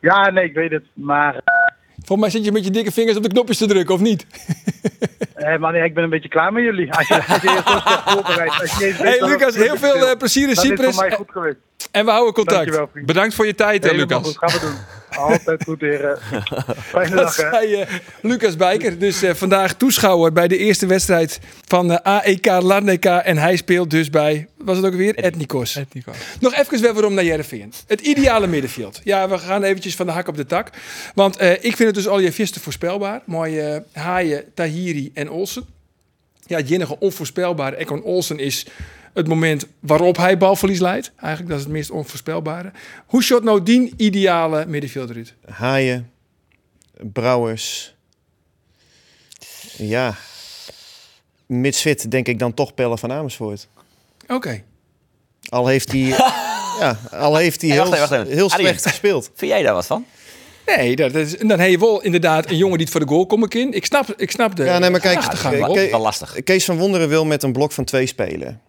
Ja, 0.00 0.30
nee, 0.30 0.44
ik 0.44 0.54
weet 0.54 0.70
het. 0.70 0.84
Maar 0.92 1.40
Volgens 2.04 2.20
mij 2.20 2.30
zit 2.30 2.44
je 2.44 2.52
met 2.52 2.64
je 2.64 2.70
dikke 2.70 2.92
vingers 2.92 3.16
op 3.16 3.22
de 3.22 3.28
knopjes 3.28 3.58
te 3.58 3.66
drukken, 3.66 3.94
of 3.94 4.00
niet? 4.00 4.26
eh, 5.42 5.58
man, 5.58 5.74
ik 5.74 5.94
ben 5.94 6.04
een 6.04 6.10
beetje 6.10 6.28
klaar 6.28 6.52
met 6.52 6.62
jullie. 6.62 6.92
Als 6.92 7.08
je, 7.08 7.14
als 7.14 7.42
je 7.42 7.50
je 7.50 7.62
zo 7.66 7.78
slecht 7.78 8.02
voorbereidt. 8.04 8.60
Als 8.60 8.78
je 8.78 8.84
niet 8.84 8.86
eens 8.86 8.98
weet 8.98 9.08
Hey 9.08 9.18
dat 9.18 9.28
Lucas, 9.28 9.54
heel 9.54 9.76
veel 9.76 10.08
eh, 10.08 10.16
plezier 10.16 10.42
in 10.42 10.50
is 10.50 10.60
Cyprus. 10.60 10.94
voor 10.94 11.04
mij 11.04 11.16
goed 11.16 11.30
geweest. 11.30 11.56
En 11.90 12.04
we 12.04 12.10
houden 12.10 12.34
contact. 12.34 12.58
Dankjewel, 12.58 12.88
vriend. 12.92 13.06
Bedankt 13.06 13.34
voor 13.34 13.46
je 13.46 13.54
tijd, 13.54 13.84
hè, 13.84 13.90
Lucas. 13.90 14.26
goed, 14.26 14.38
gaan 14.38 14.60
we 14.60 14.60
doen. 14.60 14.74
Altijd 15.18 15.64
goed, 15.64 15.80
heren. 15.80 16.18
Fijne 16.92 17.16
Dat 17.16 17.24
dag, 17.24 17.36
hè. 17.36 17.48
zei 17.50 17.74
eh, 17.74 17.88
Lucas 18.20 18.56
Bijker. 18.56 18.98
Dus 18.98 19.22
eh, 19.22 19.34
vandaag 19.34 19.74
toeschouwer 19.74 20.32
bij 20.32 20.48
de 20.48 20.56
eerste 20.56 20.86
wedstrijd 20.86 21.40
van 21.66 21.88
de 21.88 22.04
AEK 22.04 22.46
Larnaca. 22.46 23.22
En 23.22 23.36
hij 23.36 23.56
speelt 23.56 23.90
dus 23.90 24.10
bij, 24.10 24.48
was 24.58 24.76
het 24.76 24.86
ook 24.86 24.94
weer? 24.94 25.14
Etnikos. 25.14 25.80
Nog 26.40 26.54
even 26.54 26.80
weer 26.80 26.92
waarom 26.92 27.14
naar 27.14 27.24
Jereveen. 27.24 27.72
Het 27.86 28.00
ideale 28.00 28.46
middenveld. 28.46 29.00
Ja, 29.04 29.28
we 29.28 29.38
gaan 29.38 29.62
eventjes 29.62 29.96
van 29.96 30.06
de 30.06 30.12
hak 30.12 30.28
op 30.28 30.36
de 30.36 30.46
tak. 30.46 30.70
Want 31.14 31.36
eh, 31.36 31.50
ik 31.50 31.76
vind 31.76 31.78
het 31.78 31.94
dus 31.94 32.08
al 32.08 32.18
je 32.18 32.32
visten 32.32 32.60
voorspelbaar. 32.60 33.22
Mooie 33.24 33.84
eh, 33.92 34.02
Haaien, 34.02 34.44
Tahiri 34.54 35.10
en 35.14 35.30
Olsen. 35.32 35.64
Ja, 36.46 36.56
het 36.56 36.70
enige 36.70 36.98
onvoorspelbare, 36.98 37.76
Ekon 37.76 38.02
Olsen, 38.02 38.38
is 38.38 38.66
het 39.14 39.28
moment 39.28 39.66
waarop 39.80 40.16
hij 40.16 40.38
balverlies 40.38 40.78
leidt. 40.80 41.12
Eigenlijk, 41.16 41.48
dat 41.48 41.58
is 41.58 41.64
het 41.64 41.72
meest 41.72 41.90
onvoorspelbare. 41.90 42.72
Hoe 43.06 43.22
shot 43.22 43.42
nou 43.44 43.62
die 43.62 43.94
ideale 43.96 44.66
middenveld 44.66 45.10
eruit? 45.10 45.34
Haaien, 45.50 46.10
Brouwers. 47.12 47.94
Ja. 49.76 50.14
Mitsfit 51.46 52.10
denk 52.10 52.28
ik 52.28 52.38
dan 52.38 52.54
toch 52.54 52.74
Pelle 52.74 52.98
van 52.98 53.12
Amersfoort. 53.12 53.68
Oké. 54.28 54.62
Al 55.48 55.66
heeft 55.66 55.92
hij, 55.92 56.00
ja, 56.80 56.98
al 57.10 57.36
heeft 57.36 57.60
hij 57.60 57.70
Hey, 57.70 57.78
heel, 57.80 57.90
wacht 57.90 58.00
even, 58.02 58.08
wacht 58.16 58.22
even. 58.26 58.36
heel 58.36 58.50
Arjen. 58.50 58.66
slecht 58.68 58.86
gespeeld. 58.86 59.30
Vind 59.34 59.50
jij 59.50 59.62
daar 59.62 59.74
wat 59.74 59.86
van? 59.86 60.06
Nee, 60.76 60.96
dat 60.96 61.14
is, 61.14 61.38
dan 61.38 61.60
heb 61.60 61.70
je 61.70 61.78
wel 61.78 62.02
inderdaad 62.02 62.50
een 62.50 62.56
jongen 62.56 62.76
die 62.76 62.86
het 62.86 62.90
voor 62.96 63.00
de 63.06 63.12
goal 63.12 63.26
komt 63.26 63.54
in. 63.54 63.72
Ik 63.72 63.84
snap, 63.84 64.14
ik 64.16 64.30
snap 64.30 64.56
de 64.56 64.64
Ja, 64.64 64.78
nee, 64.78 64.90
maar 64.90 65.00
kijk, 65.00 65.14
gedachtegang 65.18 65.54
eh, 65.54 65.60
wel. 65.60 65.72
Ke- 65.74 65.90
Wel 65.90 66.00
lastig. 66.00 66.36
Kees 66.44 66.64
van 66.64 66.78
Wonderen 66.78 67.08
wil 67.08 67.24
met 67.24 67.42
een 67.42 67.52
blok 67.52 67.72
van 67.72 67.84
twee 67.84 68.06
spelen. 68.06 68.60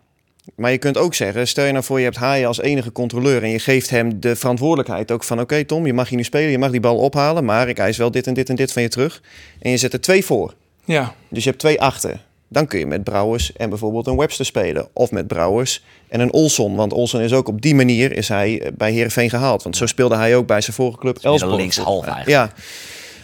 Maar 0.56 0.72
je 0.72 0.78
kunt 0.78 0.98
ook 0.98 1.14
zeggen, 1.14 1.48
stel 1.48 1.66
je 1.66 1.72
nou 1.72 1.84
voor 1.84 1.98
je 1.98 2.04
hebt 2.04 2.16
Haaien 2.18 2.48
als 2.48 2.62
enige 2.62 2.92
controleur... 2.92 3.44
en 3.44 3.50
je 3.50 3.60
geeft 3.60 3.90
hem 3.90 4.20
de 4.20 4.36
verantwoordelijkheid 4.36 5.12
ook 5.12 5.24
van... 5.24 5.40
oké 5.40 5.64
Tom, 5.66 5.86
je 5.86 5.94
mag 5.94 6.10
hier 6.10 6.18
nu 6.18 6.24
spelen, 6.24 6.52
je 6.52 6.58
mag 6.58 6.72
die 6.72 6.80
bal 6.80 6.98
ophalen... 6.98 7.46
maar 7.46 7.70
ik 7.70 7.78
eis 7.78 7.98
wel 7.98 8.12
dit 8.12 8.28
en 8.28 8.34
dit 8.34 8.50
en 8.50 8.56
dit 8.56 8.72
van 8.72 8.82
je 8.82 8.88
terug. 8.88 9.22
En 9.62 9.72
je 9.72 9.78
zet 9.78 9.94
er 9.94 10.02
twee 10.02 10.26
voor. 10.26 10.54
Ja, 10.86 11.14
Dus 11.30 11.44
je 11.44 11.50
hebt 11.50 11.62
twee 11.62 11.82
achter. 11.82 12.22
Dan 12.54 12.68
kun 12.68 12.80
je 12.80 12.86
met 12.86 13.04
Brouwers 13.04 13.54
en 13.54 13.70
bijvoorbeeld 13.70 14.08
een 14.08 14.18
Webster 14.18 14.46
spelen. 14.46 14.88
Of 14.94 15.12
met 15.12 15.28
Brouwers 15.28 15.84
en 16.08 16.20
een 16.20 16.34
Olson. 16.34 16.76
Want 16.76 16.94
Olson 16.94 17.22
is 17.22 17.34
ook 17.34 17.48
op 17.48 17.62
die 17.62 17.76
manier 17.76 18.12
is 18.12 18.28
hij 18.28 18.62
eh, 18.62 18.72
bij 18.78 18.92
Heerenveen 18.92 19.30
gehaald. 19.30 19.64
Want 19.64 19.78
zo 19.78 19.86
speelde 19.86 20.16
hij 20.16 20.36
ook 20.36 20.48
bij 20.48 20.62
zijn 20.62 20.76
vorige 20.76 20.98
club 20.98 21.18
Elfsborg. 21.22 21.56
linkshalf 21.56 22.06
eigenlijk. 22.06 22.30
Ja. 22.30 22.52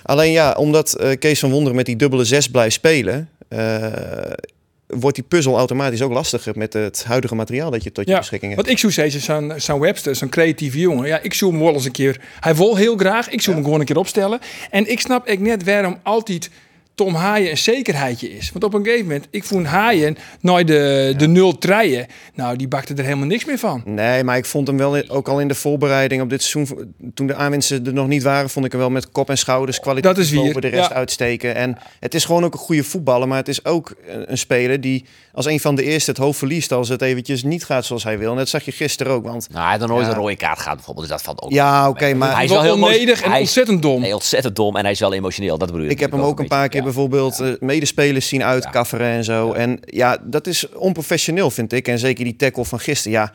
Alleen 0.03 0.31
ja, 0.31 0.53
omdat 0.53 0.93
eh, 0.93 1.17
Kees 1.19 1.39
van 1.39 1.51
Wonderen 1.51 1.75
met 1.75 1.85
die 1.85 1.95
dubbele 1.95 2.23
zes 2.23 2.49
blijft 2.49 2.75
spelen... 2.75 3.29
eh, 3.47 3.87
wordt 4.87 5.15
die 5.15 5.25
puzzel 5.25 5.57
automatisch 5.57 6.01
ook 6.01 6.11
lastiger 6.11 6.57
met 6.57 6.73
het 6.73 7.03
huidige 7.03 7.35
materiaal 7.35 7.71
dat 7.71 7.83
je 7.83 7.91
tot 7.91 8.05
je 8.05 8.11
ja. 8.11 8.17
beschikking 8.17 8.53
hebt. 8.53 8.65
want 8.65 8.73
ik 8.73 8.81
zoek 8.81 8.91
steeds 8.91 9.25
zo'n 9.25 9.53
zo'n 9.57 9.79
Webster, 9.79 10.15
zo'n 10.15 10.29
creatieve 10.29 10.79
jongen. 10.79 11.07
Ja, 11.07 11.19
ik 11.21 11.33
zoek 11.33 11.51
hem 11.51 11.59
wel 11.59 11.73
eens 11.73 11.85
een 11.85 11.91
keer. 11.91 12.21
Hij 12.39 12.55
wil 12.55 12.75
heel 12.75 12.97
graag. 12.97 13.29
Ik 13.29 13.41
zoek 13.41 13.53
hem 13.53 13.63
gewoon 13.63 13.79
een 13.79 13.85
keer 13.85 13.97
opstellen. 13.97 14.39
En 14.69 14.91
ik 14.91 14.99
snap 14.99 15.27
ik 15.27 15.39
net 15.39 15.63
waarom 15.63 15.99
altijd 16.03 16.49
Tom 16.99 17.13
Haaien 17.15 17.49
een 17.51 17.57
zekerheidje 17.57 18.37
is. 18.37 18.51
Want 18.51 18.63
op 18.63 18.73
een 18.73 18.83
gegeven 18.83 19.05
moment, 19.05 19.27
ik 19.29 19.43
vond 19.43 19.65
Haaien 19.65 20.17
nooit 20.41 20.67
de, 20.67 21.13
de 21.17 21.27
nul 21.27 21.57
treien. 21.57 22.07
Nou, 22.33 22.55
die 22.55 22.67
bakte 22.67 22.93
er 22.93 23.03
helemaal 23.03 23.25
niks 23.27 23.45
meer 23.45 23.57
van. 23.57 23.81
Nee, 23.85 24.23
maar 24.23 24.37
ik 24.37 24.45
vond 24.45 24.67
hem 24.67 24.77
wel 24.77 24.95
in- 24.97 25.09
ook 25.09 25.27
al 25.27 25.39
in 25.39 25.47
de 25.47 25.55
voorbereiding 25.55 26.21
op 26.21 26.29
dit 26.29 26.43
seizoen. 26.43 26.93
Toen 27.13 27.27
de 27.27 27.35
aanwinsten 27.35 27.85
er 27.85 27.93
nog 27.93 28.07
niet 28.07 28.23
waren, 28.23 28.49
vond 28.49 28.65
ik 28.65 28.71
hem 28.71 28.79
wel 28.81 28.89
met 28.89 29.11
kop 29.11 29.29
en 29.29 29.37
schouders 29.37 29.79
kwaliteit 29.79 30.15
Dat 30.15 30.25
is 30.25 30.31
weer, 30.31 30.43
boven 30.43 30.61
de 30.61 30.67
rest 30.67 30.89
ja. 30.89 30.95
uitsteken. 30.95 31.55
En 31.55 31.77
het 31.99 32.13
is 32.13 32.25
gewoon 32.25 32.43
ook 32.43 32.53
een 32.53 32.59
goede 32.59 32.83
voetballer, 32.83 33.27
maar 33.27 33.37
het 33.37 33.47
is 33.47 33.65
ook 33.65 33.95
een 34.27 34.37
speler 34.37 34.81
die 34.81 35.05
als 35.33 35.45
een 35.45 35.59
van 35.59 35.75
de 35.75 35.83
eerste 35.83 36.09
het 36.11 36.19
hoofd 36.19 36.37
verliest 36.37 36.71
als 36.71 36.89
het 36.89 37.01
eventjes 37.01 37.43
niet 37.43 37.65
gaat 37.65 37.85
zoals 37.85 38.03
hij 38.03 38.17
wil. 38.19 38.31
En 38.31 38.37
dat 38.37 38.49
zag 38.49 38.63
je 38.65 38.71
gisteren 38.71 39.13
ook. 39.13 39.23
Want 39.25 39.47
Nou, 39.49 39.61
hij 39.61 39.69
heeft 39.69 39.81
nog 39.81 39.89
nooit 39.91 40.05
Ja. 40.05 40.11
een 40.11 40.17
rode 40.19 40.35
kaart 40.35 40.59
gehad 40.59 40.75
bijvoorbeeld. 40.75 41.07
Dus 41.07 41.15
dat 41.15 41.25
valt 41.25 41.41
ook. 41.41 41.51
ja, 41.51 41.89
oké, 41.89 42.13
maar 42.13 42.35
Hij 42.35 42.43
is 42.43 42.49
Wel 42.51 42.61
heel 42.61 42.73
onnedig 42.73 43.01
emotie- 43.01 43.23
en 43.23 43.29
hij 43.29 43.39
is- 43.39 43.45
ontzettend 43.45 43.81
dom. 43.81 44.01
Nee, 44.01 44.13
ontzettend 44.13 44.55
dom 44.55 44.75
en 44.75 44.81
hij 44.83 44.91
is 44.91 44.99
wel 44.99 45.13
emotioneel. 45.13 45.57
Dat 45.57 45.67
bedoel 45.71 45.83
je. 45.85 45.89
ik 45.91 45.99
heb 45.99 46.11
hem 46.11 46.21
ook 46.21 46.39
een 46.39 46.47
paar 46.47 46.69
keer 46.69 46.83
bijvoorbeeld 46.93 47.39
eh, 47.39 47.51
medespelers 47.59 48.27
zien 48.27 48.43
uitkafferen 48.43 49.07
en 49.07 49.23
zo. 49.23 49.51
En 49.53 49.79
ja, 49.85 50.17
dat 50.23 50.47
is 50.47 50.69
onprofessioneel 50.69 51.51
vind 51.51 51.73
ik. 51.73 51.87
En 51.87 51.99
zeker 51.99 52.23
die 52.23 52.35
tackle 52.35 52.65
van 52.65 52.79
gisteren, 52.79 53.17
ja, 53.19 53.33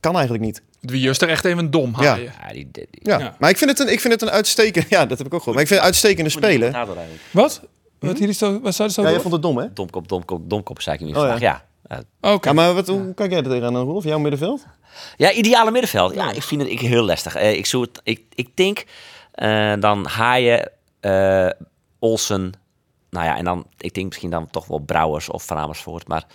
kan 0.00 0.14
eigenlijk 0.14 0.44
niet. 0.44 0.62
Wie 0.80 1.00
just 1.00 1.22
er 1.22 1.28
echt 1.28 1.44
even 1.44 1.70
dom 1.70 1.94
Ja. 1.98 2.06
haaien. 2.06 2.32
Ja, 2.46 2.52
die, 2.52 2.68
die, 2.72 2.86
die- 2.90 3.00
Ja. 3.10 3.18
Ja. 3.18 3.36
maar 3.38 3.50
ik 3.50 3.56
vind, 3.56 3.70
het 3.70 3.78
een, 3.80 3.92
ik 3.92 4.00
vind 4.00 4.12
het 4.12 4.22
een 4.22 4.30
uitstekende, 4.30 4.86
ja, 4.90 5.06
dat 5.06 5.18
heb 5.18 5.26
ik 5.26 5.34
ook 5.34 5.42
gehoord. 5.42 5.54
Maar 5.54 5.64
ik 5.64 5.68
vind 5.68 5.80
het 5.80 5.88
een 5.88 5.94
uitstekende 5.94 6.30
speler. 6.30 6.86
Wat? 7.30 7.60
Wat 7.98 8.18
hier 8.18 8.28
is 8.28 8.38
zo, 8.38 8.60
wat 8.60 8.74
zou 8.74 8.88
je 8.88 8.94
zo 8.94 9.02
Ja, 9.02 9.10
jij 9.10 9.20
vond 9.20 9.32
het 9.32 9.42
dom, 9.42 9.58
hè? 9.58 9.72
Domkop, 9.72 10.08
domkop, 10.08 10.50
domkop, 10.50 10.80
zei 10.82 10.96
ik 10.96 11.02
niet. 11.04 11.16
Oh, 11.16 11.22
ja. 11.22 11.36
ja. 11.38 11.64
Ja. 11.88 12.02
Oké. 12.32 12.48
Ja, 12.48 12.54
maar 12.54 12.74
wat, 12.74 12.86
hoe 12.86 13.14
kijk 13.14 13.30
jij 13.30 13.38
er 13.42 13.48
tegenaan, 13.48 13.76
Rolf? 13.76 14.04
Jouw 14.04 14.18
middenveld? 14.18 14.64
Ja, 15.16 15.32
ideale 15.32 15.70
middenveld. 15.70 16.14
Ja, 16.14 16.32
ik 16.32 16.42
vind 16.42 16.60
het 16.60 16.70
ik, 16.70 16.80
heel 16.80 17.04
lastig. 17.04 17.34
Eh, 17.34 17.52
ik, 17.56 17.66
het, 17.66 18.00
ik, 18.02 18.20
ik 18.34 18.48
denk 18.56 18.84
eh, 19.32 19.72
dan 19.80 20.06
Haaien, 20.06 20.70
eh 21.00 21.48
Olsen. 22.00 22.52
Nou 23.10 23.26
ja, 23.26 23.36
en 23.36 23.44
dan, 23.44 23.66
ik 23.78 23.94
denk 23.94 24.06
misschien 24.06 24.30
dan 24.30 24.50
toch 24.50 24.66
wel 24.66 24.78
Brouwers 24.78 25.28
of 25.28 25.44
Van 25.44 25.56
Amersfoort. 25.56 26.08
Maar 26.08 26.26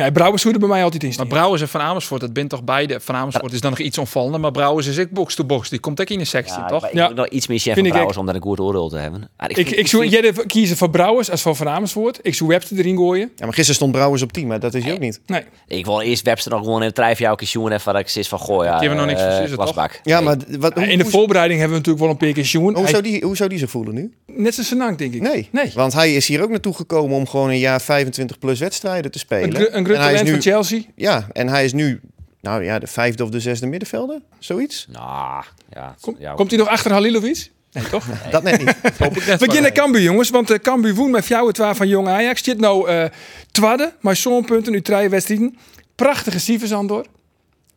Nee, 0.00 0.12
Brouwers 0.12 0.42
hoorde 0.42 0.58
bij 0.58 0.68
mij 0.68 0.82
altijd 0.84 1.02
in 1.02 1.12
Maar. 1.16 1.26
Brouwers 1.26 1.60
en 1.62 1.68
Van 1.68 1.80
Amersfoort, 1.80 2.20
dat 2.20 2.32
bent 2.32 2.50
toch 2.50 2.62
beide. 2.64 3.00
Van 3.00 3.14
Amersfoort 3.14 3.52
is 3.52 3.60
dan 3.60 3.70
nog 3.70 3.78
iets 3.80 3.98
onvallender, 3.98 4.40
maar 4.40 4.50
Brouwers 4.50 4.86
is 4.86 4.98
ook 4.98 5.10
box-to-box. 5.10 5.68
Die 5.68 5.78
komt 5.78 6.00
ook 6.00 6.08
in 6.08 6.18
de 6.18 6.24
sectie, 6.24 6.58
ja, 6.58 6.66
toch? 6.66 6.86
ik 6.88 6.94
Ja. 6.94 7.08
nog 7.08 7.28
iets 7.28 7.46
meer 7.46 7.58
chef 7.58 7.64
Vind 7.74 7.76
van 7.76 7.84
ik 7.86 7.92
Brouwers 7.92 8.16
om 8.18 8.26
daar 8.26 8.34
een 8.34 8.42
goed 8.42 8.60
oordeel 8.60 8.88
te 8.88 8.96
hebben. 8.96 9.30
Maar 9.36 9.50
Ik, 9.50 9.70
ik 9.70 9.86
zou 9.86 10.08
vind- 10.08 10.14
jij 10.22 10.32
kiezen 10.46 10.76
voor 10.76 10.90
Brouwers 10.90 11.30
als 11.30 11.42
voor 11.42 11.56
Van 11.56 11.68
Amersfoort. 11.68 12.18
Ik 12.22 12.34
zou 12.34 12.50
Webster 12.50 12.78
erin 12.78 12.96
gooien. 12.96 13.30
Ja, 13.36 13.44
maar 13.44 13.54
gisteren 13.54 13.74
stond 13.74 13.92
Brouwers 13.92 14.22
op 14.22 14.32
10, 14.32 14.46
maar 14.46 14.60
dat 14.60 14.74
is 14.74 14.84
hij 14.84 14.92
ook 14.92 14.98
niet. 14.98 15.20
Nee. 15.26 15.42
Ik 15.66 15.84
wil 15.84 16.00
eerst 16.00 16.22
Webster 16.24 16.50
nog 16.52 16.64
gewoon 16.64 16.82
een 16.82 16.92
trijfje 16.92 17.26
elke 17.26 17.44
jongen 17.44 17.72
even 17.72 17.92
dat 17.92 18.02
ik 18.02 18.08
zit 18.08 18.28
van 18.28 18.38
gooi. 18.38 18.68
Ja, 18.68 18.78
Die 18.78 18.88
hebben 18.88 19.06
nog 19.06 19.14
niks 19.16 19.20
eh, 19.28 19.36
verzinnen, 19.36 19.66
toch? 19.74 19.88
Ja, 20.02 20.20
maar 20.20 20.36
wat, 20.58 20.74
hoe, 20.74 20.86
In 20.86 20.98
de 20.98 21.04
voorbereiding 21.04 21.60
hebben 21.60 21.78
we 21.78 21.84
natuurlijk 21.86 22.04
wel 22.04 22.08
een 22.10 22.16
paar 22.26 22.42
keer 22.42 22.44
Sjoen. 22.50 22.74
hoe, 22.76 22.88
zou 22.88 23.02
die, 23.02 23.24
hoe 23.24 23.36
zou 23.36 23.48
die 23.48 23.58
zich 23.58 23.70
voelen 23.70 23.94
nu? 23.94 24.12
Net 24.26 24.54
zoals 24.54 24.68
Senang, 24.68 24.96
denk 24.96 25.14
ik. 25.14 25.20
Nee. 25.20 25.48
nee. 25.52 25.70
Want 25.74 25.92
hij 25.92 26.14
is 26.14 26.26
hier 26.28 26.42
ook 26.42 26.50
naartoe 26.50 26.74
gekomen 26.74 27.16
om 27.16 27.26
gewoon 27.28 27.48
een 27.48 27.58
jaar 27.58 27.80
25 27.80 28.38
plus 28.38 28.58
wedstrijden 28.60 29.10
te 29.10 29.18
spelen. 29.18 29.72
En 29.94 30.00
groot 30.00 30.10
hij 30.10 30.12
is 30.14 30.18
talent 30.18 30.44
nu, 30.44 30.52
van 30.52 30.52
Chelsea. 30.52 30.82
Ja, 30.96 31.26
en 31.32 31.48
hij 31.48 31.64
is 31.64 31.72
nu, 31.72 32.00
nou 32.40 32.64
ja, 32.64 32.78
de 32.78 32.86
vijfde 32.86 33.24
of 33.24 33.30
de 33.30 33.40
zesde 33.40 33.66
middenvelder. 33.66 34.20
Zoiets. 34.38 34.86
Nou, 34.92 35.44
ja. 35.72 35.94
Kom- 36.00 36.16
ja, 36.18 36.34
Komt 36.34 36.50
hij 36.50 36.58
nog 36.58 36.68
achter 36.68 36.92
Halilovic? 36.92 37.50
Nee, 37.72 37.88
toch? 37.88 38.06
Dat 38.30 38.42
net 38.42 38.58
niet. 38.58 38.76
We 39.00 39.36
beginnen 39.38 39.62
naar 39.62 39.72
Cambuur, 39.72 40.02
jongens. 40.02 40.30
Want 40.30 40.50
uh, 40.50 40.58
Cambuur 40.58 40.94
woont 40.94 41.10
met 41.10 41.26
jou 41.26 41.46
het 41.46 41.56
waar 41.58 41.76
van 41.76 41.88
Jong 41.88 42.08
Ajax. 42.08 42.44
Zit 42.44 42.58
nou 42.60 42.88
eh 42.88 43.04
twadde, 43.50 43.92
maar 44.00 44.16
zo'n 44.16 44.44
punten, 44.44 44.72
nu 44.72 44.82
drie 44.82 45.08
wedstrijden. 45.08 45.56
Prachtige 45.94 46.40
cijfers 46.40 46.72
aan 46.72 46.86
door. 46.86 47.06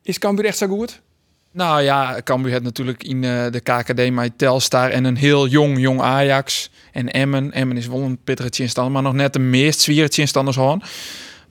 Is 0.03 0.19
Cambuur 0.19 0.45
echt 0.45 0.57
zo 0.57 0.67
goed? 0.67 1.01
Nou 1.51 1.81
ja, 1.81 2.21
Cambuur 2.23 2.51
heeft 2.51 2.63
natuurlijk 2.63 3.03
in 3.03 3.23
eh, 3.23 3.45
de 3.51 3.59
KKD 3.59 4.11
met 4.11 4.37
Telstar 4.37 4.89
en 4.89 5.03
een 5.03 5.15
heel 5.15 5.47
jong, 5.47 5.79
jong 5.79 6.01
Ajax. 6.01 6.69
En 6.91 7.11
Emmen. 7.11 7.51
Emmen 7.51 7.77
is 7.77 7.87
wel 7.87 8.01
een 8.01 8.17
pittige 8.23 8.49
tegenstander, 8.49 8.93
maar 8.93 9.01
nog 9.01 9.13
net 9.13 9.33
de 9.33 9.39
meest 9.39 9.81
zware 9.81 10.09
tegenstanders 10.09 10.57
gewoon. 10.57 10.83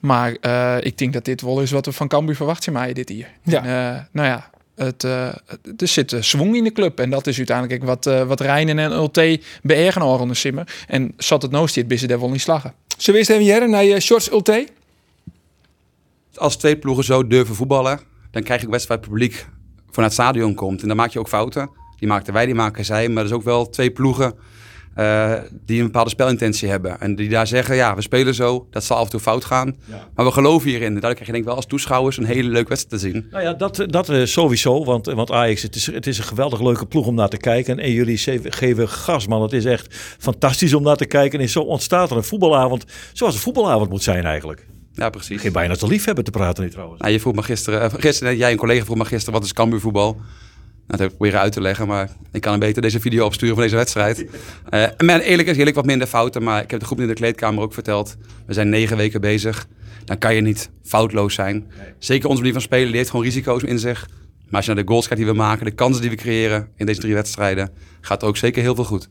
Maar 0.03 0.37
eh, 0.41 0.77
ik 0.81 0.99
denk 0.99 1.13
dat 1.13 1.25
dit 1.25 1.41
wel 1.41 1.61
is 1.61 1.71
wat 1.71 1.87
we 1.87 1.93
van 1.93 2.09
Cambuur 2.09 2.37
verwachten, 2.37 2.73
mij 2.73 2.93
dit 2.93 3.09
hier. 3.09 3.29
Ja. 3.43 3.65
En, 3.65 3.95
eh, 3.95 4.03
nou 4.13 4.29
ja, 4.29 4.51
het, 4.75 5.05
eh, 5.05 5.27
er 5.77 5.89
zit 5.89 6.13
een 6.13 6.25
zwong 6.25 6.57
in 6.57 6.65
de 6.65 6.73
club. 6.73 7.01
En 7.01 7.11
dat 7.11 7.27
is 7.27 7.37
uiteindelijk 7.37 7.85
wat, 7.85 8.05
wat 8.05 8.41
Rijnen 8.41 8.79
en 8.79 8.93
Ulte 8.93 9.41
beërgen 9.63 10.03
al 10.03 10.27
de 10.27 10.35
simmer. 10.35 10.85
En 10.87 11.13
zat 11.17 11.43
het 11.43 11.51
nou 11.51 11.69
dit 11.73 11.89
binnen 11.89 12.09
daar 12.09 12.21
wel 12.21 12.31
niet 12.31 12.41
slagen. 12.41 12.75
We 13.05 13.17
eerst 13.17 13.31
even 13.31 13.45
jaren 13.45 13.71
naar 13.71 13.85
je 13.85 14.01
Shorts 14.01 14.31
Ulte? 14.31 14.67
Als 16.35 16.57
twee 16.57 16.77
ploegen 16.77 17.05
zo 17.05 17.27
durven 17.27 17.55
voetballen, 17.55 18.01
dan 18.31 18.43
krijg 18.43 18.61
je 18.61 18.67
ook 18.67 18.73
best 18.73 18.89
wel 18.89 18.99
publiek 18.99 19.47
vanuit 19.91 20.13
het 20.13 20.21
stadion 20.21 20.55
komt. 20.55 20.83
En 20.83 20.89
dan 20.89 20.97
maak 20.97 21.11
je 21.11 21.19
ook 21.19 21.29
fouten. 21.29 21.71
Die 21.99 22.09
maakten 22.09 22.33
wij, 22.33 22.47
die 22.47 22.55
maken 22.55 22.85
zij. 22.85 23.09
Maar 23.09 23.23
er 23.23 23.29
is 23.29 23.35
ook 23.35 23.43
wel 23.43 23.71
twee 23.71 23.91
ploegen 23.91 24.35
eh, 24.95 25.33
die 25.67 25.79
een 25.79 25.85
bepaalde 25.85 26.11
spelintentie 26.11 26.69
hebben. 26.69 27.01
En 27.01 27.15
die 27.15 27.29
daar 27.29 27.47
zeggen, 27.47 27.77
ja, 27.77 27.95
we 27.95 28.03
spelen 28.03 28.35
zo, 28.35 28.67
dat 28.71 28.85
zal 28.85 28.97
af 28.97 29.05
en 29.05 29.11
toe 29.11 29.21
fout 29.21 29.45
gaan. 29.45 29.77
Maar 30.15 30.25
we 30.25 30.33
geloven 30.33 30.69
hierin. 30.69 30.87
En 30.87 30.93
daardoor 30.93 31.15
krijg 31.15 31.27
je 31.27 31.33
denk 31.33 31.45
ik 31.45 31.49
wel 31.49 31.57
als 31.57 31.67
toeschouwers 31.67 32.17
een 32.17 32.25
hele 32.25 32.49
leuke 32.49 32.69
wedstrijd 32.69 33.03
te 33.03 33.09
zien. 33.09 33.27
Nou 33.31 33.45
ja, 33.45 33.53
dat, 33.53 33.85
dat 33.87 34.09
eh, 34.09 34.25
sowieso. 34.25 34.85
Want, 34.85 35.07
want 35.07 35.31
Ajax, 35.31 35.63
het 35.63 35.75
is, 35.75 35.87
het 35.87 36.07
is 36.07 36.19
een 36.19 36.25
geweldig 36.25 36.61
leuke 36.61 36.87
ploeg 36.87 37.07
om 37.07 37.15
naar 37.15 37.29
te 37.29 37.37
kijken. 37.37 37.79
En 37.79 37.93
jullie 37.93 38.19
geven 38.43 38.89
gas, 38.89 39.27
man. 39.27 39.43
Het 39.43 39.53
is 39.53 39.65
echt 39.65 39.95
fantastisch 40.19 40.75
om 40.75 40.83
naar 40.83 40.97
te 40.97 41.07
kijken. 41.07 41.41
En 41.41 41.49
zo 41.49 41.61
ontstaat 41.61 42.11
er 42.11 42.17
een 42.17 42.25
voetbalavond 42.25 42.85
zoals 43.13 43.35
een 43.35 43.41
voetbalavond 43.41 43.91
moet 43.91 44.03
zijn 44.03 44.25
eigenlijk. 44.25 44.67
Ja, 44.95 45.11
precies. 45.11 45.41
Geen 45.41 45.53
bijna 45.53 45.75
te 45.75 45.87
lief 45.87 46.05
hebben 46.05 46.25
te 46.25 46.31
praten 46.31 46.65
nu 46.65 46.71
trouwens. 46.71 47.01
Nou, 47.01 47.13
je 47.13 47.21
vroeg 47.21 47.35
me 47.35 47.43
gisteren, 47.43 47.81
eh, 47.81 47.91
gisteren, 47.99 48.37
jij 48.37 48.51
een 48.51 48.57
collega 48.57 48.85
vroeg 48.85 48.97
me 48.97 49.05
gisteren, 49.05 49.35
wat 49.35 49.45
is 49.45 49.53
Cambuurvoetbal? 49.53 50.13
Nou, 50.13 50.25
dat 50.87 50.99
heb 50.99 51.11
ik 51.11 51.17
proberen 51.17 51.41
uit 51.41 51.53
te 51.53 51.61
leggen, 51.61 51.87
maar 51.87 52.11
ik 52.33 52.41
kan 52.41 52.51
hem 52.51 52.61
beter 52.61 52.83
deze 52.83 53.01
video 53.01 53.25
opsturen 53.25 53.55
van 53.55 53.65
deze 53.65 53.77
wedstrijd. 53.77 54.27
Eh 54.69 54.85
maar 55.05 55.21
eerlijk 55.21 55.49
is 55.49 55.57
eerlijk 55.57 55.77
wat 55.77 55.87
minder 55.87 56.07
fouten, 56.07 56.43
maar 56.43 56.63
ik 56.63 56.71
heb 56.71 56.81
de 56.81 56.87
groep 56.87 57.01
in 57.01 57.07
de 57.07 57.15
kleedkamer 57.15 57.63
ook 57.63 57.75
verteld. 57.75 58.17
We 58.47 58.53
zijn 58.53 58.69
negen 58.69 58.97
weken 58.97 59.21
bezig. 59.21 59.67
Dan 60.05 60.19
kan 60.19 60.35
je 60.35 60.41
niet 60.41 60.71
foutloos 60.85 61.35
zijn. 61.35 61.71
Zeker 61.99 62.29
onze 62.29 62.39
manier 62.39 62.55
van 62.55 62.63
spelen, 62.63 62.87
die 62.87 62.97
heeft 62.97 63.11
gewoon 63.11 63.25
risico's 63.25 63.63
in 63.63 63.79
zich. 63.79 64.09
Maar 64.45 64.61
als 64.61 64.67
je 64.67 64.75
naar 64.75 64.85
de 64.85 64.89
goals 64.89 65.07
kijkt 65.07 65.23
die 65.23 65.33
we 65.33 65.39
maken, 65.39 65.65
de 65.65 65.71
kansen 65.71 66.01
die 66.01 66.11
we 66.11 66.17
creëren 66.17 66.69
in 66.77 66.87
deze 66.87 67.01
drie 67.01 67.15
wedstrijden, 67.15 67.71
gaat 68.01 68.23
er 68.23 68.29
ook 68.29 68.37
zeker 68.37 68.63
heel 68.63 68.75
veel 68.75 68.85
goed. 68.85 69.09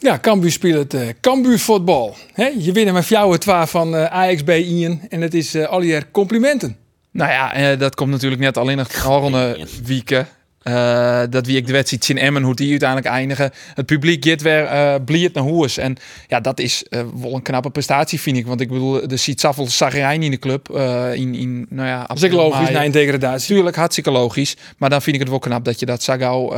Ja, 0.00 0.18
Cambuur 0.18 0.50
speelt 0.50 0.92
het 0.92 1.02
uh, 1.02 1.08
Cambuur 1.20 1.58
voetbal. 1.58 2.16
Hè? 2.32 2.46
Je 2.58 2.72
winnen 2.72 2.94
met 2.94 3.08
jou 3.08 3.32
het 3.32 3.44
van 3.70 3.94
uh, 3.94 4.04
Ajax 4.04 4.44
bij 4.44 4.62
Ian. 4.62 5.00
En 5.08 5.20
het 5.20 5.34
is 5.34 5.54
uh, 5.54 5.66
alweer 5.66 6.10
complimenten. 6.10 6.76
Nou 7.12 7.30
ja, 7.30 7.52
eh, 7.52 7.78
dat 7.78 7.94
komt 7.94 8.10
natuurlijk 8.10 8.40
net 8.40 8.56
alleen 8.56 8.76
nog 8.76 8.92
volgende 9.02 9.66
weken. 9.84 10.28
Uh, 10.68 11.20
dat 11.30 11.46
wie 11.46 11.56
ik 11.56 11.66
de 11.66 11.72
wedstrijd 11.72 12.08
in 12.08 12.18
Emmen, 12.18 12.42
hoe 12.42 12.54
die 12.54 12.70
uiteindelijk 12.70 13.08
eindigen. 13.08 13.50
Het 13.74 13.86
publiek 13.86 14.24
gaat 14.24 14.42
weer 14.42 14.62
uh, 14.62 14.94
bliert 15.04 15.34
naar 15.34 15.44
hoes. 15.44 15.78
En 15.78 15.96
ja, 16.26 16.40
dat 16.40 16.60
is 16.60 16.84
uh, 16.90 17.00
wel 17.20 17.34
een 17.34 17.42
knappe 17.42 17.70
prestatie, 17.70 18.20
vind 18.20 18.36
ik. 18.36 18.46
Want 18.46 18.60
ik 18.60 18.68
bedoel, 18.68 19.02
er 19.02 19.18
ziet 19.18 19.40
zoveel 19.40 19.68
zagrijn 19.68 20.22
in 20.22 20.30
de 20.30 20.38
club. 20.38 20.68
in, 21.14 21.34
in, 21.34 21.66
nou 21.70 21.88
ja, 21.88 22.04
dat 22.06 22.22
is 22.22 22.30
logisch 22.30 22.70
na 22.70 22.84
een 22.84 22.90
degradatie. 22.90 23.54
Tuurlijk, 23.54 23.76
hartstikke 23.76 24.10
logisch. 24.10 24.56
Maar 24.78 24.90
dan 24.90 25.02
vind 25.02 25.16
ik 25.16 25.22
het 25.22 25.30
wel 25.30 25.38
knap 25.38 25.64
dat 25.64 25.80
je 25.80 25.86
dat 25.86 26.02
zo 26.02 26.16
gauw 26.18 26.54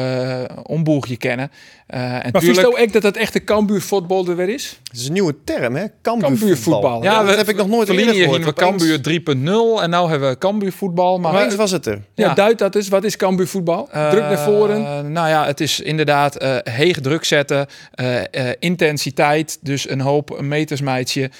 omboegje 0.62 1.16
kennen. 1.16 1.50
en 1.86 2.00
maar 2.00 2.22
tuurlijk... 2.22 2.42
vind 2.42 2.76
je 2.76 2.82
ook 2.82 2.92
dat 2.92 3.02
het 3.02 3.16
echte 3.16 3.44
Cambuur 3.44 3.80
voetbal 3.80 4.26
er 4.26 4.36
weer 4.36 4.48
is? 4.48 4.80
Het 4.90 5.00
is 5.00 5.06
een 5.06 5.12
nieuwe 5.12 5.34
term, 5.44 5.76
hè? 5.76 5.84
Cambuur 6.02 6.56
voetbal. 6.56 7.02
Ja, 7.02 7.22
dat 7.22 7.36
heb 7.36 7.48
ik 7.48 7.56
nog 7.56 7.68
nooit 7.68 7.88
eerder 7.88 8.14
gehoord. 8.14 8.44
we 8.44 8.52
Cambuur 8.52 8.98
3.0 8.98 9.82
en 9.82 9.90
nu 9.90 9.96
hebben 9.96 10.28
we 10.28 10.38
Cambuur 10.38 10.72
voetbal. 10.72 11.18
Maar, 11.18 11.32
maar 11.32 11.56
was 11.56 11.70
het 11.70 11.86
er? 11.86 12.02
Ja, 12.14 12.26
ja. 12.26 12.34
duid 12.34 12.58
dat 12.58 12.74
eens. 12.74 12.88
Wat 12.88 13.04
is 13.04 13.16
Cambuur 13.16 13.46
voetbal? 13.46 13.88
Druk 14.10 14.22
naar 14.22 14.38
voren. 14.38 14.80
Uh, 14.80 15.00
nou 15.00 15.28
ja, 15.28 15.46
het 15.46 15.60
is 15.60 15.80
inderdaad 15.80 16.42
uh, 16.42 16.56
heeg 16.62 17.00
druk 17.00 17.24
zetten, 17.24 17.66
uh, 17.94 18.20
intensiteit, 18.58 19.58
dus 19.60 19.88
een 19.88 20.00
hoop 20.00 20.40
metersmeidje, 20.40 21.30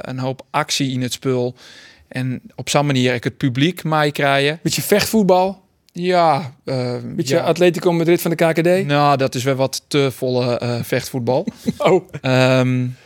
een 0.00 0.18
hoop 0.18 0.46
actie 0.50 0.92
in 0.92 1.02
het 1.02 1.12
spul. 1.12 1.54
En 2.08 2.42
op 2.54 2.68
zo'n 2.68 2.86
manier 2.86 3.14
ik 3.14 3.24
het 3.24 3.36
publiek 3.36 3.84
mij 3.84 4.10
krijgen. 4.10 4.58
Beetje 4.62 4.82
vechtvoetbal. 4.82 5.62
Ja. 5.92 6.54
Beetje 7.04 7.36
ja. 7.36 7.42
Atletico 7.42 7.92
Madrid 7.92 8.22
van 8.22 8.30
de 8.30 8.36
KKD. 8.36 8.86
Nou, 8.86 9.16
dat 9.16 9.34
is 9.34 9.44
wel 9.44 9.54
wat 9.54 9.84
te 9.88 10.10
volle 10.10 10.80
vechtvoetbal. 10.82 11.46
oh. 11.78 12.08
Um, 12.22 12.96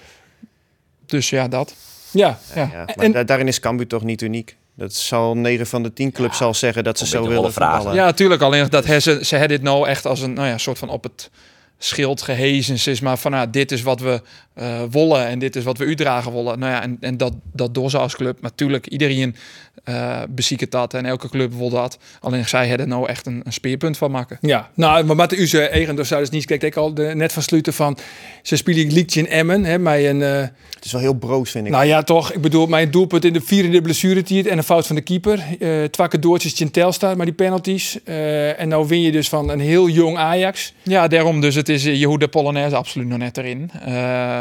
dus 1.06 1.30
ja, 1.30 1.48
dat. 1.48 1.74
Ja. 2.10 2.38
ja. 2.54 2.68
ja 2.72 2.84
maar 2.96 3.04
en, 3.04 3.26
daarin 3.26 3.48
is 3.48 3.60
Cambuur 3.60 3.86
toch 3.86 4.02
niet 4.02 4.22
uniek. 4.22 4.56
Dat 4.80 4.94
zal 4.94 5.36
9 5.36 5.66
van 5.66 5.82
de 5.82 5.92
10 5.92 6.12
clubs 6.12 6.32
ja, 6.32 6.38
zal 6.38 6.54
zeggen 6.54 6.84
dat 6.84 6.98
ze 6.98 7.06
zo 7.06 7.28
willen 7.28 7.52
vragen. 7.52 7.94
Ja, 7.94 8.04
natuurlijk. 8.04 8.42
Alleen 8.42 8.68
dat 8.68 8.84
ze, 8.84 9.00
ze 9.00 9.36
hebben 9.36 9.48
dit 9.48 9.62
nou 9.62 9.88
echt 9.88 10.06
als 10.06 10.20
een 10.20 10.32
nou 10.32 10.48
ja, 10.48 10.58
soort 10.58 10.78
van 10.78 10.88
op 10.88 11.02
het 11.02 11.30
schild 11.78 12.22
gehezen 12.22 12.92
is, 12.92 13.00
maar 13.00 13.18
van 13.18 13.30
nou, 13.30 13.50
dit 13.50 13.72
is 13.72 13.82
wat 13.82 14.00
we 14.00 14.22
uh, 14.58 14.82
wollen 14.90 15.26
en 15.26 15.38
dit 15.38 15.56
is 15.56 15.64
wat 15.64 15.78
we 15.78 15.84
u 15.84 15.94
dragen 15.94 16.32
willen. 16.32 16.58
Nou 16.58 16.72
ja, 16.72 16.82
en, 16.82 16.96
en 17.00 17.16
dat, 17.16 17.32
dat 17.52 17.74
door 17.74 17.90
ze 17.90 17.98
als 17.98 18.16
club. 18.16 18.40
Natuurlijk, 18.40 18.86
iedereen 18.86 19.36
uh, 19.84 20.22
beziekt 20.28 20.70
dat 20.70 20.94
en 20.94 21.06
elke 21.06 21.28
club 21.28 21.54
wil 21.54 21.70
dat. 21.70 21.98
Alleen 22.20 22.48
zij 22.48 22.68
hebben 22.68 22.88
nou 22.88 23.08
echt 23.08 23.26
een, 23.26 23.40
een 23.44 23.52
speerpunt 23.52 23.98
van 23.98 24.10
maken. 24.10 24.38
Ja, 24.40 24.70
nou, 24.74 25.04
maar 25.04 25.16
met 25.16 25.30
de 25.30 25.40
Uze 25.40 25.68
eigen 25.68 25.96
dus 25.96 26.08
zou 26.08 26.20
dus 26.20 26.30
niet 26.30 26.44
kijk 26.44 26.62
ik 26.62 26.76
al 26.76 26.94
de, 26.94 27.02
net 27.14 27.32
van 27.32 27.42
sluiten 27.42 27.72
van 27.72 27.98
ze 28.42 28.56
spelen 28.56 28.92
liedje 28.92 29.20
in 29.20 29.28
Emmen, 29.28 29.64
hè, 29.64 29.78
met 29.78 30.04
een 30.04 30.20
uh, 30.20 30.44
het 30.80 30.88
is 30.88 30.94
wel 30.94 31.00
heel 31.00 31.14
broos, 31.14 31.50
vind 31.50 31.66
ik. 31.66 31.72
Nou 31.72 31.84
ja, 31.84 32.02
toch. 32.02 32.32
Ik 32.32 32.40
bedoel, 32.40 32.66
mijn 32.66 32.90
doelpunt 32.90 33.24
in 33.24 33.32
de 33.32 33.40
vierde 33.40 33.82
blessuretijd 33.82 34.46
en 34.46 34.56
een 34.58 34.64
fout 34.64 34.86
van 34.86 34.96
de 34.96 35.02
keeper. 35.02 35.44
Uh, 35.58 35.84
twee 35.84 36.18
doortjes 36.18 36.60
in 36.60 36.70
Telstar, 36.70 37.16
maar 37.16 37.26
die 37.26 37.34
penalties. 37.34 37.98
Uh, 38.04 38.60
en 38.60 38.68
nou 38.68 38.88
win 38.88 39.00
je 39.00 39.12
dus 39.12 39.28
van 39.28 39.50
een 39.50 39.60
heel 39.60 39.88
jong 39.88 40.16
Ajax. 40.16 40.74
Ja, 40.82 41.08
daarom 41.08 41.40
dus. 41.40 41.54
Het 41.54 41.68
is 41.68 41.84
Jehoede 41.84 42.28
Polonaise 42.28 42.76
absoluut 42.76 43.08
nog 43.08 43.18
net 43.18 43.36
erin. 43.36 43.70
Uh, 43.74 43.86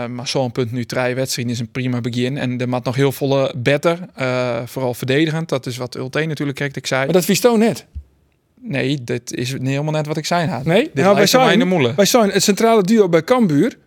maar 0.05 0.27
zo'n 0.27 0.51
punt 0.51 0.71
nu, 0.71 0.85
drie 0.85 1.15
wedstrijden, 1.15 1.53
is 1.53 1.59
een 1.59 1.71
prima 1.71 2.01
begin. 2.01 2.37
En 2.37 2.61
er 2.61 2.69
maakt 2.69 2.85
nog 2.85 2.95
heel 2.95 3.11
volle 3.11 3.53
better. 3.55 3.99
vooral 4.65 4.93
verdedigend. 5.29 5.49
Dat 5.49 5.65
is 5.65 5.77
wat 5.77 5.95
Ulte 5.95 6.25
natuurlijk 6.25 6.57
krijgt, 6.57 6.75
ik 6.75 6.87
zei. 6.87 7.03
Maar 7.03 7.13
dat 7.13 7.25
vies 7.25 7.41
net. 7.41 7.85
Nee, 8.61 9.03
dit 9.03 9.33
is 9.33 9.51
niet 9.51 9.67
helemaal 9.67 9.91
net 9.91 10.07
wat 10.07 10.17
ik 10.17 10.25
zei 10.25 10.47
had. 10.47 10.65
Nee, 10.65 10.83
dit 10.93 11.03
nou, 11.03 11.15
wij 11.15 11.27
zijn, 11.27 11.95
wij 11.95 12.05
zijn 12.05 12.29
het 12.29 12.43
centrale 12.43 12.83
duo 12.83 13.09
bij 13.09 13.23
Cambuur, 13.23 13.77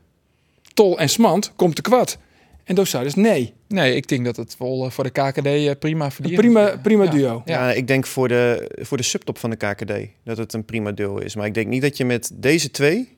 Tol 0.75 0.99
en 0.99 1.09
Smant, 1.09 1.53
komt 1.57 1.75
te 1.75 1.83
kwad. 1.83 2.19
En 2.65 2.75
Dosaris 2.75 3.15
nee. 3.15 3.53
Nee, 3.69 3.97
ik 3.97 4.09
denk 4.09 4.25
dat 4.25 4.37
het 4.37 4.57
wel 4.59 4.91
voor 4.91 5.05
de 5.05 5.11
KKD 5.11 5.79
prima 5.79 6.11
verdient. 6.11 6.37
Prima, 6.37 6.77
prima 6.83 7.07
duo. 7.07 7.43
Ja. 7.45 7.69
ja. 7.69 7.73
ik 7.73 7.87
denk 7.87 8.07
voor 8.07 8.29
de, 8.29 8.71
voor 8.81 8.97
de 8.97 9.03
subtop 9.03 9.39
van 9.39 9.51
de 9.51 9.57
KKD 9.57 9.93
dat 10.25 10.37
het 10.37 10.53
een 10.53 10.65
prima 10.65 10.93
duo 10.93 11.17
is. 11.17 11.37
Maar 11.37 11.47
ik 11.47 11.55
denk 11.55 11.67
niet 11.67 11.83
dat 11.83 11.97
je 11.97 12.05
met 12.05 12.31
deze 12.35 12.71
twee 12.71 13.17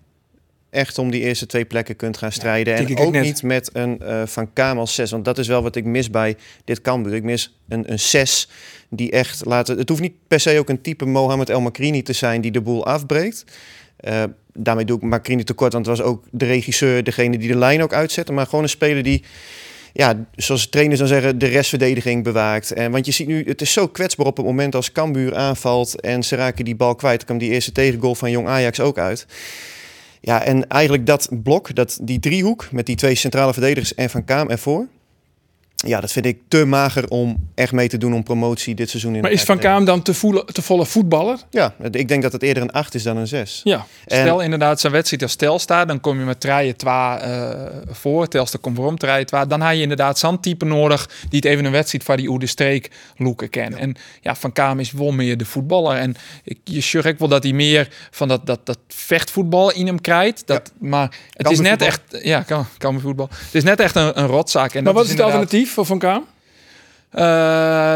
echt 0.74 0.98
om 0.98 1.10
die 1.10 1.20
eerste 1.20 1.46
twee 1.46 1.64
plekken 1.64 1.96
kunt 1.96 2.16
gaan 2.16 2.32
strijden. 2.32 2.74
Ja, 2.74 2.86
en 2.88 2.98
ook 2.98 3.20
niet 3.20 3.42
met 3.42 3.70
een 3.72 4.00
uh, 4.02 4.22
Van 4.26 4.52
Kamer 4.52 4.80
als 4.80 4.94
6. 4.94 5.10
Want 5.10 5.24
dat 5.24 5.38
is 5.38 5.48
wel 5.48 5.62
wat 5.62 5.76
ik 5.76 5.84
mis 5.84 6.10
bij 6.10 6.36
dit 6.64 6.80
Cambuur. 6.80 7.14
Ik 7.14 7.22
mis 7.22 7.56
een, 7.68 7.92
een 7.92 8.00
6 8.00 8.48
die 8.88 9.10
echt 9.10 9.44
laten... 9.44 9.78
Het 9.78 9.88
hoeft 9.88 10.00
niet 10.00 10.14
per 10.28 10.40
se 10.40 10.58
ook 10.58 10.68
een 10.68 10.80
type 10.80 11.04
Mohamed 11.04 11.50
El 11.50 11.60
Makrini 11.60 12.02
te 12.02 12.12
zijn 12.12 12.40
die 12.40 12.50
de 12.50 12.60
boel 12.60 12.86
afbreekt. 12.86 13.44
Uh, 14.00 14.22
daarmee 14.52 14.84
doe 14.84 14.96
ik 14.96 15.02
Makrini 15.02 15.44
tekort, 15.44 15.72
want 15.72 15.86
het 15.86 15.98
was 15.98 16.06
ook 16.06 16.24
de 16.30 16.44
regisseur, 16.44 17.04
degene 17.04 17.38
die 17.38 17.48
de 17.48 17.56
lijn 17.56 17.82
ook 17.82 17.92
uitzette. 17.92 18.32
Maar 18.32 18.46
gewoon 18.46 18.62
een 18.62 18.68
speler 18.68 19.02
die, 19.02 19.22
ja, 19.92 20.26
zoals 20.36 20.68
trainers 20.68 20.98
dan 20.98 21.08
zeggen, 21.08 21.38
de 21.38 21.46
restverdediging 21.46 22.24
bewaakt. 22.24 22.72
En, 22.72 22.90
want 22.90 23.06
je 23.06 23.12
ziet 23.12 23.26
nu, 23.26 23.44
het 23.46 23.60
is 23.60 23.72
zo 23.72 23.88
kwetsbaar 23.88 24.26
op 24.26 24.36
het 24.36 24.46
moment 24.46 24.74
als 24.74 24.92
Cambuur 24.92 25.34
aanvalt 25.34 26.00
en 26.00 26.22
ze 26.22 26.36
raken 26.36 26.64
die 26.64 26.76
bal 26.76 26.94
kwijt. 26.94 27.16
Dan 27.16 27.26
kwam 27.26 27.38
die 27.38 27.50
eerste 27.50 27.72
tegengoal 27.72 28.14
van 28.14 28.30
Jong 28.30 28.48
Ajax 28.48 28.80
ook 28.80 28.98
uit. 28.98 29.26
Ja, 30.24 30.42
en 30.42 30.68
eigenlijk 30.68 31.06
dat 31.06 31.28
blok, 31.42 31.74
dat, 31.74 31.98
die 32.02 32.20
driehoek 32.20 32.68
met 32.72 32.86
die 32.86 32.96
twee 32.96 33.14
centrale 33.14 33.52
verdedigers 33.52 33.94
en 33.94 34.10
Van 34.10 34.24
Kaam 34.24 34.50
ervoor. 34.50 34.86
Ja, 35.86 36.00
dat 36.00 36.12
vind 36.12 36.26
ik 36.26 36.38
te 36.48 36.64
mager 36.64 37.08
om 37.08 37.48
echt 37.54 37.72
mee 37.72 37.88
te 37.88 37.98
doen 37.98 38.14
om 38.14 38.22
promotie 38.22 38.74
dit 38.74 38.90
seizoen. 38.90 39.14
In 39.14 39.20
maar 39.20 39.30
is 39.30 39.42
Van 39.42 39.58
Kaam 39.58 39.84
dan 39.84 40.02
te, 40.02 40.14
voelen, 40.14 40.46
te 40.46 40.62
volle 40.62 40.86
voetballer? 40.86 41.38
Ja, 41.50 41.74
ik 41.90 42.08
denk 42.08 42.22
dat 42.22 42.32
het 42.32 42.42
eerder 42.42 42.62
een 42.62 42.72
8 42.72 42.94
is 42.94 43.02
dan 43.02 43.16
een 43.16 43.26
6. 43.26 43.60
Ja. 43.64 43.86
En, 44.06 44.20
Stel 44.20 44.40
inderdaad 44.40 44.80
zijn 44.80 44.92
wedstrijd 44.92 45.22
als 45.22 45.32
stel 45.32 45.58
staat, 45.58 45.88
dan 45.88 46.00
kom 46.00 46.18
je 46.18 46.24
met 46.24 46.40
treien 46.40 46.76
twa 46.76 47.26
uh, 47.26 47.66
voor. 47.90 48.28
Telstar 48.28 48.60
komt 48.60 48.76
waarom 48.76 48.98
treien 48.98 49.26
twa. 49.26 49.44
Dan 49.44 49.60
heb 49.60 49.74
je 49.74 49.80
inderdaad 49.80 50.18
zo'n 50.18 50.40
type 50.40 50.64
nodig 50.64 51.10
die 51.28 51.38
het 51.38 51.44
even 51.44 51.64
een 51.64 51.72
wedstrijd 51.72 52.04
van 52.04 52.16
die 52.16 52.28
Oede 52.28 52.46
Streek 52.46 52.90
loeken 53.16 53.48
kennen. 53.48 53.78
Ja. 53.78 53.84
En 53.84 53.94
ja, 54.20 54.34
Van 54.34 54.52
Kaam 54.52 54.80
is 54.80 54.92
wel 54.92 55.12
meer 55.12 55.36
de 55.36 55.44
voetballer. 55.44 55.96
En 55.96 56.14
ik, 56.44 56.58
je 56.64 57.02
ik 57.02 57.18
wel 57.18 57.28
dat 57.28 57.42
hij 57.42 57.52
meer 57.52 57.88
van 58.10 58.28
dat, 58.28 58.46
dat, 58.46 58.66
dat 58.66 58.78
vechtvoetbal 58.88 59.72
in 59.72 59.86
hem 59.86 60.00
krijgt. 60.00 60.46
Dat, 60.46 60.72
ja. 60.80 60.88
Maar 60.88 61.16
het 61.32 61.50
is 61.50 61.60
net 61.60 61.82
echt, 61.82 62.00
ja, 62.22 62.42
kan, 62.42 62.66
kan 62.78 63.00
voetbal. 63.00 63.28
Het 63.30 63.54
is 63.54 63.64
net 63.64 63.80
echt 63.80 63.96
een, 63.96 64.18
een 64.20 64.26
rotzaak. 64.26 64.74
En 64.74 64.84
maar 64.84 64.92
wat 64.92 65.04
is 65.04 65.10
het 65.10 65.20
alternatief 65.20 65.73
voor 65.74 65.86
Van 65.86 65.98
Kaam? 65.98 66.24
Uh, 67.14 67.20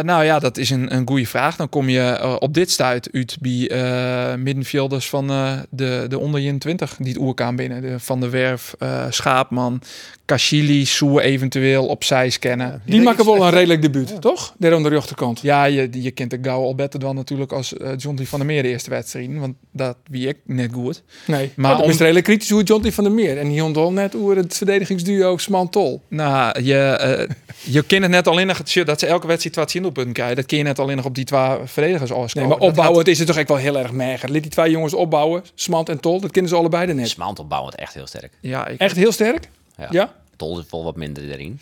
nou 0.03 0.25
ja, 0.25 0.38
dat 0.38 0.57
is 0.57 0.71
een, 0.71 0.95
een 0.95 1.09
goede 1.09 1.27
vraag. 1.27 1.57
Dan 1.57 1.69
kom 1.69 1.88
je 1.88 2.19
uh, 2.23 2.37
op 2.38 2.55
dit 2.55 2.71
stuit 2.71 3.09
uit 3.12 3.37
bij 3.41 3.71
uh, 3.71 4.35
middenvelders 4.35 5.09
van 5.09 5.27
de, 5.71 6.07
de 6.09 6.19
onder 6.19 6.59
20 6.59 6.97
die 6.97 7.12
het 7.12 7.23
oerkaan 7.23 7.57
binnen. 7.57 7.83
De 7.83 8.01
van 8.01 8.21
der 8.21 8.31
Werf, 8.31 8.75
Schaapman, 9.11 9.83
Kashili, 10.29 10.85
Soe 10.85 11.23
eventueel 11.23 11.87
opzij 11.87 12.31
scannen. 12.31 12.67
Ja, 12.67 12.81
die 12.85 13.01
maken 13.01 13.25
wel 13.25 13.45
een 13.45 13.51
redelijk 13.51 13.83
debuut, 13.83 14.09
ja. 14.09 14.19
toch? 14.19 14.55
Daar 14.59 14.75
aan 14.75 14.83
de 14.83 14.88
rechterkant. 14.88 15.41
Ja, 15.41 15.64
je, 15.64 15.88
je 15.93 16.11
kent 16.11 16.31
de 16.31 16.38
gauw 16.43 16.62
al 16.62 16.75
beter 16.75 17.01
dan 17.01 17.14
natuurlijk 17.14 17.53
als 17.53 17.75
John 17.97 18.23
van 18.23 18.38
der 18.38 18.49
Meer 18.49 18.62
de 18.62 18.69
eerste 18.69 18.91
wedstrijd. 18.91 19.29
Want 19.38 19.55
dat 19.73 19.97
wie 20.11 20.29
ik 20.29 20.37
net 20.45 20.73
goed. 20.73 21.03
Nee, 21.27 21.51
maar 21.57 21.77
oh, 21.77 21.83
om... 21.83 21.91
is 21.91 21.99
redelijk 21.99 22.25
kritisch 22.25 22.51
hoe 22.51 22.62
John 22.62 22.91
van 22.91 23.05
der 23.05 23.12
Meer. 23.12 23.39
En 23.39 23.47
hier 23.47 23.64
ontdol 23.64 23.93
net 23.93 24.12
hoe 24.12 24.35
het 24.35 24.57
verdedigingsduo 24.57 25.37
Smantol. 25.37 26.03
Nou, 26.09 26.62
je, 26.62 27.29
je 27.64 27.83
kent 27.83 28.03
het 28.03 28.11
net 28.11 28.26
al 28.26 28.39
in 28.39 28.47
dat 28.85 29.01
ze 29.01 29.07
elke 29.07 29.26
wedstrijd 29.26 29.57
wat 29.57 29.93
punten 29.93 30.12
krijgen. 30.12 30.37
Dat 30.37 30.47
kun 30.47 30.59
je 30.59 30.64
net 30.64 30.79
alleen 30.79 30.97
nog 30.97 31.05
op 31.05 31.14
die 31.14 31.24
twee 31.24 31.57
verdedigers 31.64 32.12
als 32.12 32.35
Nee, 32.35 32.47
maar 32.47 32.59
opbouwen, 32.59 32.97
gaat... 32.97 32.97
het 32.97 33.09
is 33.09 33.18
het 33.18 33.26
toch 33.26 33.37
echt 33.37 33.49
wel 33.49 33.57
heel 33.57 33.79
erg 33.79 33.93
mager. 33.93 34.31
Liet 34.31 34.43
die 34.43 34.51
twee 34.51 34.70
jongens 34.70 34.95
opbouwen, 34.95 35.43
Smant 35.55 35.89
en 35.89 36.01
Tol, 36.01 36.20
dat 36.20 36.31
kennen 36.31 36.51
ze 36.51 36.57
allebei 36.57 36.95
net. 36.95 37.09
Smant 37.09 37.39
opbouwen 37.39 37.72
echt 37.74 37.95
heel 37.95 38.07
sterk. 38.07 38.33
Ja, 38.41 38.66
ik... 38.66 38.81
Echt 38.81 38.97
heel 38.97 39.12
sterk? 39.12 39.49
Ja. 39.79 39.87
ja? 39.91 40.14
Tol 40.37 40.59
is 40.59 40.64
vol 40.68 40.85
wat 40.85 40.97
minder 40.97 41.31
erin. 41.31 41.61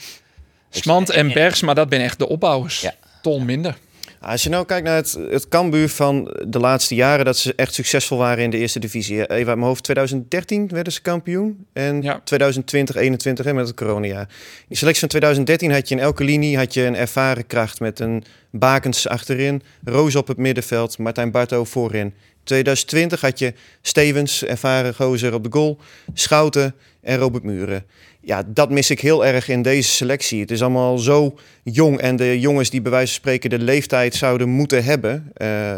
Smant 0.70 1.10
en 1.10 1.32
Bergs, 1.32 1.62
maar 1.62 1.74
dat 1.74 1.88
ben 1.88 2.00
echt 2.00 2.18
de 2.18 2.28
opbouwers. 2.28 2.80
Ja. 2.80 2.94
Tol 3.22 3.40
minder. 3.40 3.76
Als 4.20 4.42
je 4.42 4.48
nou 4.48 4.64
kijkt 4.64 4.84
naar 4.84 4.96
het, 4.96 5.18
het 5.30 5.48
Cambuur 5.48 5.88
van 5.88 6.34
de 6.48 6.58
laatste 6.58 6.94
jaren... 6.94 7.24
dat 7.24 7.36
ze 7.36 7.52
echt 7.56 7.74
succesvol 7.74 8.18
waren 8.18 8.44
in 8.44 8.50
de 8.50 8.58
eerste 8.58 8.78
divisie. 8.78 9.16
Even 9.16 9.30
uit 9.30 9.44
mijn 9.46 9.60
hoofd, 9.60 9.82
2013 9.82 10.68
werden 10.68 10.92
ze 10.92 11.02
kampioen. 11.02 11.66
En 11.72 12.02
Ja. 12.02 12.20
2020, 12.24 12.96
21 12.96 13.44
hè, 13.44 13.52
met 13.54 13.66
het 13.66 13.76
coronajaar. 13.76 14.28
In 14.58 14.66
de 14.68 14.76
selectie 14.76 15.00
van 15.00 15.08
2013 15.08 15.72
had 15.72 15.88
je 15.88 15.94
in 15.94 16.00
elke 16.00 16.24
linie 16.24 16.56
had 16.56 16.74
je 16.74 16.82
een 16.82 16.96
ervaren 16.96 17.46
kracht... 17.46 17.80
met 17.80 18.00
een 18.00 18.24
Bakens 18.50 19.08
achterin, 19.08 19.62
Roos 19.84 20.16
op 20.16 20.26
het 20.28 20.36
middenveld, 20.36 20.98
Martijn 20.98 21.30
Barto 21.30 21.64
voorin. 21.64 22.14
2020 22.46 23.20
had 23.20 23.38
je 23.38 23.52
Stevens, 23.82 24.44
ervaren 24.44 24.94
gozer 24.94 25.34
op 25.34 25.42
de 25.44 25.52
goal, 25.52 25.78
Schouten 26.14 26.74
en 27.02 27.18
Robert 27.18 27.44
Muren. 27.44 27.84
Ja, 28.20 28.42
dat 28.46 28.70
mis 28.70 28.90
ik 28.90 29.00
heel 29.00 29.26
erg 29.26 29.48
in 29.48 29.62
deze 29.62 29.90
selectie. 29.90 30.40
Het 30.40 30.50
is 30.50 30.62
allemaal 30.62 30.98
zo 30.98 31.38
jong. 31.62 31.98
En 32.00 32.16
de 32.16 32.40
jongens 32.40 32.70
die 32.70 32.80
bij 32.82 32.90
wijze 32.90 33.06
van 33.12 33.16
spreken 33.20 33.50
de 33.50 33.58
leeftijd 33.58 34.14
zouden 34.14 34.48
moeten 34.48 34.84
hebben... 34.84 35.30
eh, 35.34 35.74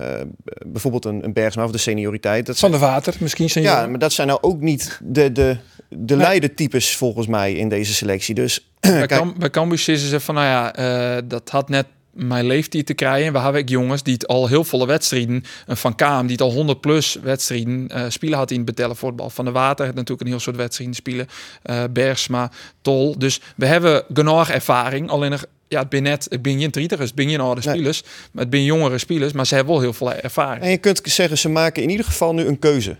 bijvoorbeeld 0.67 1.05
een, 1.05 1.25
een 1.25 1.33
Bergsma 1.33 1.65
of 1.65 1.71
de 1.71 1.79
senioriteit... 1.79 2.47
Dat 2.47 2.59
Van 2.59 2.71
de 2.71 2.79
water, 2.79 3.15
misschien 3.21 3.51
zijn 3.51 3.65
ja, 3.65 3.87
maar 3.87 3.99
dat 3.99 4.13
zijn 4.13 4.27
nou 4.29 4.39
ook 4.43 4.61
niet 4.61 5.01
de, 5.03 5.33
de, 5.33 5.57
de 5.89 6.15
Nee. 6.15 6.27
leidertypes 6.27 6.97
volgens 6.97 7.27
mij 7.27 7.53
in 7.53 7.69
deze 7.69 7.95
selectie. 7.95 8.35
Dus 8.35 8.71
Bij, 8.81 8.91
kijk, 9.07 9.09
Cam 9.09 9.35
bij 9.39 9.51
Cambuur 9.51 9.79
zeggen 9.79 10.09
ze 10.09 10.21
van, 10.21 10.35
nou 10.35 10.47
ja, 10.47 10.75
eh, 10.75 11.23
dat 11.25 11.49
had 11.51 11.69
net 11.69 11.87
mijn 12.27 12.47
leeftijd 12.47 12.87
te 12.87 12.95
krijgen. 12.95 13.33
We 13.33 13.39
hebben 13.39 13.61
ook 13.61 13.69
jongens 13.69 14.03
die 14.03 14.13
het 14.15 14.27
al 14.27 14.47
heel 14.47 14.65
volle 14.65 14.87
wedstrijden, 14.87 15.45
een 15.67 15.77
Van 15.77 15.95
Kaam 15.95 16.23
die 16.23 16.33
het 16.33 16.41
al 16.41 16.53
100 16.53 16.81
plus 16.81 17.19
wedstrijden 17.23 17.89
eh, 17.89 18.05
spelen 18.09 18.39
had 18.39 18.51
in 18.51 18.57
het 18.57 18.67
betellen 18.67 18.97
voetbal. 18.97 19.31
Van 19.31 19.45
de 19.45 19.51
Water 19.51 19.87
had 19.87 19.95
natuurlijk 19.95 20.21
een 20.21 20.27
heel 20.27 20.41
soort 20.41 20.57
wedstrijden 20.57 20.95
spelen. 20.97 21.27
eh 21.63 21.85
Bergsma, 21.91 22.51
Tol. 22.83 23.19
Dus 23.19 23.41
we 23.57 23.67
hebben 23.67 24.05
genoeg 24.15 24.49
ervaring. 24.49 25.11
Alleen 25.11 25.31
nog, 25.31 25.45
ja, 25.69 25.81
het 25.81 25.89
ben 25.89 26.03
net, 26.03 26.27
ik 26.31 26.43
ben 26.43 26.59
geen 26.61 26.71
drietigers, 26.71 27.07
het 27.07 27.17
ben 27.17 27.29
geen 27.29 27.41
oude 27.41 27.61
Nee. 27.65 27.75
spelers, 27.75 28.03
maar 28.33 28.43
het 28.43 28.51
ben 28.51 28.65
jongere 28.65 28.99
spelers, 28.99 29.33
maar 29.33 29.47
ze 29.47 29.55
hebben 29.55 29.73
wel 29.73 29.83
heel 29.83 29.93
veel 29.93 30.13
ervaring. 30.13 30.65
En 30.65 30.71
je 30.71 30.77
kunt 30.79 31.01
zeggen, 31.05 31.39
ze 31.39 31.49
maken 31.49 31.83
in 31.83 31.91
ieder 31.91 32.05
geval 32.07 32.35
nu 32.35 32.45
een 32.45 32.59
keuze. 32.59 32.97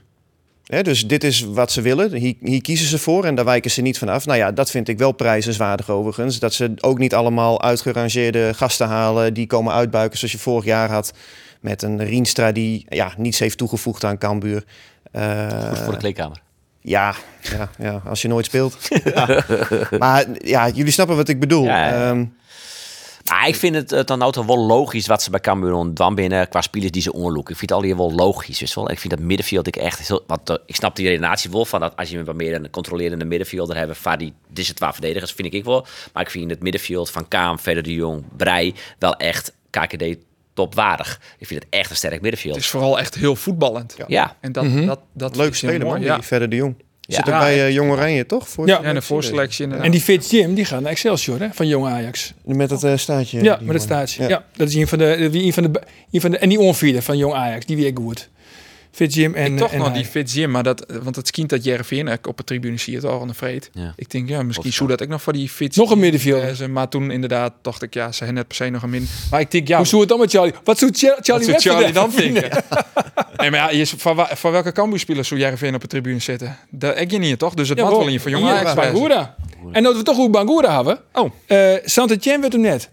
Dus 0.69 1.07
dit 1.07 1.25
is 1.25 1.41
wat 1.41 1.73
ze 1.73 1.81
willen. 1.81 2.13
Hier, 2.13 2.35
hier 2.41 2.61
kiezen 2.61 2.87
ze 2.87 2.99
voor 2.99 3.25
en 3.25 3.35
daar 3.35 3.45
wijken 3.45 3.71
ze 3.71 3.83
niet 3.83 3.99
vanaf. 3.99 4.27
Nou 4.27 4.39
ja, 4.39 4.53
dat 4.53 4.71
vind 4.71 4.89
ik 4.89 4.99
wel 4.99 5.13
prijzenswaardig 5.13 5.91
overigens. 5.91 6.39
Dat 6.39 6.55
ze 6.55 6.73
ook 6.81 6.99
niet 6.99 7.15
allemaal 7.15 7.63
uitgerangeerde 7.63 8.55
gasten 8.55 8.87
halen... 8.87 9.35
die 9.35 9.47
komen 9.47 9.73
uitbuiken 9.73 10.19
zoals 10.19 10.33
je 10.33 10.41
vorig 10.41 10.65
jaar 10.65 10.91
had... 10.91 11.13
met 11.61 11.83
een 11.83 12.05
Rienstra 12.05 12.53
die 12.53 12.87
ja, 12.89 13.13
niets 13.17 13.39
heeft 13.39 13.59
toegevoegd 13.59 14.05
aan 14.05 14.19
Cambuur. 14.19 14.65
Eh, 15.13 15.69
Goed 15.69 15.79
voor 15.79 15.93
de 15.93 15.99
kleedkamer. 15.99 16.41
ja, 16.81 17.15
ja, 17.41 17.71
ja, 17.79 18.03
als 18.05 18.23
je 18.23 18.29
nooit 18.29 18.45
speelt. 18.45 18.79
Maar 19.99 20.27
ja, 20.39 20.69
jullie 20.69 20.93
snappen 20.93 21.17
wat 21.17 21.29
ik 21.29 21.41
bedoel. 21.41 21.65
Ja, 21.65 21.89
ja, 21.89 22.07
ja. 22.07 22.27
Maar 23.25 23.49
ik 23.49 23.55
vind 23.55 23.75
het 23.75 23.93
eh, 23.93 24.05
dan 24.05 24.19
nou 24.19 24.33
toch 24.33 24.47
wel 24.47 24.59
logisch 24.67 25.07
wat 25.07 25.23
ze 25.23 25.31
bij 25.31 25.41
Cambuur 25.41 25.95
dan 25.95 26.15
binnen 26.15 26.49
qua 26.49 26.61
spelers 26.61 26.91
die 26.91 27.03
ze 27.03 27.13
onderloeken. 27.13 27.53
Ik 27.53 27.59
vind 27.59 27.71
het 27.71 27.79
al 27.79 27.85
hier 27.85 27.97
wel 27.97 28.13
logisch. 28.13 28.59
Dus 28.59 28.75
wel. 28.75 28.91
Ik 28.91 28.99
vind 28.99 29.17
dat 29.17 29.23
middenveld 29.23 29.67
ik 29.67 29.77
echt 29.77 30.09
heel. 30.09 30.23
Want, 30.27 30.51
eh, 30.51 30.57
ik 30.67 30.75
snap 30.75 30.97
die 30.97 31.09
redenatie 31.09 31.51
wel 31.51 31.65
van 31.65 31.81
dat 31.81 31.97
als 31.97 32.09
je 32.11 32.25
wat 32.25 32.35
meer 32.35 32.55
een 32.55 32.71
controlerende 32.71 33.25
middenvelder 33.25 33.77
hebt, 33.77 33.99
van 33.99 34.19
die 34.19 34.35
het 34.69 34.79
waar 34.79 34.93
verdedigers, 34.93 35.33
vind 35.33 35.47
ik 35.49 35.53
ik 35.55 35.65
wel. 35.65 35.87
Maar 36.13 36.23
ik 36.23 36.31
vind 36.31 36.51
het 36.51 36.63
middenveld 36.63 37.11
van 37.11 37.29
Kaam, 37.29 37.59
Verder 37.59 37.83
de 37.83 37.95
Jong, 37.95 38.25
Brei 38.37 38.75
wel 38.99 39.15
echt 39.17 39.53
KKD 39.71 40.05
topwaardig. 40.55 41.21
Ik 41.39 41.47
vind 41.47 41.63
het 41.63 41.73
echt 41.73 41.91
een 41.91 41.97
sterk 41.97 42.21
middenveld. 42.21 42.55
Het 42.55 42.65
is 42.65 42.71
vooral 42.71 42.99
echt 42.99 43.15
heel 43.15 43.37
voetballend. 43.37 43.97
ja. 44.07 44.37
En 44.41 44.53
dat, 44.53 44.65
Mhm. 44.65 44.87
dat, 44.87 45.01
dat 45.13 45.37
leuk 45.37 45.55
spelen 45.55 45.81
man, 45.81 45.89
mooi. 45.89 46.03
Ja. 46.03 46.15
die 46.15 46.25
Verder 46.25 46.49
de 46.49 46.57
Jong. 46.57 46.75
Zit 47.17 47.27
er 47.29 47.39
bij 47.39 47.67
eh, 47.67 47.73
Jong 47.75 47.91
Oranje, 47.91 48.27
toch? 48.27 48.49
Voor 48.49 48.67
Ja. 48.67 48.83
En 48.83 48.95
de 48.95 49.03
voorselectie 49.03 49.63
inderdaad. 49.63 49.87
En 49.87 49.93
die 49.93 50.01
Fitz 50.01 50.31
Jim, 50.31 50.55
die 50.55 50.65
gaat 50.65 50.81
naar 50.81 50.91
Excelsior, 50.91 51.41
hè, 51.41 51.47
van 51.53 51.67
Jong 51.67 51.87
Ajax. 51.87 52.33
Met 52.45 52.71
het 52.71 52.83
eh, 52.85 52.97
staartje. 52.97 53.43
Ja, 53.43 53.59
met 53.63 53.75
het 53.75 53.83
staartje. 53.83 54.29
Ja. 54.29 54.45
dat 54.57 54.69
is 54.69 54.75
een 54.75 54.89
van 54.89 54.99
de, 54.99 55.31
wie- 55.31 55.43
een 55.45 55.53
van 55.53 55.63
de, 55.63 55.81
een 56.11 56.21
van 56.21 56.31
de 56.31 56.39
en 56.39 56.49
die 56.49 56.59
onvierde 56.59 57.03
van 57.03 57.17
Jong 57.17 57.35
Ajax, 57.35 57.67
die 57.67 57.77
weer 57.77 57.93
goed. 57.95 58.29
Fitz 58.99 59.15
Jim 59.17 59.35
en 59.35 59.53
ik 59.53 59.59
toch 59.59 59.73
en 59.73 59.79
nog 59.79 59.87
hij. 59.89 59.97
die 59.97 60.05
Fitz 60.07 60.35
Jim, 60.35 60.51
maar 60.51 60.63
dat, 60.63 60.87
want 61.03 61.17
het 61.17 61.31
kind 61.31 61.49
dat 61.51 61.65
Jereveen 61.65 62.09
ik 62.09 62.27
op 62.27 62.37
de 62.37 62.45
tribune 62.45 62.77
zie 62.77 62.95
het 62.95 63.05
al 63.05 63.21
aan 63.21 63.29
de 63.29 63.35
vreed. 63.35 63.71
Ja. 63.73 63.93
Ik 63.97 64.11
denk, 64.11 64.29
ja, 64.29 64.43
misschien 64.43 64.73
zou 64.73 64.89
dat 64.89 65.01
ik 65.01 65.09
nog 65.09 65.23
voor 65.23 65.33
die 65.33 65.49
Fitz 65.49 65.77
Nog 65.77 65.91
een 65.91 65.99
middenvelder. 65.99 66.49
eh, 66.49 66.55
ze- 66.55 66.69
maar 66.69 66.89
toen 66.89 67.11
inderdaad 67.11 67.53
dacht 67.63 67.83
ik, 67.83 67.95
ja, 67.95 68.13
ze 68.13 68.19
hebben 68.19 68.35
net 68.35 68.47
per 68.47 68.57
se 68.57 68.69
nog 68.69 68.83
een 68.83 68.91
min. 68.91 69.09
Maar 69.31 69.41
ik 69.41 69.51
denk, 69.51 69.69
ja, 69.69 69.77
Hoe 69.77 69.87
zou 69.87 70.01
het 70.01 70.11
dan 70.11 70.19
met 70.19 70.31
Charlie? 70.31 70.53
Wat 70.65 70.79
zou 70.79 70.91
Char- 70.95 71.19
Charlie, 71.21 71.53
wat 71.53 71.63
zou 71.63 71.75
Charlie 71.77 71.93
dan 71.95 72.11
denken? 72.17 72.43
nee, 73.37 73.51
maar 73.51 73.61
ja, 73.61 73.71
je, 73.71 73.81
is- 73.81 73.95
van, 73.97 74.27
van 74.31 74.51
welke 74.53 74.73
Cambuur-speler 74.73 75.25
zou 75.25 75.41
Jereveen 75.41 75.75
op 75.75 75.81
de 75.81 75.87
tribune 75.87 76.19
zitten? 76.19 76.57
Dat 76.71 76.99
ik 77.01 77.11
je 77.11 77.19
niet, 77.19 77.39
toch? 77.39 77.55
Dus 77.55 77.69
het 77.69 77.79
Ja, 77.79 77.89
wel. 77.89 78.07
in 78.09 78.21
van 78.21 78.31
Jong 78.31 78.45
Hier, 78.45 78.53
Ajax 78.53 78.75
wezen. 78.75 78.93
Bangura. 78.93 79.37
En 79.73 79.83
dat 79.83 79.97
we 79.97 80.03
toch 80.03 80.17
goed 80.17 80.31
Bangura 80.31 80.75
hebben. 80.77 80.99
Oh. 81.13 81.31
Uh, 81.49 81.73
Saint-Etienne 81.85 82.41
werd 82.41 82.53
hem 82.53 82.63
net. 82.63 82.91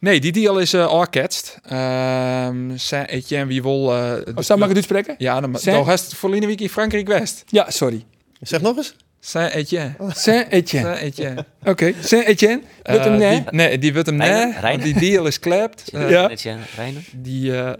Nee, 0.00 0.20
die 0.20 0.32
deal 0.32 0.58
is 0.58 0.74
uh, 0.74 0.86
al 0.86 1.06
ketst. 1.06 1.58
Ehm 1.68 2.76
Saint-Etienne, 2.76 3.46
wie 3.46 3.62
wil... 3.62 3.92
eh, 3.92 4.10
de- 4.12 4.32
Oh, 4.34 4.42
mag 4.58 4.68
ik 4.68 4.76
het 4.76 4.76
uitspreken? 4.76 5.14
Ja, 5.18 5.40
dan 5.40 5.50
Saint- 5.58 5.78
dan 5.78 5.88
heeft 5.88 6.14
voor 6.14 6.30
week 6.30 6.60
in 6.60 6.68
Frankrijk 6.68 7.06
West. 7.08 7.42
Ja, 7.46 7.70
sorry. 7.70 8.04
Zeg 8.40 8.60
nog 8.60 8.76
eens. 8.76 8.94
Saint-Etienne. 9.20 9.94
Saint-Etienne. 10.14 10.88
Saint-Etienne. 10.88 11.44
Oké, 11.64 11.92
Saint-Etienne 12.02 12.62
werd 12.82 13.04
hem 13.04 13.12
Eh, 13.12 13.18
net. 13.18 13.36
die- 13.48 13.54
Nee, 13.56 13.78
die 13.78 13.92
wordt 13.92 14.06
hem 14.08 14.16
nee. 14.16 14.78
Die 14.78 14.98
deal 14.98 15.26
is 15.26 15.38
klept. 15.38 15.84
Eh, 15.92 16.10
Ja. 16.10 16.30
Reiner? 16.76 17.02
Die, 17.16 17.56
eh, 17.56 17.72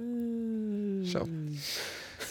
zo. 1.05 1.29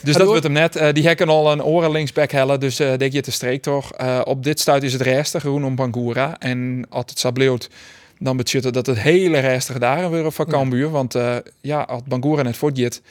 Dus 0.04 0.16
dat 0.16 0.28
wordt 0.28 0.44
hem 0.44 0.52
net. 0.52 0.76
Eh, 0.76 0.94
die 0.94 1.08
hekken 1.08 1.30
al 1.30 1.52
een 1.52 1.64
oren 1.64 1.92
linksback 1.92 2.32
hellen. 2.32 2.60
Dus 2.60 2.80
eh 2.80 2.94
denk 2.98 3.12
je 3.14 3.22
te 3.22 3.32
streek 3.32 3.62
toch. 3.62 3.94
Eh, 3.94 4.22
op 4.24 4.44
dit 4.44 4.60
stuit 4.60 4.84
is 4.84 4.94
het 4.94 5.02
restig 5.02 5.42
groen 5.42 5.66
om 5.66 5.76
Bangura. 5.76 6.36
En 6.40 6.86
als 6.90 7.06
het 7.08 7.20
sableert, 7.20 7.70
dan 8.20 8.38
betekent 8.38 8.74
dat 8.74 8.86
het 8.86 9.00
hele 9.00 9.40
restig 9.40 9.78
daar 9.78 10.12
weer 10.12 10.32
van 10.32 10.46
Cambuur. 10.46 10.90
Want 10.90 11.16
eh, 11.16 11.36
ja, 11.62 11.82
als 11.82 12.02
Bangura 12.08 12.42
net 12.42 12.58
voortjet, 12.58 13.02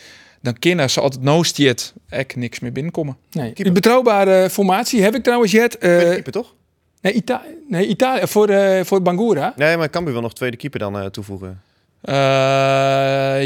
dan 0.42 0.58
kunnen 0.58 0.90
ze 0.90 1.00
altijd 1.00 1.22
noostjet 1.22 1.92
echt 2.08 2.36
niks 2.36 2.60
meer 2.60 2.72
binnenkomen. 2.72 3.16
Nee. 3.30 3.52
Die 3.54 3.72
betrouwbare 3.72 4.50
formatie 4.50 5.02
heb 5.02 5.14
ik 5.14 5.22
trouwens 5.22 5.52
jet. 5.52 5.78
eh, 5.78 5.96
Tweede 5.96 6.12
keeper, 6.12 6.32
toch? 6.32 6.54
nee, 7.00 7.12
Ita 7.12 7.42
nee, 7.68 7.86
Italië 7.86 8.26
voor, 8.26 8.48
eh 8.48 8.84
voor 8.84 9.02
Bangura. 9.02 9.52
Nee, 9.56 9.76
maar 9.76 9.90
Cambuur 9.90 10.12
wil 10.12 10.22
nog 10.22 10.34
tweede 10.34 10.56
keeper 10.56 10.78
dan 10.78 10.98
eh, 10.98 11.06
toevoegen. 11.06 11.60
Eh, 12.00 12.14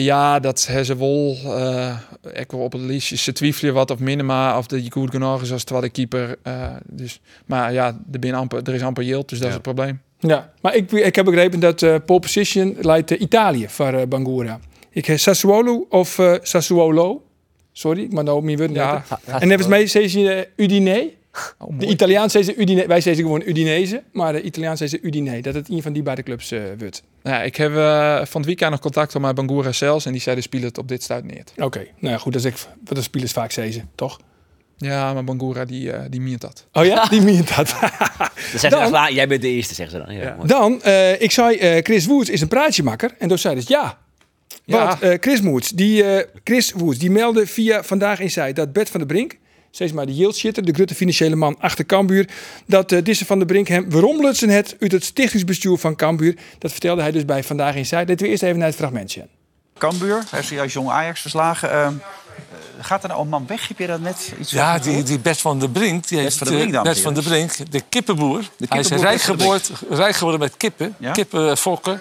ja, 0.04 0.40
dat 0.40 0.66
hebben 0.66 0.86
ze 0.86 0.96
wel. 0.96 1.36
eh, 1.44 1.96
ik 2.40 2.50
wil 2.50 2.60
op 2.60 2.72
het 2.72 2.80
liefst. 2.80 3.16
Ze 3.18 3.32
twijfelen 3.32 3.74
wat 3.74 3.90
of 3.90 3.98
minima 3.98 4.58
of 4.58 4.70
je 4.70 4.90
goed 4.90 5.10
genoeg 5.10 5.42
is 5.42 5.52
als 5.52 5.64
tweede 5.64 5.88
keeper. 5.88 6.36
eh, 6.42 6.66
dus, 6.84 7.20
maar 7.46 7.72
ja, 7.72 7.98
er, 8.20 8.34
amper, 8.34 8.62
er 8.62 8.74
is 8.74 8.82
amper 8.82 9.04
yield, 9.04 9.28
dus 9.28 9.38
dat 9.38 9.48
is 9.48 9.54
het 9.54 9.62
probleem. 9.62 10.00
Ja, 10.28 10.52
maar 10.60 10.74
ik, 10.74 10.92
ik 10.92 11.16
heb 11.16 11.24
begrepen 11.24 11.60
dat 11.60 11.82
eh 11.82 11.94
pole 12.06 12.20
position 12.20 12.76
leidt 12.80 13.10
eh, 13.10 13.20
Italië 13.20 13.68
voor 13.68 13.92
eh, 13.92 14.06
Bangura. 14.06 14.60
Ik 14.90 15.06
heb 15.06 15.18
Sassuolo 15.18 15.86
of 15.88 16.20
Sassuolo. 16.42 17.22
Sorry, 17.72 18.02
ik 18.02 18.12
mag 18.12 18.24
nou 18.24 18.36
op 18.36 18.44
mijn 18.44 18.56
woorden 18.56 18.76
Ja. 18.76 19.04
En 19.26 19.48
hebben 19.48 19.62
ze 19.62 19.68
mij 19.68 20.14
uh, 20.36 20.40
Udine. 20.56 21.10
oh, 21.58 21.78
De. 21.78 21.86
Italiaan 21.86 22.30
zei 22.30 22.44
ze 22.44 22.54
Udine. 22.56 22.86
Wij 22.86 23.00
zeggen 23.00 23.22
gewoon 23.22 23.42
Udinese, 23.46 24.02
maar 24.12 24.32
de 24.32 24.42
Italiaan 24.42 24.76
zei 24.76 24.88
ze 24.88 25.00
Udine. 25.00 25.42
Dat 25.42 25.54
het 25.54 25.68
een 25.68 25.82
van 25.82 25.92
die 25.92 26.02
beide 26.02 26.22
clubs 26.22 26.54
wordt. 26.78 27.02
Nou 27.22 27.36
ja, 27.36 27.42
ik 27.42 27.56
heb 27.56 27.72
van 28.28 28.40
het 28.40 28.46
weekend 28.46 28.70
nog 28.70 28.80
contact 28.80 29.18
met 29.18 29.34
Bangura 29.34 29.72
zelfs 29.72 30.06
en 30.06 30.12
die 30.12 30.20
zeiden 30.20 30.44
spelen 30.44 30.66
het 30.66 30.78
op 30.78 30.88
dit 30.88 31.02
stuit 31.02 31.24
neer. 31.24 31.44
Oké, 31.56 31.86
nou 31.98 32.12
ja, 32.14 32.18
goed, 32.18 32.32
dat 32.32 32.44
is 32.44 32.50
ik, 32.50 32.56
wat 32.84 32.96
de 32.96 33.02
spelers 33.02 33.32
vaak 33.32 33.50
zeggen, 33.50 33.90
toch? 33.94 34.18
Ja, 34.82 35.12
maar 35.12 35.24
Bangura 35.24 35.64
die, 35.64 35.92
eh 35.92 36.00
die 36.10 36.20
meent 36.20 36.40
dat. 36.40 36.66
Oh 36.72 36.84
ja, 36.84 37.04
die 37.14 37.20
meent 37.20 37.56
dat. 37.56 37.74
Dan 38.70 39.14
jij 39.14 39.28
bent 39.28 39.42
de 39.42 39.48
eerste, 39.48 39.74
zeggen 39.74 39.98
ze 39.98 40.06
dan. 40.06 40.14
Ja. 40.14 40.36
Dan, 40.44 40.82
eh, 40.82 41.20
ik 41.20 41.30
zei, 41.30 41.56
eh, 41.56 41.84
Chris 41.84 42.06
Woods 42.06 42.30
is 42.30 42.40
een 42.40 42.48
praatjemakker. 42.48 43.14
En 43.18 43.28
toen 43.28 43.38
zei 43.38 43.60
ze 43.60 43.72
ja. 43.72 43.98
Ja. 44.64 44.86
Want 44.86 45.00
eh, 45.00 45.14
Chris 45.20 45.40
Woods, 45.40 45.70
die, 45.70 46.04
eh, 46.04 46.26
Chris 46.44 46.72
Woods, 46.72 46.98
die 46.98 47.10
meldde 47.10 47.46
via 47.46 47.82
Vandaag 47.82 48.20
Inside 48.20 48.52
dat 48.52 48.72
Bert 48.72 48.90
van 48.90 49.00
der 49.00 49.08
Brink, 49.08 49.36
steeds 49.70 49.92
maar 49.92 50.06
de 50.06 50.14
yield 50.14 50.36
shitter, 50.36 50.64
de 50.64 50.72
grote 50.72 50.94
financiële 50.94 51.36
man 51.36 51.56
achter 51.58 51.86
Cambuur, 51.86 52.28
dat 52.66 52.92
uh, 52.92 53.02
Disse 53.02 53.26
van 53.26 53.38
der 53.38 53.46
Brink 53.46 53.68
hem 53.68 53.90
waarom 53.90 54.20
lutsen 54.20 54.48
het 54.48 54.76
uit 54.80 54.92
het 54.92 55.04
stichtingsbestuur 55.04 55.76
van 55.78 55.96
Cambuur. 55.96 56.36
Dat 56.58 56.70
vertelde 56.70 57.02
hij 57.02 57.12
dus 57.12 57.24
bij 57.24 57.44
Vandaag 57.44 57.74
Inside. 57.74 57.96
Laten 57.96 58.16
we 58.16 58.28
eerst 58.28 58.42
even 58.42 58.58
naar 58.58 58.66
het 58.66 58.76
fragmentje. 58.76 59.26
Cambuur, 59.78 60.22
heeft 60.30 60.48
zojuist 60.48 60.74
Jong 60.74 60.88
Ajax 60.88 61.20
verslagen. 61.20 62.00
Gaat 62.84 63.02
er 63.02 63.08
nou 63.08 63.20
een 63.20 63.28
man 63.28 63.46
weg? 63.46 63.68
Heb 63.68 63.78
je 63.78 63.86
dat 63.86 64.00
net 64.00 64.32
iets 64.40 64.50
Ja, 64.50 64.78
die, 64.78 65.02
die 65.02 65.18
Bert 65.18 65.40
van 65.40 65.58
der 65.58 65.70
Brink. 65.70 66.08
Die 66.08 66.18
heeft, 66.18 66.36
van 66.36 66.46
der 66.46 66.56
Brink, 66.56 66.74
eh, 66.74 66.82
Bert 66.82 67.00
van 67.00 67.14
der. 67.14 67.22
Brink, 67.22 67.72
de 67.72 67.80
kippenboer. 67.88 68.40
Hij 68.68 68.78
is 68.78 68.88
rijk 68.88 69.22
rijk 69.88 70.14
geworden 70.16 70.40
met 70.40 70.56
kippen, 70.56 70.94
Ja? 70.98 71.12
kippenfokken. 71.12 72.00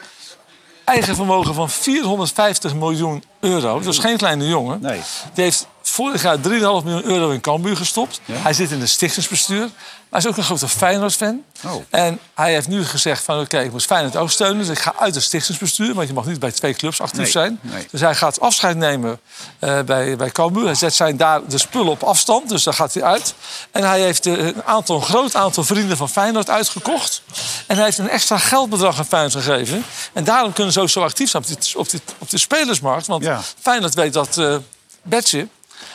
Eigen 0.83 1.15
vermogen 1.15 1.53
van 1.53 1.69
450 1.69 2.75
miljoen 2.75 3.23
euro. 3.39 3.79
Dat 3.79 3.93
is 3.93 3.99
geen 3.99 4.17
kleine 4.17 4.47
jongen. 4.47 4.81
Nee. 4.81 4.99
Die 5.33 5.43
heeft 5.43 5.67
vorig 5.91 6.21
jaar 6.21 6.37
3,5 6.37 6.41
miljoen 6.41 7.03
euro 7.03 7.29
in 7.29 7.41
Cambuur 7.41 7.77
gestopt. 7.77 8.21
Hij 8.31 8.53
zit 8.53 8.71
in 8.71 8.79
het 8.79 8.89
stichtingsbestuur. 8.89 9.69
Hij 10.09 10.19
is 10.19 10.27
ook 10.27 10.37
een 10.37 10.43
grote 10.43 10.67
Feyenoord-fan. 10.67 11.41
Oh. 11.65 11.83
En 11.89 12.19
hij 12.33 12.53
heeft 12.53 12.67
nu 12.67 12.85
gezegd 12.85 13.23
van 13.23 13.39
oké, 13.39 13.59
ik 13.59 13.71
moet 13.71 13.85
Feyenoord 13.85 14.15
ook 14.15 14.29
steunen. 14.31 14.57
Dus 14.57 14.69
ik 14.69 14.79
ga 14.79 14.93
uit 14.99 15.15
het 15.15 15.23
stichtingsbestuur. 15.23 15.93
Want 15.93 16.07
je 16.07 16.13
mag 16.13 16.25
niet 16.25 16.39
bij 16.39 16.51
twee 16.51 16.73
clubs 16.73 17.01
actief 17.01 17.17
Nee, 17.21 17.31
zijn. 17.31 17.59
nee. 17.61 17.87
Dus 17.91 18.01
hij 18.01 18.15
gaat 18.15 18.39
afscheid 18.39 18.77
nemen 18.77 19.19
eh, 19.59 19.79
bij, 19.81 20.15
bij 20.15 20.29
Cambuur. 20.29 20.65
Hij 20.65 20.75
zet 20.75 20.93
zijn 20.93 21.17
daar 21.17 21.41
de 21.47 21.57
spullen 21.57 21.91
op 21.91 22.03
afstand. 22.03 22.49
Dus 22.49 22.63
daar 22.63 22.73
gaat 22.73 22.93
hij 22.93 23.03
uit. 23.03 23.33
En 23.71 23.83
hij 23.83 24.01
heeft 24.01 24.25
eh, 24.25 24.33
een, 24.45 24.63
aantal, 24.65 24.95
een 24.95 25.01
groot 25.03 25.35
aantal 25.35 25.63
vrienden 25.63 25.97
van 25.97 26.09
Feyenoord 26.09 26.49
uitgekocht. 26.49 27.21
En 27.67 27.75
hij 27.75 27.85
heeft 27.85 27.97
een 27.97 28.09
extra 28.09 28.37
geldbedrag 28.37 28.97
aan 28.97 29.05
Feyenoord 29.05 29.43
gegeven. 29.43 29.83
En 30.13 30.23
daarom 30.23 30.53
kunnen 30.53 30.73
ze 30.73 30.81
ook 30.81 30.89
zo 30.89 31.01
actief 31.01 31.29
zijn 31.29 31.43
op, 31.43 31.49
dit, 31.49 31.73
op, 31.75 31.89
dit, 31.89 32.01
op 32.17 32.29
de 32.29 32.37
spelersmarkt. 32.37 33.07
Want 33.07 33.23
Ja. 33.23 33.41
Feyenoord 33.61 33.93
weet 33.93 34.13
dat 34.13 34.39
Betje... 35.03 35.47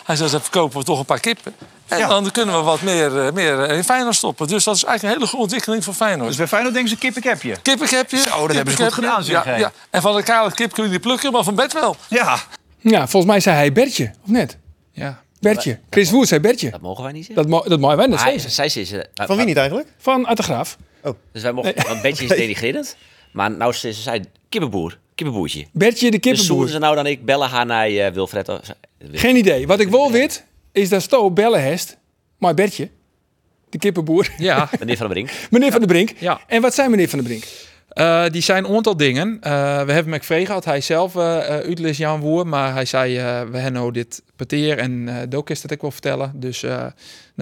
Hij 0.04 0.16
zei, 0.16 0.30
dan 0.30 0.40
verkopen 0.40 0.78
we 0.78 0.84
toch 0.84 0.98
een 0.98 1.04
paar 1.04 1.20
kippen. 1.20 1.54
En 1.88 1.98
Ja. 1.98 2.08
dan 2.08 2.30
kunnen 2.30 2.54
we 2.56 2.60
wat 2.62 2.80
meer, 2.82 3.26
eh, 3.26 3.32
meer 3.32 3.70
in 3.70 3.84
Feyenoord 3.84 4.14
stoppen. 4.16 4.46
Dus 4.48 4.64
dat 4.64 4.76
is 4.76 4.84
eigenlijk 4.84 5.02
een 5.02 5.20
hele 5.20 5.30
goede 5.30 5.42
ontwikkeling 5.44 5.84
voor 5.84 5.94
Feyenoord. 5.94 6.28
Dus 6.28 6.36
bij 6.36 6.46
Feyenoord 6.46 6.74
denken 6.74 6.92
ze 6.92 6.98
kip, 6.98 7.16
ik 7.16 7.24
heb 7.24 7.42
je. 7.42 7.56
Kippenkepje. 7.62 8.16
Zo, 8.18 8.46
dat 8.46 8.56
hebben 8.56 8.74
ze 8.76 8.82
goed 8.82 8.92
gedaan, 8.92 9.24
zeg, 9.24 9.44
ja, 9.44 9.56
ja. 9.56 9.72
En 9.90 10.02
van 10.02 10.16
de 10.16 10.22
kale 10.22 10.52
kip 10.52 10.72
kun 10.72 10.84
je 10.84 10.90
niet 10.90 11.00
plukken, 11.00 11.32
maar 11.32 11.44
van 11.44 11.54
bed 11.54 11.72
wel. 11.72 11.96
Ja. 12.08 12.38
Ja, 12.78 13.08
volgens 13.08 13.32
mij 13.32 13.40
zei 13.40 13.56
hij 13.56 13.72
Bertje, 13.72 14.12
of 14.24 14.28
net? 14.30 14.58
Ja. 14.92 15.22
Bertje. 15.40 15.78
Chris 15.90 16.10
Woerd 16.10 16.28
zei 16.28 16.40
Bertje. 16.40 16.70
Dat 16.70 16.80
mogen 16.80 17.02
wij 17.04 17.12
niet 17.12 17.26
zeggen. 17.26 17.48
Dat, 17.48 17.62
mo 17.62 17.68
dat 17.68 17.80
mogen 17.80 17.96
wij 17.96 18.06
Hij, 18.08 18.32
zeggen. 18.38 18.50
zij 18.50 18.82
is, 18.82 18.92
eh, 18.92 19.00
Van 19.14 19.36
wie 19.36 19.44
niet 19.46 19.56
eigenlijk? 19.56 19.88
Van 19.98 20.26
Uit 20.26 20.36
de 20.36 20.42
Graaf. 20.42 20.76
Dus 21.32 21.42
wij 21.42 21.52
mogen, 21.52 21.74
want 21.88 22.02
Betje 22.02 22.24
is 22.24 22.36
denigrerend. 22.36 22.96
Maar 23.32 23.50
nou 23.50 23.72
ze 23.72 23.92
ze 23.92 24.02
zei 24.02 24.22
kippenboer, 24.48 24.98
kippenboertje. 25.14 25.66
Bertje 25.72 26.10
de 26.10 26.18
Dus 26.18 26.22
zoenen 26.22 26.38
kippenboer. 26.38 26.68
ze 26.68 26.78
nou 26.78 26.94
dan 26.94 27.06
ik 27.06 27.24
bellen 27.24 27.48
haar 27.48 27.66
naar 27.66 27.86
eh, 27.86 28.12
Wilfred. 28.12 28.50
Geen 28.98 29.36
idee. 29.36 29.66
Wat 29.66 29.80
ik 29.80 29.88
wel 29.88 30.12
weet, 30.12 30.44
is 30.72 30.88
dat 30.88 31.02
Sto 31.02 31.30
bellen 31.30 31.60
heeft. 31.60 31.96
Maar 32.38 32.54
Bertje, 32.54 32.88
de 33.70 33.78
kippenboer. 33.78 34.30
Ja. 34.38 34.68
Meneer 34.80 34.96
Van 34.96 35.06
der 35.06 35.14
Brink. 35.16 35.30
meneer 35.50 35.70
Van 35.70 35.80
der 35.80 35.88
Brink. 35.88 36.12
Ja. 36.18 36.40
En 36.46 36.62
wat 36.62 36.74
zei 36.74 36.88
meneer 36.88 37.08
Van 37.08 37.18
der 37.18 37.28
Brink? 37.28 37.44
Eh, 37.88 38.24
die 38.30 38.42
zijn 38.42 38.64
een 38.64 38.74
aantal 38.76 38.96
dingen. 38.96 39.38
Eh, 39.40 39.52
we 39.84 39.92
hebben 39.92 40.12
hem 40.12 40.20
gevraagd, 40.20 40.48
had 40.48 40.64
hij 40.64 40.80
zelf 40.80 41.14
uh, 41.14 41.92
Jan 41.92 42.20
Woer, 42.20 42.46
maar 42.46 42.72
hij 42.72 42.84
zei, 42.84 43.16
eh, 43.16 43.24
we 43.24 43.58
hebben 43.58 43.72
nou 43.72 43.92
dit 43.92 44.22
peteer 44.36 44.78
en 44.78 44.92
uh, 44.92 45.16
Dook 45.28 45.50
is 45.50 45.60
dat 45.60 45.70
ik 45.70 45.80
wil 45.80 45.90
vertellen. 45.90 46.32
Dus 46.34 46.62
uh, 46.62 46.70
nou, 46.70 46.92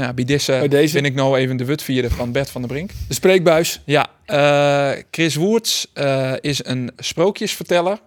ja, 0.08 0.12
bij, 0.12 0.24
deze 0.24 0.52
Bij 0.52 0.68
deze. 0.68 0.94
ben 0.94 1.04
ik 1.04 1.14
nou 1.14 1.38
even 1.38 1.56
de 1.56 1.64
wutvierde 1.64 2.10
van 2.10 2.32
Bert 2.32 2.50
van 2.50 2.60
der 2.60 2.70
Brink. 2.70 2.90
De 3.08 3.14
spreekbuis. 3.14 3.80
Ja, 3.84 4.06
eh, 4.26 4.90
Chris 5.10 5.34
Woerts 5.34 5.90
eh, 5.92 6.32
is 6.40 6.64
een 6.64 6.90
sprookjesverteller. 6.96 7.98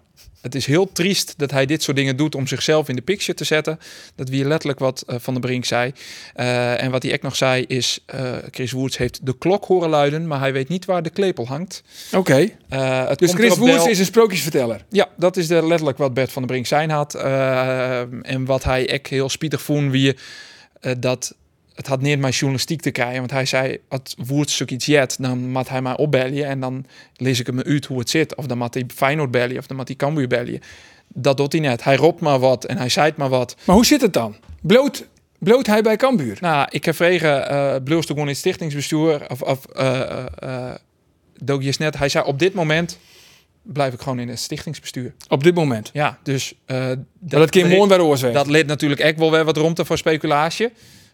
Het 0.48 0.56
is 0.56 0.66
heel 0.66 0.92
triest 0.92 1.34
dat 1.38 1.52
hij 1.52 1.66
dit 1.66 1.84
soort 1.84 1.98
dingen 1.98 2.18
doet 2.18 2.36
om 2.36 2.48
zichzelf 2.48 2.90
in 2.90 2.96
de 2.96 3.02
picture 3.02 3.34
te 3.34 3.44
zetten. 3.44 3.80
Dat 4.16 4.30
wie 4.30 4.46
letterlijk 4.46 4.80
wat 4.80 5.04
uh, 5.08 5.16
Van 5.20 5.34
der 5.34 5.42
Brink 5.42 5.66
zei. 5.66 5.92
Uh, 6.36 6.84
en 6.84 6.92
wat 6.92 7.04
hij 7.04 7.14
ook 7.14 7.22
nog 7.22 7.36
zei 7.36 7.64
is, 7.68 8.00
uh, 8.16 8.32
Chris 8.52 8.72
Woerts 8.72 8.98
heeft 8.98 9.26
de 9.26 9.38
klok 9.38 9.66
horen 9.66 9.90
luiden, 9.90 10.28
maar 10.28 10.40
hij 10.40 10.54
weet 10.54 10.70
niet 10.70 10.86
waar 10.86 11.04
de 11.04 11.10
klepel 11.10 11.48
hangt. 11.48 11.84
Oké. 12.12 12.52
Okay. 12.70 13.16
dus 13.16 13.34
Chris 13.34 13.58
Woerts 13.58 13.88
is 13.88 14.00
een 14.00 14.06
sprookjesverteller? 14.06 14.86
Ja, 14.90 15.10
dat 15.18 15.38
is 15.38 15.48
de, 15.48 15.68
letterlijk 15.68 15.98
wat 15.98 16.14
Bert 16.14 16.32
van 16.32 16.42
der 16.42 16.52
Brink 16.52 16.66
zijn 16.66 16.90
had. 16.90 17.16
En 17.16 18.46
wat 18.46 18.64
hij 18.64 18.94
ook 18.94 19.08
heel 19.08 19.30
spietig 19.30 19.62
vond, 19.62 19.92
wie 19.92 20.16
dat 20.98 21.36
het 21.78 21.88
had 21.88 22.02
niet 22.02 22.20
mijn 22.20 22.34
journalistiek 22.34 22.82
te 22.82 22.92
krijgen. 22.92 23.18
Want 23.18 23.32
hij 23.32 23.46
zei, 23.46 23.78
het 23.90 24.16
woord 24.26 24.50
stuk 24.50 24.72
iets 24.72 24.86
jet, 24.86 25.18
dan 25.20 25.50
moet 25.50 25.70
hij 25.70 25.82
mij 25.82 25.98
opbellen 25.98 26.46
en 26.46 26.60
dan 26.60 26.86
lees 27.16 27.40
ik 27.40 27.46
hem 27.46 27.62
uit 27.62 27.86
hoe 27.86 28.00
het 28.00 28.10
zit. 28.10 28.36
Of 28.36 28.46
dan 28.46 28.58
moet 28.58 28.74
hij 28.74 28.84
Feyenoord 28.96 29.32
bellen 29.32 29.58
of 29.58 29.68
dan 29.68 29.78
moet 29.78 29.88
hij 29.88 29.96
Cambuur 29.96 30.28
bellen. 30.28 30.60
Dat 31.08 31.38
doet 31.38 31.52
hij 31.52 31.62
net. 31.62 31.84
Hij 31.84 31.96
roept 31.96 32.22
maar 32.22 32.40
wat 32.40 32.66
en 32.66 32.78
hij 32.78 32.90
zei 32.90 33.14
maar 33.16 33.30
wat. 33.30 33.56
Maar 33.64 33.76
hoe 33.76 33.86
zit 33.86 34.02
het 34.02 34.14
dan? 34.14 34.36
Bloot, 34.62 35.08
bloot 35.38 35.66
hij 35.68 35.82
bij 35.82 35.96
Cambuur? 35.96 36.38
Nou, 36.42 36.68
ik 36.72 36.86
heb 36.86 36.96
vregen, 36.96 37.52
uh, 37.52 37.76
bloos 37.84 38.06
gewoon 38.06 38.22
in 38.22 38.28
het 38.28 38.38
stichtingsbestuur 38.38 39.30
of, 39.30 39.42
of 39.42 39.66
uh, 39.80 40.26
uh, 40.44 41.62
je 41.62 41.76
net. 41.78 41.98
Hij 41.98 42.10
zei, 42.10 42.26
op 42.26 42.40
dit 42.40 42.54
moment 42.54 43.00
blijf 43.62 43.94
ik 43.94 44.02
gewoon 44.02 44.20
in 44.20 44.30
het 44.30 44.40
stichtingsbestuur. 44.40 45.14
Op 45.28 45.44
dit 45.44 45.56
moment? 45.56 45.90
Ja, 45.94 46.20
dus... 46.24 46.54
Uh, 46.68 46.88
dat 46.88 47.00
dat 47.20 47.50
kan 47.50 47.68
mooi 47.68 47.90
weer 47.90 48.02
oorzaak. 48.02 48.34
Dat 48.34 48.48
leed 48.48 48.68
natuurlijk 48.68 49.02
echt 49.02 49.18
wel 49.18 49.32
weer 49.32 49.46
wat 49.46 49.58
ruimte 49.58 49.86
voor 49.86 49.98
speculatie. 49.98 50.70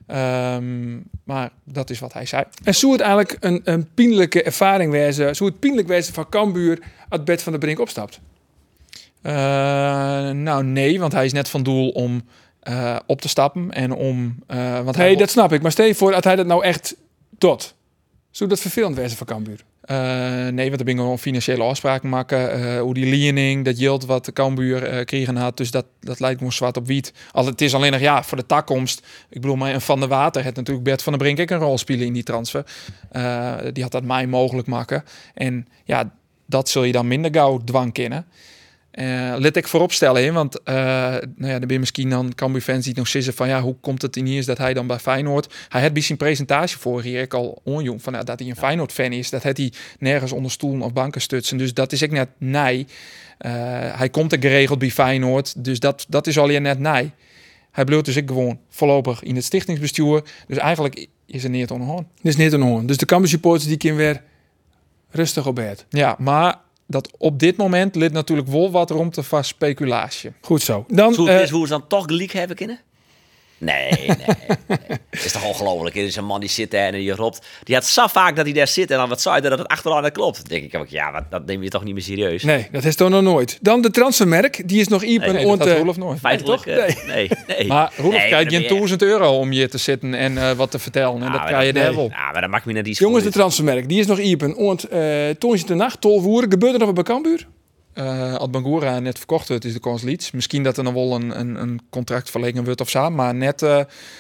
Um, 0.08 1.04
maar 1.24 1.52
dat 1.64 1.90
is 1.90 2.00
wat 2.00 2.14
hij 2.14 2.26
zei. 2.26 2.44
En 2.64 2.76
zou 2.76 2.92
het 2.92 3.02
eigenlijk 3.02 3.38
een, 3.40 3.62
een 3.64 3.94
pijnlijke 3.94 4.44
ervaring 4.44 4.92
wezen? 4.92 5.36
Zou 5.36 5.50
het 5.50 5.60
pijnlijk 5.60 5.88
wezen 5.88 6.14
van 6.14 6.30
Cambuur 6.30 6.80
als 7.10 7.24
Bert 7.24 7.42
van 7.42 7.52
der 7.52 7.62
Brink 7.62 7.80
opstapt? 7.80 8.20
Uh, 9.22 9.34
nou 10.30 10.64
nee, 10.64 11.00
want 11.00 11.14
hij 11.14 11.26
is 11.26 11.34
net 11.34 11.50
van 11.50 11.64
doel 11.64 11.90
om 11.90 12.22
uh, 12.64 12.96
op 13.06 13.22
te 13.22 13.28
stappen 13.28 13.72
en 13.72 13.92
om. 13.92 14.44
Uh, 14.48 14.80
want 14.82 14.98
nee, 14.98 15.18
dat 15.18 15.30
snap 15.30 15.54
ik. 15.54 15.62
Maar 15.62 15.72
stel 15.72 15.86
je 15.86 15.96
voor 15.96 16.12
dat 16.12 16.24
hij 16.24 16.36
dat 16.36 16.46
nou 16.46 16.64
echt 16.64 16.96
doet. 17.30 17.76
Zou 18.32 18.50
dat 18.50 18.60
vervelend 18.60 18.96
wezen 18.96 19.18
voor 19.18 19.28
Cambuur? 19.28 19.64
Uh, 19.92 20.48
nee, 20.48 20.68
want 20.68 20.80
er 20.80 20.86
ben 20.86 20.98
gewoon 20.98 21.20
financiële 21.20 21.64
afspraken 21.64 22.10
maken. 22.10 22.60
Uh, 22.60 22.82
hoe 22.82 22.94
die 22.94 23.06
lening, 23.06 23.66
dat 23.66 23.80
yield 23.80 24.06
wat 24.06 24.26
de 24.26 24.34
Cambuur 24.34 24.94
uh, 24.94 25.06
kregen 25.06 25.36
had. 25.36 25.58
Dus 25.58 25.72
dat, 25.72 25.86
dat 26.00 26.20
lijkt 26.20 26.42
me 26.42 26.52
zwart 26.52 26.78
op 26.78 26.88
wiet. 26.88 27.14
Al, 27.32 27.46
het 27.46 27.62
is 27.62 27.76
alleen 27.76 27.92
nog, 27.92 28.02
ja, 28.02 28.24
voor 28.24 28.38
de 28.38 28.46
takkomst. 28.46 29.06
Ik 29.30 29.42
bedoel, 29.42 29.56
maar 29.56 29.82
Van 29.82 30.00
der 30.00 30.10
Water 30.10 30.44
het 30.44 30.56
natuurlijk 30.56 30.86
Bert 30.86 31.04
van 31.04 31.14
der 31.14 31.22
Brink 31.22 31.40
ook 31.40 31.50
een 31.50 31.68
rol 31.68 31.78
spelen 31.78 32.06
in 32.06 32.14
die 32.14 32.24
transfer. 32.24 32.66
Die 33.74 33.84
had 33.84 33.92
dat 33.92 34.04
mij 34.04 34.28
mogelijk 34.28 34.68
maken. 34.68 35.04
En 35.34 35.68
ja, 35.84 36.14
dat 36.46 36.70
zul 36.70 36.84
je 36.84 36.92
dan 36.92 37.08
minder 37.08 37.34
gauw 37.34 37.58
dwang 37.58 37.94
kennen. 37.94 38.26
Uh, 39.00 39.34
let 39.38 39.56
ik 39.56 39.68
vooropstellen, 39.68 40.24
hè, 40.24 40.32
want 40.32 40.60
uh, 40.66 40.76
nou 40.76 41.22
ja, 41.38 41.60
dan 41.60 41.60
ben 41.60 41.72
je 41.72 41.80
misschien 41.80 42.10
dan 42.10 42.36
Cambuur-fans 42.36 42.86
die 42.86 42.96
nog 42.96 43.08
zeggen 43.08 43.34
van 43.34 43.48
ja, 43.48 43.62
hoe 43.62 43.76
komt 43.82 44.02
het 44.02 44.16
in 44.16 44.26
hier 44.26 44.46
dat 44.46 44.58
hij 44.58 44.74
dan 44.74 44.88
bij 44.88 45.00
Feyenoord... 45.00 45.54
Hij 45.70 45.82
had 45.82 45.94
bij 45.94 46.02
zijn 46.02 46.18
presentatie 46.18 46.78
vorig 46.78 47.06
jaar 47.06 47.22
ik 47.22 47.34
al 47.34 47.62
onjong 47.64 48.02
van 48.02 48.14
nou, 48.14 48.26
dat 48.26 48.40
hij 48.40 48.50
een 48.50 48.56
Feyenoord-fan 48.56 49.12
is. 49.12 49.30
Dat 49.30 49.44
had 49.44 49.58
hij 49.58 49.72
nergens 50.00 50.32
onder 50.32 50.52
stoelen 50.52 50.82
of 50.82 50.94
banken 50.94 51.22
stutsen. 51.22 51.58
Dus 51.58 51.74
dat 51.74 51.92
is 51.92 52.02
ik 52.02 52.12
net 52.12 52.30
nee. 52.38 52.88
Uh, 53.40 53.52
hij 53.98 54.10
komt 54.10 54.32
er 54.32 54.42
geregeld 54.42 54.80
bij 54.80 54.92
Feyenoord, 54.92 55.64
dus 55.64 55.80
dat, 55.80 56.06
dat 56.10 56.28
is 56.28 56.38
al 56.38 56.50
je 56.50 56.60
net 56.60 56.80
nee. 56.80 57.12
Hij 57.72 57.84
bleef 57.84 58.02
dus 58.02 58.16
ik 58.16 58.28
gewoon 58.28 58.60
voorlopig 58.70 59.24
in 59.24 59.36
het 59.36 59.46
stichtingsbestuur. 59.46 60.24
Dus 60.48 60.58
eigenlijk 60.58 61.08
is 61.26 61.44
er 61.44 61.50
niet 61.50 61.72
onhoorn. 61.72 62.08
Dus 62.22 62.36
niet 62.36 62.54
onhoorn. 62.54 62.86
Dus 62.86 62.98
de 62.98 63.06
Cambuur 63.06 63.30
supporters 63.30 63.68
die 63.68 63.78
kunnen 63.78 63.98
weer 63.98 64.22
rustig 65.10 65.48
op 65.48 65.56
bed. 65.56 65.86
Ja, 65.90 66.16
maar 66.20 66.63
dat 66.94 67.12
op 67.18 67.40
dit 67.40 67.58
moment 67.58 67.96
ligt 67.96 68.14
natuurlijk 68.14 68.48
wel 68.48 68.72
wat 68.72 68.90
ruimte 68.90 69.24
van 69.24 69.44
speculatie. 69.44 70.32
Goed 70.42 70.62
zo. 70.62 70.86
Dan, 70.88 71.14
Zou 71.14 71.30
uh, 71.30 71.50
hoe 71.50 71.68
ze 71.68 71.74
dan 71.74 71.88
toch 71.88 72.06
gelijk 72.06 72.32
hebben 72.32 72.56
kunnen? 72.56 72.80
Nee, 73.64 73.90
nee. 74.08 74.18
nee. 74.68 75.00
Het 75.10 75.26
is 75.26 75.32
toch 75.32 75.46
ongelooflijk. 75.46 75.96
Er 75.96 76.04
is 76.04 76.16
een 76.16 76.26
man 76.26 76.40
die 76.40 76.50
zit 76.50 76.72
daar 76.72 76.86
en 76.86 76.92
die 76.92 77.16
roept. 77.16 77.46
Die 77.64 77.76
had 77.76 77.86
zo 77.86 78.08
vaak 78.08 78.36
dat 78.36 78.46
hij 78.46 78.54
daar 78.54 78.68
zit 78.68 78.92
en 78.92 78.98
dan 78.98 79.10
wat 79.10 79.22
zei 79.22 79.42
dat 79.42 79.60
het 79.60 79.68
achteraan 79.68 80.02
dat 80.02 80.12
klopt. 80.12 80.36
Dan 80.36 80.46
denk 80.48 80.74
ik 80.74 80.80
ook, 80.80 80.88
ja, 80.88 81.12
wat, 81.12 81.24
dat 81.30 81.46
neem 81.46 81.64
je 81.64 81.70
toch 81.70 81.84
niet 81.84 81.94
meer 81.94 82.04
serieus. 82.04 82.44
Nee, 82.44 82.68
dat 82.72 82.84
is 82.84 82.96
toch 82.96 83.10
nog 83.10 83.22
nooit. 83.22 83.58
Dan 83.62 83.82
de 83.82 83.92
transfermerk, 83.92 84.68
die 84.68 84.80
is 84.80 84.88
nog 84.88 85.04
iep 85.04 85.26
nee, 85.26 85.58
dat 85.58 85.68
Roelof 85.68 85.98
nooit. 85.98 86.20
Feitelijk, 86.20 86.66
nee, 86.66 86.76
nee, 86.76 86.96
nee. 87.06 87.30
nee. 87.58 87.68
Maar 87.68 87.94
Roelof 87.98 88.20
nee, 88.20 88.28
krijgt 88.28 88.52
je 88.52 88.58
een 88.58 88.68
1000 88.68 89.02
euro 89.02 89.38
om 89.38 89.52
je 89.52 89.68
te 89.68 89.78
zitten 89.78 90.14
en 90.14 90.34
uh, 90.34 90.52
wat 90.52 90.72
te 90.72 90.80
vertellen. 90.80 91.14
En 91.14 91.20
nou, 91.20 91.32
dat 91.32 91.44
krijg 91.46 91.66
je 91.66 91.74
daar 91.74 91.96
wel. 91.96 92.10
Ja, 92.10 92.32
maar 92.32 92.42
dat 92.42 92.50
maakt 92.50 92.66
me 92.66 92.74
net 92.74 92.88
iets 92.88 93.00
Jongens, 93.00 93.24
de 93.24 93.32
transfermerk, 93.32 93.90
die 93.90 94.00
is 94.00 94.06
nog 94.06 94.20
iep 94.20 94.42
en 94.42 94.56
ont, 94.56 94.94
uh, 94.94 95.30
toonsje 95.30 95.66
de 95.66 95.74
nacht, 95.74 96.02
tolvoeren. 96.02 96.52
Gebeurt 96.52 96.74
er 96.74 96.80
nog 96.80 96.88
wat 96.88 97.06
bij 97.06 97.14
Cambuur? 97.14 97.48
Uh, 97.98 98.36
als 98.36 98.50
Bangura 98.50 99.00
net 99.00 99.18
verkocht 99.18 99.48
wordt, 99.48 99.66
is 99.66 99.74
de 99.74 99.80
kans 99.80 100.02
Leeds. 100.02 100.32
Misschien 100.32 100.64
dat 100.64 100.78
er 100.78 100.84
nog 100.84 100.94
wel 100.94 101.16
een, 101.16 101.40
een, 101.40 101.62
een 101.62 101.82
contract 101.90 102.32
wordt 102.32 102.82
of 102.82 102.90
zo, 102.90 103.10
maar 103.10 103.36
net, 103.36 103.62
uh, 103.62 103.80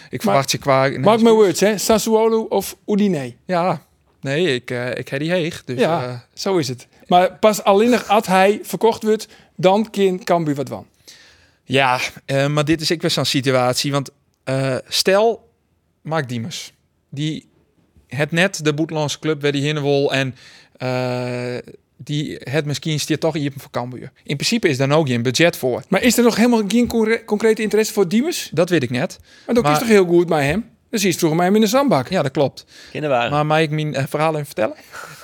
ik 0.09 0.21
verwacht 0.21 0.51
je 0.51 0.57
qua... 0.57 0.89
Mark 0.99 1.21
my 1.21 1.31
words, 1.31 1.59
hè? 1.59 1.77
Sassuolo 1.77 2.41
of 2.41 2.77
Udine? 2.85 3.33
Ja, 3.45 3.85
nee, 4.21 4.55
ik, 4.55 4.71
uh, 4.71 4.95
ik 4.95 5.07
heb 5.07 5.19
die 5.19 5.31
heeg. 5.31 5.63
Dus, 5.63 5.79
ja, 5.79 6.25
zo 6.33 6.57
is 6.57 6.67
het. 6.67 6.87
Maar 7.07 7.33
pas 7.33 7.63
alleen 7.63 7.89
nog 7.89 8.07
als 8.07 8.27
hij 8.27 8.59
verkocht 8.63 9.03
wordt, 9.03 9.27
dan 9.55 9.89
kan 9.89 10.23
Cambuur 10.23 10.55
wat 10.55 10.69
van. 10.69 10.85
Ja, 11.63 11.99
maar 12.47 12.65
dit 12.65 12.81
is 12.81 12.91
ik 12.91 13.01
weer 13.01 13.11
zo'n 13.11 13.25
situatie, 13.25 13.91
want 13.91 14.09
stel, 14.87 15.49
Mark 16.01 16.29
Diemers, 16.29 16.73
die 17.09 17.47
het 18.07 18.31
net 18.31 18.65
de 18.65 18.73
Boetlandse 18.73 19.19
club 19.19 19.41
waar 19.41 19.51
die 19.51 19.63
heen 19.63 19.81
wil 19.81 20.13
en 20.13 20.35
die 22.03 22.37
het 22.43 22.65
misschien 22.65 22.99
stiert 22.99 23.19
toch 23.19 23.33
hier 23.33 23.51
voor 23.57 23.71
Cambuur. 23.71 24.11
In 24.23 24.35
principe 24.35 24.67
is 24.67 24.77
dan 24.77 24.93
ook 24.93 25.07
geen 25.07 25.21
budget 25.21 25.57
voor. 25.57 25.83
Maar 25.87 26.01
is 26.01 26.17
er 26.17 26.23
nog 26.23 26.35
helemaal 26.35 26.63
geen 26.67 26.87
concrete 27.25 27.61
interesse 27.61 27.93
voor 27.93 28.07
Diemers? 28.07 28.49
Dat 28.51 28.69
weet 28.69 28.83
ik 28.83 28.89
net. 28.89 29.19
Maar 29.45 29.55
dat 29.55 29.69
is 29.69 29.79
toch 29.79 29.87
heel 29.87 30.05
goed 30.05 30.27
bij 30.27 30.45
hem? 30.45 30.71
Dan 30.89 31.01
zie 31.01 31.11
je 31.11 31.17
vroeger 31.17 31.37
mij 31.37 31.47
in 31.51 31.61
de 31.61 31.67
zandbak. 31.67 32.09
Ja, 32.09 32.21
dat 32.21 32.31
klopt. 32.31 32.65
Kinderwagen. 32.91 33.31
Maar 33.31 33.45
mag 33.45 33.59
ik 33.59 33.69
mijn 33.69 33.93
uh, 33.93 34.03
verhaal 34.07 34.33
even 34.33 34.45
vertellen? 34.45 34.75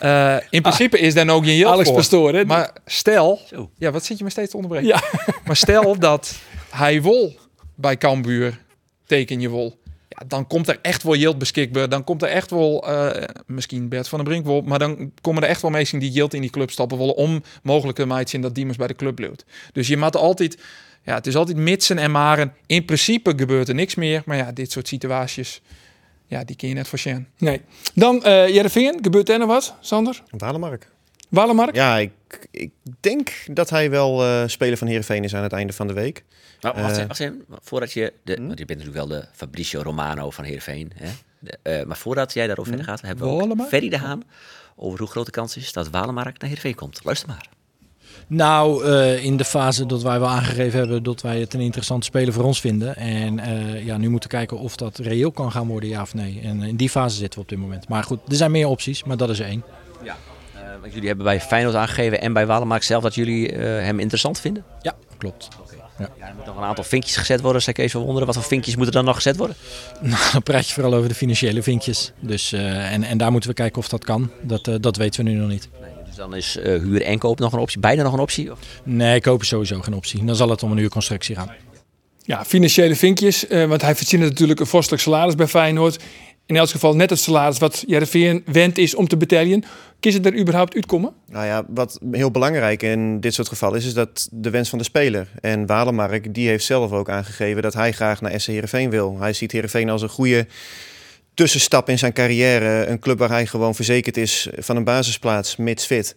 Uh, 0.04 0.36
in 0.50 0.62
principe 0.62 0.98
ah, 0.98 1.04
is 1.04 1.14
dan 1.14 1.30
ook 1.30 1.44
geen 1.46 1.56
heel 1.56 1.72
Alex 1.72 1.92
Pastoor, 1.92 2.34
hè? 2.34 2.46
Maar 2.46 2.72
stel... 2.86 3.40
Zo. 3.48 3.70
Ja, 3.78 3.92
wat 3.92 4.06
zit 4.06 4.18
je 4.18 4.24
me 4.24 4.30
steeds 4.30 4.50
te 4.50 4.56
onderbreken? 4.56 4.88
Ja. 4.88 5.02
maar 5.46 5.56
stel 5.56 6.00
dat 6.00 6.40
hij 6.70 7.02
wil 7.02 7.36
bij 7.76 7.98
Cambuur 7.98 8.60
teken 9.06 9.40
je 9.40 9.50
wil. 9.50 9.78
Ja, 10.20 10.26
dan 10.28 10.48
komt 10.48 10.68
er 10.68 10.80
echt 10.82 11.04
wel 11.04 11.16
yield 11.16 11.38
beschikbaar. 11.38 11.90
Dan 11.90 12.04
komt 12.04 12.22
er 12.22 12.30
echt 12.30 12.50
wel, 12.50 12.88
eh, 12.88 13.24
misschien 13.46 13.90
Bert 13.90 14.08
van 14.08 14.20
den 14.20 14.28
Brink 14.28 14.46
wel, 14.46 14.62
maar 14.62 14.80
dan 14.80 15.12
komen 15.22 15.44
er 15.44 15.50
echt 15.50 15.62
wel 15.62 15.72
mensen 15.72 16.00
die 16.00 16.12
yield 16.12 16.34
in 16.34 16.42
die 16.42 16.50
club 16.50 16.72
stappen 16.72 16.98
willen 16.98 17.16
om 17.16 17.44
mogelijke 17.64 18.06
meidjes 18.06 18.34
in 18.34 18.42
dat 18.42 18.56
Diemers 18.56 18.78
bij 18.78 18.88
de 18.88 18.96
club 18.96 19.16
blijft. 19.16 19.46
Dus 19.72 19.88
je 19.88 19.98
moet 19.98 20.16
altijd, 20.16 20.58
ja, 21.04 21.16
het 21.16 21.28
is 21.28 21.36
altijd 21.36 21.58
mitsen 21.58 21.98
en 21.98 22.12
maren. 22.12 22.54
In 22.66 22.86
principe 22.86 23.34
gebeurt 23.36 23.68
er 23.68 23.76
niks 23.76 23.96
meer, 23.96 24.22
maar 24.26 24.38
ja, 24.38 24.52
dit 24.52 24.72
soort 24.72 24.88
situaties, 24.88 25.62
ja, 26.28 26.44
die 26.44 26.56
kun 26.56 26.68
je 26.68 26.74
net 26.74 26.88
voor 26.88 27.00
Sjen. 27.00 27.28
Nee. 27.38 27.62
Dan 27.94 28.24
eh 28.24 28.48
Jereveen, 28.48 29.00
gebeurt 29.02 29.30
er 29.30 29.40
nog 29.40 29.48
wat, 29.48 29.76
Sander? 29.80 30.24
Walemark. 30.30 30.88
Walemark? 31.30 31.76
Ja, 31.76 31.98
ik, 31.98 32.12
ik 32.52 32.72
denk 33.00 33.32
dat 33.52 33.70
hij 33.70 33.90
wel 33.90 34.24
eh, 34.24 34.44
speler 34.48 34.78
van 34.78 34.88
Heerenveen 34.88 35.24
is 35.24 35.36
aan 35.36 35.44
het 35.44 35.54
einde 35.54 35.74
van 35.74 35.88
de 35.88 35.94
week. 35.94 36.24
Maar 36.62 36.74
wacht, 36.74 36.86
Eh, 36.86 36.92
even, 36.96 37.08
wacht 37.08 37.20
even, 37.20 37.46
voordat 37.62 37.92
je... 37.92 38.14
De, 38.24 38.34
Hm? 38.34 38.48
Want 38.48 38.60
je 38.60 38.66
bent 38.66 38.80
natuurlijk 38.80 39.08
wel 39.10 39.20
de 39.20 39.28
Fabricio 39.34 39.82
Romano 39.82 40.30
van 40.30 40.44
Heerenveen. 40.44 40.92
Hè? 40.96 41.10
De, 41.40 41.58
eh, 41.62 41.86
maar 41.86 41.98
voordat 41.98 42.34
jij 42.34 42.48
daarover 42.48 42.72
Hm? 42.72 42.78
verder 42.78 42.94
gaat, 42.98 43.08
hebben 43.08 43.26
we 43.28 43.32
ook 43.34 43.40
Walemark? 43.40 43.70
Ferry 43.70 43.90
de 43.90 43.98
Haan... 43.98 44.24
over 44.76 45.00
hoe 45.00 45.08
groot 45.08 45.26
de 45.26 45.32
kans 45.32 45.58
is 45.58 45.74
dat 45.74 45.90
Walemark 45.90 46.26
naar 46.40 46.50
Heerenveen 46.50 46.76
komt. 46.76 47.00
Luister 47.04 47.28
maar. 47.28 47.48
Nou, 48.28 48.86
eh, 48.86 49.24
in 49.24 49.38
de 49.38 49.46
fase 49.46 49.86
dat 49.86 50.02
wij 50.02 50.20
wel 50.20 50.28
aangegeven 50.30 50.80
hebben 50.80 51.04
dat 51.04 51.22
wij 51.22 51.40
het 51.40 51.54
een 51.54 51.60
interessante 51.60 52.06
speler 52.06 52.34
voor 52.34 52.44
ons 52.44 52.60
vinden. 52.62 52.96
En 52.96 53.40
eh, 53.40 53.86
ja, 53.86 53.98
nu 53.98 54.10
moeten 54.10 54.30
we 54.30 54.36
kijken 54.36 54.58
of 54.58 54.76
dat 54.76 54.98
reëel 54.98 55.32
kan 55.32 55.52
gaan 55.52 55.68
worden, 55.68 55.90
ja 55.90 56.02
of 56.02 56.14
nee. 56.14 56.40
En 56.44 56.62
in 56.62 56.76
die 56.76 56.90
fase 56.90 57.16
zitten 57.18 57.40
we 57.40 57.44
op 57.46 57.50
dit 57.50 57.60
moment. 57.60 57.88
Maar 57.88 58.04
goed, 58.04 58.20
er 58.28 58.36
zijn 58.36 58.52
meer 58.52 58.68
opties, 58.68 59.04
maar 59.04 59.18
dat 59.18 59.30
is 59.30 59.40
er 59.40 59.46
één. 59.46 59.64
Ja. 60.04 60.18
Want 60.80 60.94
jullie 60.94 61.08
hebben 61.08 61.26
bij 61.26 61.42
Feyenoord 61.42 61.76
aangegeven 61.76 62.22
en 62.22 62.34
bij 62.34 62.46
Walemark 62.46 62.84
zelf... 62.84 63.04
dat 63.04 63.16
jullie 63.16 63.52
eh, 63.52 63.60
hem 63.86 64.00
interessant 64.00 64.40
vinden? 64.40 64.64
Ja, 64.82 64.96
klopt. 65.18 65.48
Ja. 66.00 66.10
Ja, 66.20 66.28
er 66.28 66.34
moeten 66.36 66.54
nog 66.54 66.62
een 66.62 66.68
aantal 66.70 66.84
vinkjes 66.84 67.16
gezet 67.16 67.42
worden. 67.42 67.62
Zou 67.62 67.76
ik 67.80 67.84
even 67.84 68.00
wonderen, 68.00 68.26
wat 68.26 68.36
voor 68.36 68.46
vinkjes 68.46 68.76
moeten 68.76 68.94
dan 68.94 69.06
nog 69.06 69.16
gezet 69.16 69.38
worden? 69.38 69.56
Nou, 70.02 70.32
dan 70.32 70.44
praat 70.44 70.68
je 70.68 70.74
vooral 70.74 70.94
over 70.94 71.10
de 71.10 71.16
financiële 71.16 71.64
vinkjes. 71.64 72.12
Dus, 72.20 72.52
eh, 72.52 72.94
en, 72.94 73.04
en 73.04 73.18
daar 73.18 73.32
moeten 73.32 73.50
we 73.50 73.56
kijken 73.56 73.82
of 73.82 73.88
dat 73.90 74.04
kan. 74.04 74.32
Dat, 74.42 74.68
eh, 74.68 74.76
dat 74.82 74.96
weten 74.96 75.24
we 75.24 75.30
nu 75.30 75.38
nog 75.38 75.50
niet. 75.50 75.70
Dus 76.06 76.16
dan 76.16 76.36
is 76.36 76.58
eh, 76.58 76.80
huur 76.80 77.02
en 77.02 77.18
koop 77.18 77.40
nog 77.40 77.54
een 77.54 77.60
optie. 77.60 77.80
Beide 77.80 78.04
nog 78.04 78.14
een 78.14 78.20
optie? 78.20 78.52
Of? 78.52 78.60
Nee, 78.84 79.22
kopen 79.22 79.42
is 79.42 79.48
sowieso 79.48 79.82
geen 79.82 79.94
optie. 79.94 80.26
Dan 80.26 80.36
zal 80.36 80.50
het 80.50 80.64
om 80.64 80.72
een 80.72 80.78
huurconstructie 80.78 81.36
gaan. 81.36 81.52
Ja, 82.24 82.46
financiële 82.46 82.96
vinkjes. 82.96 83.48
eh, 83.48 83.66
want 83.66 83.82
hij 83.82 83.96
verdient 83.96 84.24
natuurlijk 84.24 84.60
een 84.60 84.66
vorstelijk 84.66 85.04
salaris 85.04 85.36
bij 85.36 85.48
Feyenoord. 85.48 86.04
In 86.50 86.56
elk 86.56 86.70
geval 86.70 86.96
net 86.96 87.10
het 87.10 87.20
salaris 87.20 87.58
wat 87.58 87.84
Jereveen 87.88 88.44
wend 88.46 88.78
is 88.78 88.96
om 88.96 89.08
te 89.08 89.18
betalen. 89.18 89.64
Kies 90.00 90.14
het 90.14 90.26
er 90.26 90.40
überhaupt 90.40 90.76
uitkomen? 90.76 91.14
Nou 91.28 91.46
ja, 91.46 91.66
wat 91.68 92.00
heel 92.12 92.32
belangrijk 92.32 92.84
in 92.84 93.20
dit 93.20 93.34
soort 93.34 93.48
gevallen 93.48 93.78
is, 93.78 93.86
is 93.86 93.94
dat 93.94 94.28
de 94.32 94.50
wens 94.50 94.70
van 94.70 94.78
de 94.78 94.84
speler. 94.84 95.28
En 95.42 95.66
Walemark, 95.66 96.34
die 96.34 96.48
heeft 96.48 96.66
zelf 96.66 96.92
ook 96.92 97.10
aangegeven 97.10 97.62
dat 97.62 97.74
hij 97.74 97.92
graag 97.92 98.22
naar 98.22 98.40
SC 98.40 98.48
Heerenveen 98.48 98.90
wil. 98.90 99.18
Hij 99.20 99.34
ziet 99.34 99.52
Heerenveen 99.52 99.90
als 99.90 100.02
een 100.02 100.10
goede 100.10 100.48
tussenstap 101.34 101.90
in 101.90 101.98
zijn 101.98 102.14
carrière. 102.14 102.86
Een 102.86 103.00
club 103.00 103.20
waar 103.20 103.30
hij 103.30 103.46
gewoon 103.46 103.76
verzekerd 103.76 104.18
is 104.18 104.48
van 104.58 104.76
een 104.76 104.84
basisplaats, 104.84 105.56
mits 105.56 105.86
fit. 105.86 106.16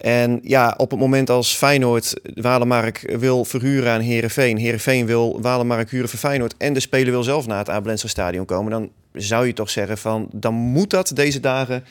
En 0.00 0.40
ja, 0.42 0.74
op 0.76 0.90
het 0.90 1.00
moment 1.00 1.30
als 1.30 1.56
Feyenoord 1.56 2.14
Walemark 2.34 3.14
wil 3.18 3.44
verhuren 3.44 3.92
aan 3.92 4.00
Heerenveen... 4.00 4.56
Heerenveen 4.56 5.06
wil 5.06 5.40
Walemark 5.40 5.90
huren 5.90 6.08
voor 6.08 6.18
Feyenoord... 6.18 6.54
en 6.58 6.72
de 6.72 6.80
speler 6.80 7.12
wil 7.12 7.22
zelf 7.22 7.46
naar 7.46 7.58
het 7.58 7.70
Abelensra 7.70 8.08
stadion 8.08 8.44
komen... 8.44 8.70
dan 8.70 8.90
zou 9.12 9.46
je 9.46 9.52
toch 9.52 9.70
zeggen 9.70 9.98
van, 9.98 10.28
dan 10.32 10.54
moet 10.54 10.90
dat 10.90 11.10
deze 11.14 11.40
dagen 11.40 11.84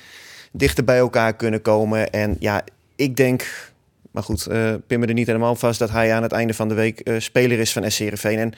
dichter 0.52 0.84
bij 0.84 0.98
elkaar 0.98 1.36
kunnen 1.36 1.62
komen. 1.62 2.10
En 2.10 2.36
ja, 2.40 2.64
ik 2.96 3.16
denk, 3.16 3.72
maar 4.12 4.24
goed, 4.24 4.46
eh 4.46 4.74
pin 4.88 5.00
me 5.00 5.06
er 5.06 5.14
niet 5.14 5.28
helemaal 5.28 5.56
vast... 5.56 5.80
dat 5.80 5.90
hij 5.90 6.14
aan 6.14 6.24
het 6.24 6.32
einde 6.32 6.54
van 6.54 6.68
de 6.68 6.76
week 6.76 7.00
eh, 7.00 7.16
speler 7.20 7.60
is 7.60 7.72
van 7.72 7.92
SC 7.92 8.00
Heerenveen. 8.00 8.38
En 8.38 8.54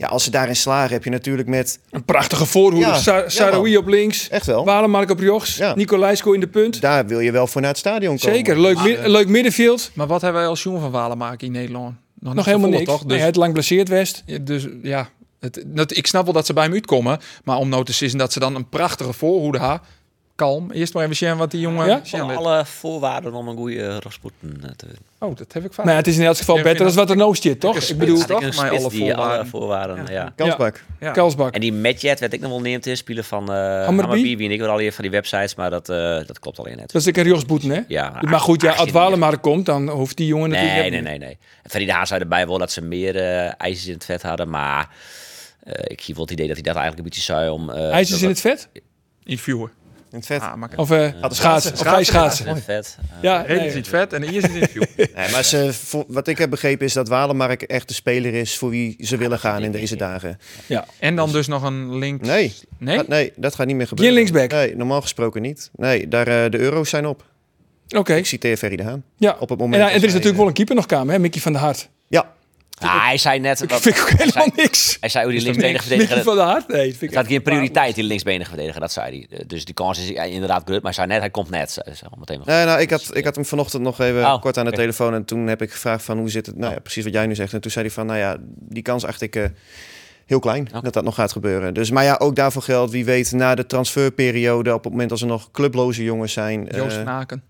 ja, 0.00 0.06
als 0.08 0.24
ze 0.24 0.30
daarin 0.30 0.56
slagen, 0.56 0.92
heb 0.92 1.04
je 1.04 1.10
natuurlijk 1.10 1.48
met... 1.48 1.78
Een 1.90 2.04
prachtige 2.04 2.46
voorhoede. 2.46 2.86
Ja, 2.86 3.28
Sa- 3.28 3.58
op 3.76 3.86
links. 3.86 4.28
Echt 4.28 4.46
wel. 4.46 4.64
Walemark 4.64 5.10
op 5.10 5.18
rechts. 5.18 5.56
Ja. 5.56 5.74
Nicolaisko 5.74 6.32
in 6.32 6.40
de 6.40 6.46
punt. 6.48 6.80
Daar 6.80 7.06
wil 7.06 7.20
je 7.20 7.30
wel 7.32 7.46
voor 7.46 7.60
naar 7.60 7.70
het 7.70 7.78
stadion 7.78 8.18
komen. 8.18 8.34
Zeker. 8.36 8.60
Leuk, 8.60 8.82
mi- 8.82 8.98
leuk 9.08 9.28
middenveld. 9.28 9.90
Maar 9.94 10.06
wat 10.06 10.20
hebben 10.20 10.40
wij 10.40 10.50
als 10.50 10.62
jongen 10.62 10.80
van 10.80 10.90
Walemark 10.90 11.42
in 11.42 11.52
Nederland? 11.52 11.94
Nog 12.20 12.44
helemaal 12.44 12.68
niks. 12.70 12.84
toch? 12.84 13.04
Nee, 13.04 13.16
Dus, 13.16 13.26
het 13.26 13.36
lang 13.36 13.52
blesseerd 13.52 13.88
West. 13.88 14.22
ja, 14.26 14.38
dus 14.38 14.66
ja, 14.82 15.08
het, 15.40 15.62
dat, 15.66 15.96
ik 15.96 16.06
snap 16.06 16.24
wel 16.24 16.32
dat 16.32 16.46
ze 16.46 16.52
bij 16.52 16.64
hem 16.64 16.72
uitkomen. 16.72 17.18
Maar 17.44 17.56
om 17.56 17.68
nou 17.68 17.84
te 17.84 17.92
zien 17.92 18.18
dat 18.18 18.32
ze 18.32 18.38
dan 18.40 18.54
een 18.54 18.68
prachtige 18.68 19.12
voorhoede 19.12 19.58
hebben. 19.58 19.80
Kalm. 20.40 20.70
Eerst 20.70 20.94
maar 20.94 21.02
even 21.04 21.16
zien 21.16 21.36
wat 21.36 21.50
die 21.50 21.60
jongen... 21.60 21.86
Ja? 21.86 22.00
zien 22.02 22.20
Van 22.20 22.36
alle 22.36 22.64
voorwaarden 22.64 23.34
om 23.34 23.48
een 23.48 23.56
goede 23.56 24.00
Rasputin 24.00 24.60
eh, 24.62 24.70
te 24.76 24.86
winnen. 24.86 25.04
Oh, 25.18 25.36
dat 25.36 25.52
heb 25.52 25.64
ik 25.64 25.72
vaak. 25.72 25.84
Nou, 25.84 25.90
ja, 25.96 26.02
het 26.02 26.06
is 26.12 26.18
in 26.18 26.24
elk 26.24 26.36
geval 26.36 26.56
Ja, 26.56 26.62
beter 26.62 26.84
dan 26.86 26.94
wat 26.94 27.10
er 27.10 27.16
nou 27.16 27.36
zit, 27.36 27.60
toch? 27.60 27.76
Ik 27.76 27.98
bedoel, 27.98 28.24
toch? 28.24 28.40
Maar 28.40 28.52
spits 28.52 28.84
alle 28.84 28.90
voorwaarden. 28.90 29.46
voorwaarden, 29.46 30.06
ja. 30.10 30.32
Kansbak. 30.36 30.82
Ja. 31.00 31.10
Kalsbak. 31.10 31.54
En 31.54 31.60
die 31.60 31.72
Medjet 31.72 32.20
werd 32.20 32.32
ik 32.32 32.40
nog 32.40 32.50
wel 32.50 32.60
neemt 32.60 32.86
is, 32.86 32.98
spelen 32.98 33.24
van 33.24 33.52
eh 33.52 33.84
Hammerby? 33.84 34.34
En 34.44 34.50
ik 34.50 34.60
wel 34.60 34.68
al 34.70 34.90
van 34.90 35.02
die 35.02 35.10
websites, 35.10 35.54
maar 35.54 35.70
dat, 35.70 35.88
eh, 35.88 35.96
dat 36.26 36.38
klopt 36.38 36.58
alleen 36.58 36.76
net. 36.76 36.92
Dat 36.92 37.06
is 37.06 37.16
een 37.16 37.22
rechtsboeten, 37.22 37.70
hè? 37.70 37.80
Ja, 37.88 38.18
Maar 38.20 38.40
goed, 38.40 38.62
ja, 38.62 38.68
als 38.68 38.78
18 38.78 38.94
Walemark 38.94 39.42
komt, 39.42 39.66
dan 39.66 39.88
hoeft 39.88 40.16
die 40.16 40.26
jongen 40.26 40.50
natuurlijk... 40.50 40.80
Nee, 40.80 40.90
nee, 40.90 41.00
nee, 41.00 41.18
nee. 41.18 41.38
En 41.62 41.70
Ferry 41.70 41.86
de 41.86 41.92
Haan 41.92 42.06
zei 42.06 42.20
erbij 42.20 42.46
wel 42.46 42.58
dat 42.58 42.72
ze 42.72 42.82
meer 42.82 43.16
eh 43.16 43.52
ijzers 43.60 43.86
in 43.86 43.92
het 43.94 44.04
vet 44.04 44.22
hadden, 44.22 44.50
maar 44.50 44.88
eh, 45.62 45.72
ik 45.84 46.00
zie 46.00 46.14
wel 46.14 46.22
het 46.22 46.32
idee 46.32 46.46
dat 46.46 46.56
hij 46.56 46.64
dat 46.64 46.74
eigenlijk 46.76 46.98
een 47.04 47.10
beetje 47.14 47.32
zei 47.32 47.50
om... 47.50 47.70
eh, 47.70 47.90
IJzers 47.90 48.10
dat- 48.10 48.20
in 48.20 48.28
het 48.28 48.40
vet? 48.40 48.68
In 49.24 49.38
viewer. 49.38 49.70
In 50.10 50.16
het 50.16 50.26
vet. 50.26 50.40
Ah, 50.40 50.62
Of 50.76 50.90
eh 50.90 51.12
schaatsen? 51.28 51.72
Of 51.72 51.78
schaatsen? 52.04 52.46
in 52.46 52.54
het 52.54 52.64
vet. 52.64 52.98
Ja, 53.22 53.40
Reden 53.40 53.64
is 53.66 53.74
niet 53.74 53.88
vet 53.88 54.12
en 54.12 54.22
hier 54.22 54.36
is 54.36 54.42
het 54.42 54.54
in 54.54 54.68
view. 54.68 54.82
Nee, 55.16 55.30
maar 55.30 55.44
ze, 55.44 55.72
voor- 55.72 56.04
wat 56.08 56.26
ik 56.28 56.38
heb 56.38 56.50
begrepen 56.50 56.86
is 56.86 56.92
dat 56.92 57.08
Walemark 57.08 57.62
echt 57.62 57.88
de 57.88 57.94
speler 57.94 58.34
is 58.34 58.56
voor 58.58 58.70
wie 58.70 58.96
ze 58.98 59.16
willen 59.16 59.38
gaan 59.38 59.62
in 59.62 59.72
deze 59.72 59.96
dagen. 59.96 60.38
ja. 60.66 60.84
En 60.98 61.16
dan 61.16 61.32
dus 61.32 61.46
nog 61.46 61.62
een 61.62 61.94
link. 61.98 62.20
Nee, 62.20 62.54
Nee? 62.78 62.96
Dat, 62.96 63.08
nee 63.08 63.32
dat 63.36 63.54
gaat 63.54 63.66
niet 63.66 63.76
meer 63.76 63.86
gebeuren. 63.86 64.14
Geen 64.14 64.24
linksback? 64.24 64.50
Nee, 64.60 64.76
normaal 64.76 65.00
gesproken 65.00 65.42
niet. 65.42 65.70
Nee, 65.74 66.08
daar, 66.08 66.26
eh, 66.44 66.50
de 66.50 66.58
euro's 66.58 66.88
zijn 66.90 67.06
op. 67.06 67.24
Oké. 67.96 68.14
Ik 68.14 68.26
citeer 68.26 68.56
Ferry 68.56 68.76
de 68.76 68.82
Haan. 68.82 69.04
Ja. 69.16 69.36
Op 69.38 69.48
het 69.48 69.50
En, 69.50 69.56
moment 69.58 69.82
ja, 69.82 69.88
en 69.88 69.94
er 69.96 70.04
is 70.06 70.12
natuurlijk 70.12 70.30
eh, 70.32 70.38
wel 70.38 70.46
een 70.46 70.52
keeper 70.52 70.74
nog 70.74 70.86
kamer, 70.86 71.12
hè? 71.14 71.18
Mickey 71.20 71.40
van 71.40 71.52
der 71.52 71.60
Hart. 71.60 71.88
Ja, 72.80 72.86
nou, 72.86 73.00
hij 73.00 73.18
zei 73.18 73.38
net... 73.38 73.58
Dat 73.58 73.70
wat- 73.70 73.80
vind 73.80 73.96
ik 73.96 74.02
ook 74.02 74.08
hij 74.08 74.16
helemaal 74.18 74.42
zei- 74.54 74.62
niks. 74.66 74.96
Hij 75.00 75.08
zei 75.08 75.24
hoe 75.24 75.32
die 75.32 75.42
Mickey 75.44 75.62
linksbenige 75.62 75.88
verdediger... 75.88 76.24
van 76.24 76.36
der 76.36 76.44
Hart? 76.44 76.68
Nee, 76.68 76.76
dat 76.76 76.84
vind 76.86 76.94
ik 76.94 77.00
Het 77.00 77.10
staat 77.10 77.26
geen 77.26 77.42
prioriteit 77.42 77.98
in 77.98 78.04
linksbenige 78.04 78.48
verdediger, 78.50 78.80
dat 78.80 78.92
zei 78.92 79.26
hij. 79.28 79.38
Eh, 79.38 79.44
Dus 79.46 79.64
die 79.64 79.74
kans 79.74 79.98
is 79.98 80.08
ja, 80.08 80.22
inderdaad 80.22 80.62
groot, 80.64 80.82
maar 80.82 80.82
hij 80.82 80.92
zei 80.92 81.06
net, 81.06 81.18
hij 81.20 81.30
komt 81.30 81.50
net. 81.50 81.70
Zei- 81.70 81.86
zei 81.96 82.10
al 82.10 82.16
meteen 82.18 82.40
Nee, 82.44 82.64
nou, 82.64 82.80
ik, 82.80 82.90
had, 82.90 83.10
ik 83.16 83.24
had 83.24 83.34
hem 83.34 83.44
vanochtend 83.44 83.82
nog 83.82 83.98
even 84.00 84.24
Oh, 84.24 84.40
kort 84.40 84.58
aan 84.58 84.64
de 84.64 84.72
telefoon. 84.72 85.14
En 85.14 85.24
toen 85.24 85.46
heb 85.46 85.62
ik 85.62 85.70
gevraagd 85.70 86.04
van 86.04 86.18
hoe 86.18 86.30
zit 86.30 86.46
het? 86.46 86.56
Nou 86.56 86.72
ja, 86.72 86.78
precies 86.80 87.04
wat 87.04 87.12
jij 87.12 87.26
nu 87.26 87.34
zegt. 87.34 87.52
En 87.52 87.60
toen 87.60 87.70
zei 87.70 87.84
hij 87.84 87.94
van, 87.94 88.06
nou 88.06 88.18
ja, 88.18 88.36
die 88.58 88.82
kans 88.82 89.04
acht 89.04 89.20
ik 89.20 89.36
eh, 89.36 89.44
heel 90.26 90.38
klein 90.38 90.68
dat 90.82 90.92
dat 90.92 91.04
nog 91.04 91.14
gaat 91.14 91.32
gebeuren. 91.32 91.74
Dus, 91.74 91.90
maar 91.90 92.04
ja, 92.04 92.16
ook 92.18 92.36
daarvoor 92.36 92.62
geldt, 92.62 92.92
wie 92.92 93.04
weet, 93.04 93.32
na 93.32 93.54
de 93.54 93.66
transferperiode, 93.66 94.74
op 94.74 94.82
het 94.84 94.92
moment 94.92 95.10
als 95.10 95.20
er 95.20 95.26
nog 95.26 95.50
clubloze 95.50 96.02
jongens 96.04 96.32
zijn, 96.32 96.68
eh, 96.68 96.78
Joost 96.78 97.04
Naken. 97.04 97.42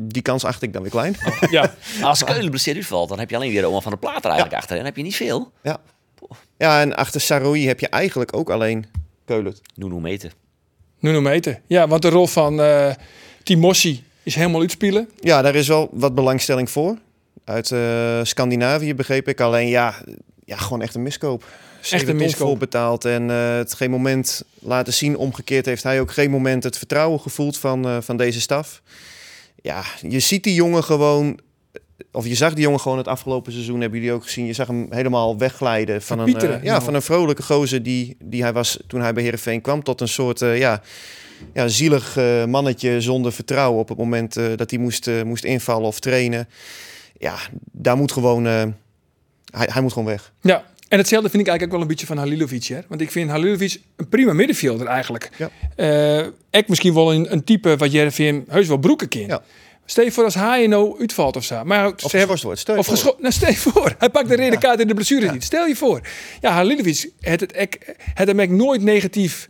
Die 0.00 0.22
kans 0.22 0.44
acht 0.44 0.62
ik 0.62 0.72
dan 0.72 0.82
weer 0.82 0.90
klein. 0.90 1.16
Ja. 1.50 1.74
Als 2.02 2.24
Keulen 2.24 2.50
blesseerd 2.50 2.76
uitvalt, 2.76 3.08
dan 3.08 3.18
heb 3.18 3.30
je 3.30 3.36
alleen 3.36 3.50
weer 3.50 3.64
Oma 3.64 3.80
van 3.80 3.90
der 3.90 4.00
Plaat 4.00 4.24
er 4.24 4.30
eigenlijk 4.30 4.60
achter. 4.60 4.78
En 4.78 4.84
heb 4.84 4.96
je 4.96 5.02
niet 5.02 5.16
veel. 5.16 5.52
ja. 5.62 5.80
ja, 6.56 6.80
en 6.80 6.96
achter 6.96 7.20
Saroui 7.20 7.66
heb 7.66 7.80
je 7.80 7.88
eigenlijk 7.88 8.36
ook 8.36 8.50
alleen 8.50 8.86
Keulen. 9.24 9.56
Nuno 9.74 10.00
Meten. 10.00 10.32
Nuno 10.98 11.20
Meten. 11.20 11.60
Ja, 11.66 11.88
want 11.88 12.02
de 12.02 12.08
rol 12.08 12.26
van 12.26 12.60
eh 12.60 12.90
Timossi 13.42 14.04
is 14.22 14.34
helemaal 14.34 14.60
uitspelen. 14.60 15.10
Ja, 15.20 15.42
daar 15.42 15.54
is 15.54 15.68
wel 15.68 15.88
wat 15.92 16.14
belangstelling 16.14 16.70
voor. 16.70 16.96
Uit 17.44 17.70
eh, 17.70 18.20
Scandinavië 18.22 18.94
begreep 18.94 19.28
ik. 19.28 19.40
Alleen 19.40 19.68
ja, 19.68 19.94
ja, 20.44 20.56
gewoon 20.56 20.82
echt 20.82 20.94
een 20.94 21.02
miskoop. 21.02 21.44
Zeven 21.80 22.08
een 22.08 22.16
miskoop. 22.16 22.46
vol 22.46 22.56
betaald 22.56 23.04
en 23.04 23.30
eh, 23.30 23.56
het 23.56 23.74
geen 23.74 23.90
moment 23.90 24.42
laten 24.58 24.92
zien. 24.92 25.16
Omgekeerd 25.16 25.66
heeft 25.66 25.82
hij 25.82 26.00
ook 26.00 26.12
geen 26.12 26.30
moment 26.30 26.64
het 26.64 26.78
vertrouwen 26.78 27.20
gevoeld 27.20 27.58
van, 27.58 27.86
eh, 27.86 27.96
van 28.00 28.16
deze 28.16 28.40
staf. 28.40 28.82
Ja, 29.62 29.82
je 30.08 30.20
ziet 30.20 30.44
die 30.44 30.54
jongen 30.54 30.84
gewoon... 30.84 31.38
Of 32.12 32.26
je 32.26 32.34
zag 32.34 32.54
die 32.54 32.62
jongen 32.62 32.80
gewoon 32.80 32.98
het 32.98 33.08
afgelopen 33.08 33.52
seizoen, 33.52 33.80
hebben 33.80 33.98
jullie 33.98 34.14
ook 34.14 34.22
gezien. 34.22 34.46
Je 34.46 34.52
zag 34.52 34.66
hem 34.66 34.86
helemaal 34.90 35.38
wegglijden 35.38 36.02
van 36.02 36.18
een, 36.18 36.36
eh, 36.36 36.62
ja, 36.62 36.80
van 36.82 36.94
een 36.94 37.02
vrolijke 37.02 37.42
gozer 37.42 37.82
die, 37.82 38.16
die 38.22 38.42
hij 38.42 38.52
was 38.52 38.78
toen 38.86 39.00
hij 39.00 39.12
bij 39.12 39.22
Heerenveen 39.22 39.60
kwam. 39.60 39.82
Tot 39.82 40.00
een 40.00 40.08
soort 40.08 40.42
eh, 40.42 40.58
ja, 40.58 40.82
ja, 41.54 41.68
zielig 41.68 42.16
eh, 42.16 42.44
mannetje 42.44 43.00
zonder 43.00 43.32
vertrouwen 43.32 43.80
op 43.80 43.88
het 43.88 43.98
moment 43.98 44.34
dat 44.34 44.70
hij 44.70 44.78
moest, 44.78 45.10
moest 45.24 45.44
invallen 45.44 45.86
of 45.86 46.00
trainen. 46.00 46.48
Ja, 47.20 47.36
daar 47.72 47.96
moet 47.96 48.12
gewoon, 48.12 48.46
eh, 48.46 48.62
hij, 49.50 49.68
hij 49.72 49.82
moet 49.82 49.92
gewoon 49.92 50.08
weg. 50.08 50.32
Ja. 50.40 50.64
En 50.90 50.98
hetzelfde 50.98 51.30
vind 51.30 51.42
ik 51.42 51.48
eigenlijk 51.48 51.62
ook 51.62 51.70
wel 51.70 51.80
een 51.80 51.86
beetje 51.86 52.06
van 52.06 52.16
Halilovic. 52.16 52.64
Hè? 52.64 52.80
Want 52.88 53.00
ik 53.00 53.10
vind 53.10 53.30
Halilovic 53.30 53.80
een 53.96 54.08
prima 54.08 54.32
middenvelder 54.32 54.86
eigenlijk. 54.86 55.30
Ja. 55.36 55.50
Eh, 55.76 56.26
ik 56.50 56.68
misschien 56.68 56.94
wel 56.94 57.14
een, 57.14 57.32
een 57.32 57.44
type 57.44 57.76
wat 57.76 57.92
Jereveen 57.92 58.44
heus 58.48 58.68
wel 58.68 58.76
broeken 58.76 59.08
kan. 59.08 59.26
Ja. 59.26 59.42
Stel 59.84 60.04
je 60.04 60.12
voor 60.12 60.24
als 60.24 60.34
hij 60.34 60.66
nou 60.66 61.00
uitvalt 61.00 61.36
of 61.36 61.44
zo. 61.44 61.64
Maar 61.64 61.86
Of 61.86 62.10
geschorst 62.10 62.42
wordt. 62.42 62.58
Stel 62.58 62.74
je 62.74 62.80
Of 62.80 62.86
voor. 62.86 63.16
nou, 63.18 63.32
stel 63.32 63.48
je 63.48 63.56
voor. 63.56 63.94
Hij 63.98 64.10
pakt 64.10 64.28
de 64.28 64.36
rode 64.36 64.58
kaart 64.58 64.80
in 64.80 64.86
de 64.86 64.94
blessure 64.94 65.32
niet. 65.32 65.44
Stel 65.44 65.66
je 65.66 65.76
voor. 65.76 66.00
Ja, 66.40 66.50
Halilovic 66.52 67.10
het, 67.20 67.40
het, 67.40 67.78
het 68.14 68.28
hem 68.28 68.40
echt 68.40 68.50
nooit 68.50 68.82
negatief 68.82 69.48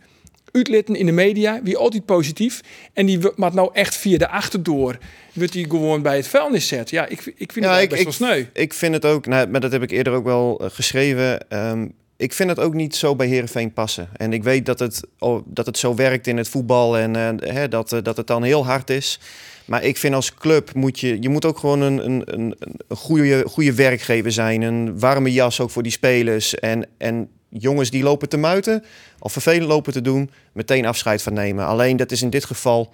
uitlitten 0.51 0.95
in 0.95 1.05
de 1.05 1.11
media. 1.11 1.59
Wie 1.63 1.77
altijd 1.77 2.05
positief. 2.05 2.61
En 2.93 3.05
die 3.05 3.19
maakt 3.35 3.53
nou 3.53 3.69
echt 3.73 3.95
via 3.95 4.17
de 4.17 4.27
achterdoor. 4.29 4.97
Wordt 5.33 5.53
hij 5.53 5.63
gewoon 5.69 6.01
bij 6.01 6.15
het 6.15 6.27
vuilnis 6.27 6.67
zet. 6.67 6.89
Ja, 6.89 7.05
ik, 7.07 7.33
ik 7.35 7.51
vind 7.51 7.65
Ja, 7.65 7.73
het 7.73 7.83
ik, 7.83 7.89
best 7.89 8.03
wel 8.03 8.13
sneu. 8.13 8.45
ik 8.53 8.73
vind 8.73 8.93
het 8.93 9.05
ook, 9.05 9.25
nou, 9.25 9.47
maar 9.47 9.61
dat 9.61 9.71
heb 9.71 9.81
ik 9.83 9.91
eerder 9.91 10.13
ook 10.13 10.23
wel 10.25 10.59
eh, 10.59 10.69
geschreven. 10.71 11.49
Ehm, 11.49 11.87
ik 12.17 12.33
vind 12.33 12.49
het 12.49 12.59
ook 12.59 12.73
niet 12.73 12.95
zo 12.95 13.15
bij 13.15 13.27
Herenveen 13.27 13.73
passen. 13.73 14.09
En 14.17 14.33
ik 14.33 14.43
weet 14.43 14.65
dat 14.65 14.79
het, 14.79 15.01
oh, 15.19 15.41
dat 15.45 15.65
het 15.65 15.77
zo 15.77 15.95
werkt 15.95 16.27
in 16.27 16.37
het 16.37 16.47
voetbal 16.47 16.97
en 16.97 17.15
eh, 17.15 17.53
hè, 17.53 17.67
dat, 17.67 17.93
eh, 17.93 17.99
dat 18.03 18.17
het 18.17 18.27
dan 18.27 18.43
heel 18.43 18.65
hard 18.65 18.89
is. 18.89 19.19
Maar 19.65 19.83
ik 19.83 19.97
vind 19.97 20.13
als 20.15 20.33
club 20.33 20.73
moet 20.73 20.99
je, 20.99 21.17
je 21.21 21.29
moet 21.29 21.45
ook 21.45 21.57
gewoon 21.57 21.81
een, 21.81 22.05
een, 22.05 22.21
een, 22.25 22.55
een 22.87 22.97
goede, 22.97 23.43
goede 23.47 23.73
werkgever 23.73 24.31
zijn. 24.31 24.61
Een 24.61 24.99
warme 24.99 25.31
jas 25.31 25.59
ook 25.59 25.69
voor 25.69 25.83
die 25.83 25.91
spelers. 25.91 26.55
En, 26.55 26.87
en 26.97 27.29
jongens 27.51 27.89
die 27.89 28.03
lopen 28.03 28.29
te 28.29 28.37
muiten 28.37 28.83
of 29.19 29.31
vervelend 29.31 29.67
lopen 29.67 29.93
te 29.93 30.01
doen, 30.01 30.31
meteen 30.53 30.85
afscheid 30.85 31.21
van 31.21 31.33
nemen. 31.33 31.65
Alleen 31.65 31.97
dat 31.97 32.11
is 32.11 32.21
in 32.21 32.29
dit 32.29 32.45
geval, 32.45 32.93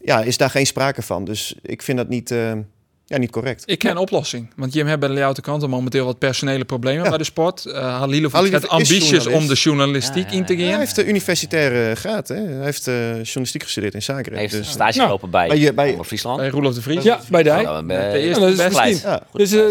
ja, 0.00 0.22
is 0.22 0.36
daar 0.36 0.50
geen 0.50 0.66
sprake 0.66 1.02
van. 1.02 1.24
Dus 1.24 1.54
ik 1.62 1.82
vind 1.82 1.98
dat 1.98 2.08
niet, 2.08 2.30
eh, 2.30 2.52
ja, 3.04 3.18
niet 3.18 3.30
correct. 3.30 3.62
Ik 3.66 3.78
ken 3.78 3.90
een 3.90 3.96
oplossing. 3.96 4.52
Want 4.56 4.72
Jim 4.72 4.82
hebben 4.82 4.98
bij 5.00 5.08
de 5.08 5.14
Leeuwarden 5.14 5.42
kanten 5.42 5.70
momenteel 5.70 6.04
wat 6.04 6.18
personele 6.18 6.64
problemen 6.64 7.08
bij 7.08 7.18
de 7.18 7.24
sport. 7.24 7.64
Uh, 7.64 7.72
Halilovic 7.74 8.32
Halilovic 8.32 8.50
heeft 8.50 8.64
is 8.64 8.70
ambities 8.70 9.26
om 9.26 9.46
de 9.46 9.54
journalistiek 9.54 10.30
in 10.30 10.44
te 10.44 10.54
gaan. 10.56 10.64
Ja, 10.64 10.70
hij 10.70 10.78
heeft 10.78 10.94
de 10.94 11.06
universitaire 11.06 11.94
graad. 11.94 12.28
Hè? 12.28 12.36
Hij 12.36 12.64
heeft 12.64 12.86
eh, 12.86 12.94
journalistiek 13.12 13.62
gestudeerd 13.62 13.94
in 13.94 14.02
Zagreb. 14.02 14.32
Hij 14.32 14.40
heeft 14.40 14.52
dus, 14.52 14.66
een 14.66 14.72
stage 14.72 14.96
Nou, 14.96 15.06
gelopen 15.06 15.30
bij, 15.30 15.48
bij 15.48 15.74
bij- 15.74 16.04
Friesland. 16.04 16.38
Bij 16.38 16.48
Roelof 16.48 16.74
de 16.74 16.82
Vries. 16.82 17.02
Ja, 17.02 17.20
bij 17.30 17.44
eh, 17.44 17.78
De 17.86 18.18
eerste 18.18 18.40
Ja, 18.40 18.46
dat 18.56 18.72
is 18.72 19.00
best. 19.02 19.04
Dus 19.32 19.52
eh 19.52 19.64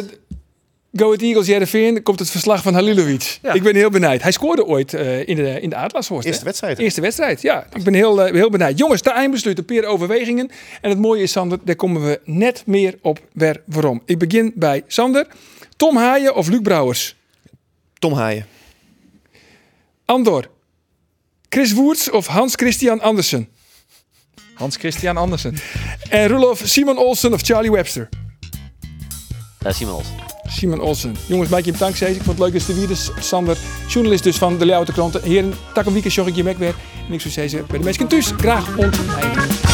Go 0.98 1.06
Ahead 1.06 1.22
Eagles, 1.22 1.48
Jereveen, 1.48 2.04
komt 2.04 2.20
het 2.20 2.30
verslag 2.30 2.62
van 2.62 2.74
Halilovic. 2.74 3.40
Ja. 3.42 3.54
Ik 3.54 3.64
ben 3.64 3.76
heel 3.76 3.90
benieuwd. 3.90 4.22
Hij 4.22 4.32
scoorde 4.32 4.66
ooit 4.66 4.94
eh, 4.94 5.28
in 5.28 5.36
de, 5.36 5.62
in 5.62 5.70
de. 5.70 5.76
Eerste 5.76 6.14
hè? 6.14 6.44
wedstrijd. 6.44 6.80
Eerste 6.80 7.02
wedstrijd, 7.02 7.42
ja. 7.42 7.68
Ik 7.74 7.84
ben 7.84 7.94
heel, 7.94 8.24
eh, 8.24 8.34
heel 8.34 8.50
benieuwd. 8.50 8.78
Jongens, 8.78 9.02
de 9.02 9.12
eindbesluit, 9.12 9.58
een 9.58 9.66
paar 9.66 9.84
overwegingen. 9.84 10.52
En 10.82 10.90
het 10.90 11.00
mooie 11.00 11.22
is, 11.22 11.32
Sander, 11.32 11.60
daar 11.64 11.76
komen 11.76 12.06
we 12.06 12.20
net 12.24 12.64
meer 12.66 12.98
op 13.02 13.20
weer 13.34 13.62
waarom. 13.66 14.02
Ik 14.06 14.18
begin 14.18 14.52
bij 14.56 14.84
Sander. 14.88 15.28
Tom 15.76 15.98
Haaien 15.98 16.36
of 16.36 16.48
Luc 16.48 16.62
Brouwers? 16.62 17.16
Tom 18.00 18.14
Haaien. 18.14 18.46
Andor. 20.06 20.50
Chris 21.50 21.74
Woerts 21.74 22.10
of 22.10 22.28
Hans 22.28 22.56
Christian 22.56 23.02
Andersen? 23.02 23.50
Hans 24.54 24.76
Christian 24.76 25.18
Andersen. 25.18 25.56
En 26.10 26.28
Roelof 26.28 26.62
Simon 26.64 26.98
Olsen 26.98 27.34
of 27.34 27.42
Charlie 27.42 27.72
Webster? 27.72 28.10
Daar 29.60 29.72
is 29.72 29.78
Simon 29.78 29.94
Olsen. 29.94 30.27
Simon 30.48 30.80
Olsen. 30.80 31.16
Jongens, 31.26 31.50
maak 31.50 31.64
je 31.64 31.72
hem 31.72 31.80
dankzij. 31.80 32.10
Ik 32.12 32.24
vond 32.24 32.40
het 32.40 32.40
leuk 32.40 32.60
dat 32.60 32.68
er 32.68 32.76
weer. 32.76 33.12
Sander, 33.20 33.58
journalist 33.88 34.24
dus 34.24 34.38
van 34.38 34.58
de 34.58 34.66
Leeuwarden 34.66 34.94
Kranten. 34.94 35.24
Heren, 35.24 35.54
tak 35.74 35.86
een 35.86 35.94
weekend, 35.94 36.28
ik 36.28 36.36
je 36.36 36.44
mek 36.44 36.58
weer. 36.58 36.76
En 37.08 37.14
ik 37.14 37.22
zou 37.22 37.34
zeggen, 37.34 37.66
bij 37.68 37.78
de 37.78 37.84
mensen 37.84 38.08
thuis, 38.08 38.32
graag 38.38 38.78
ontbijten. 38.78 39.67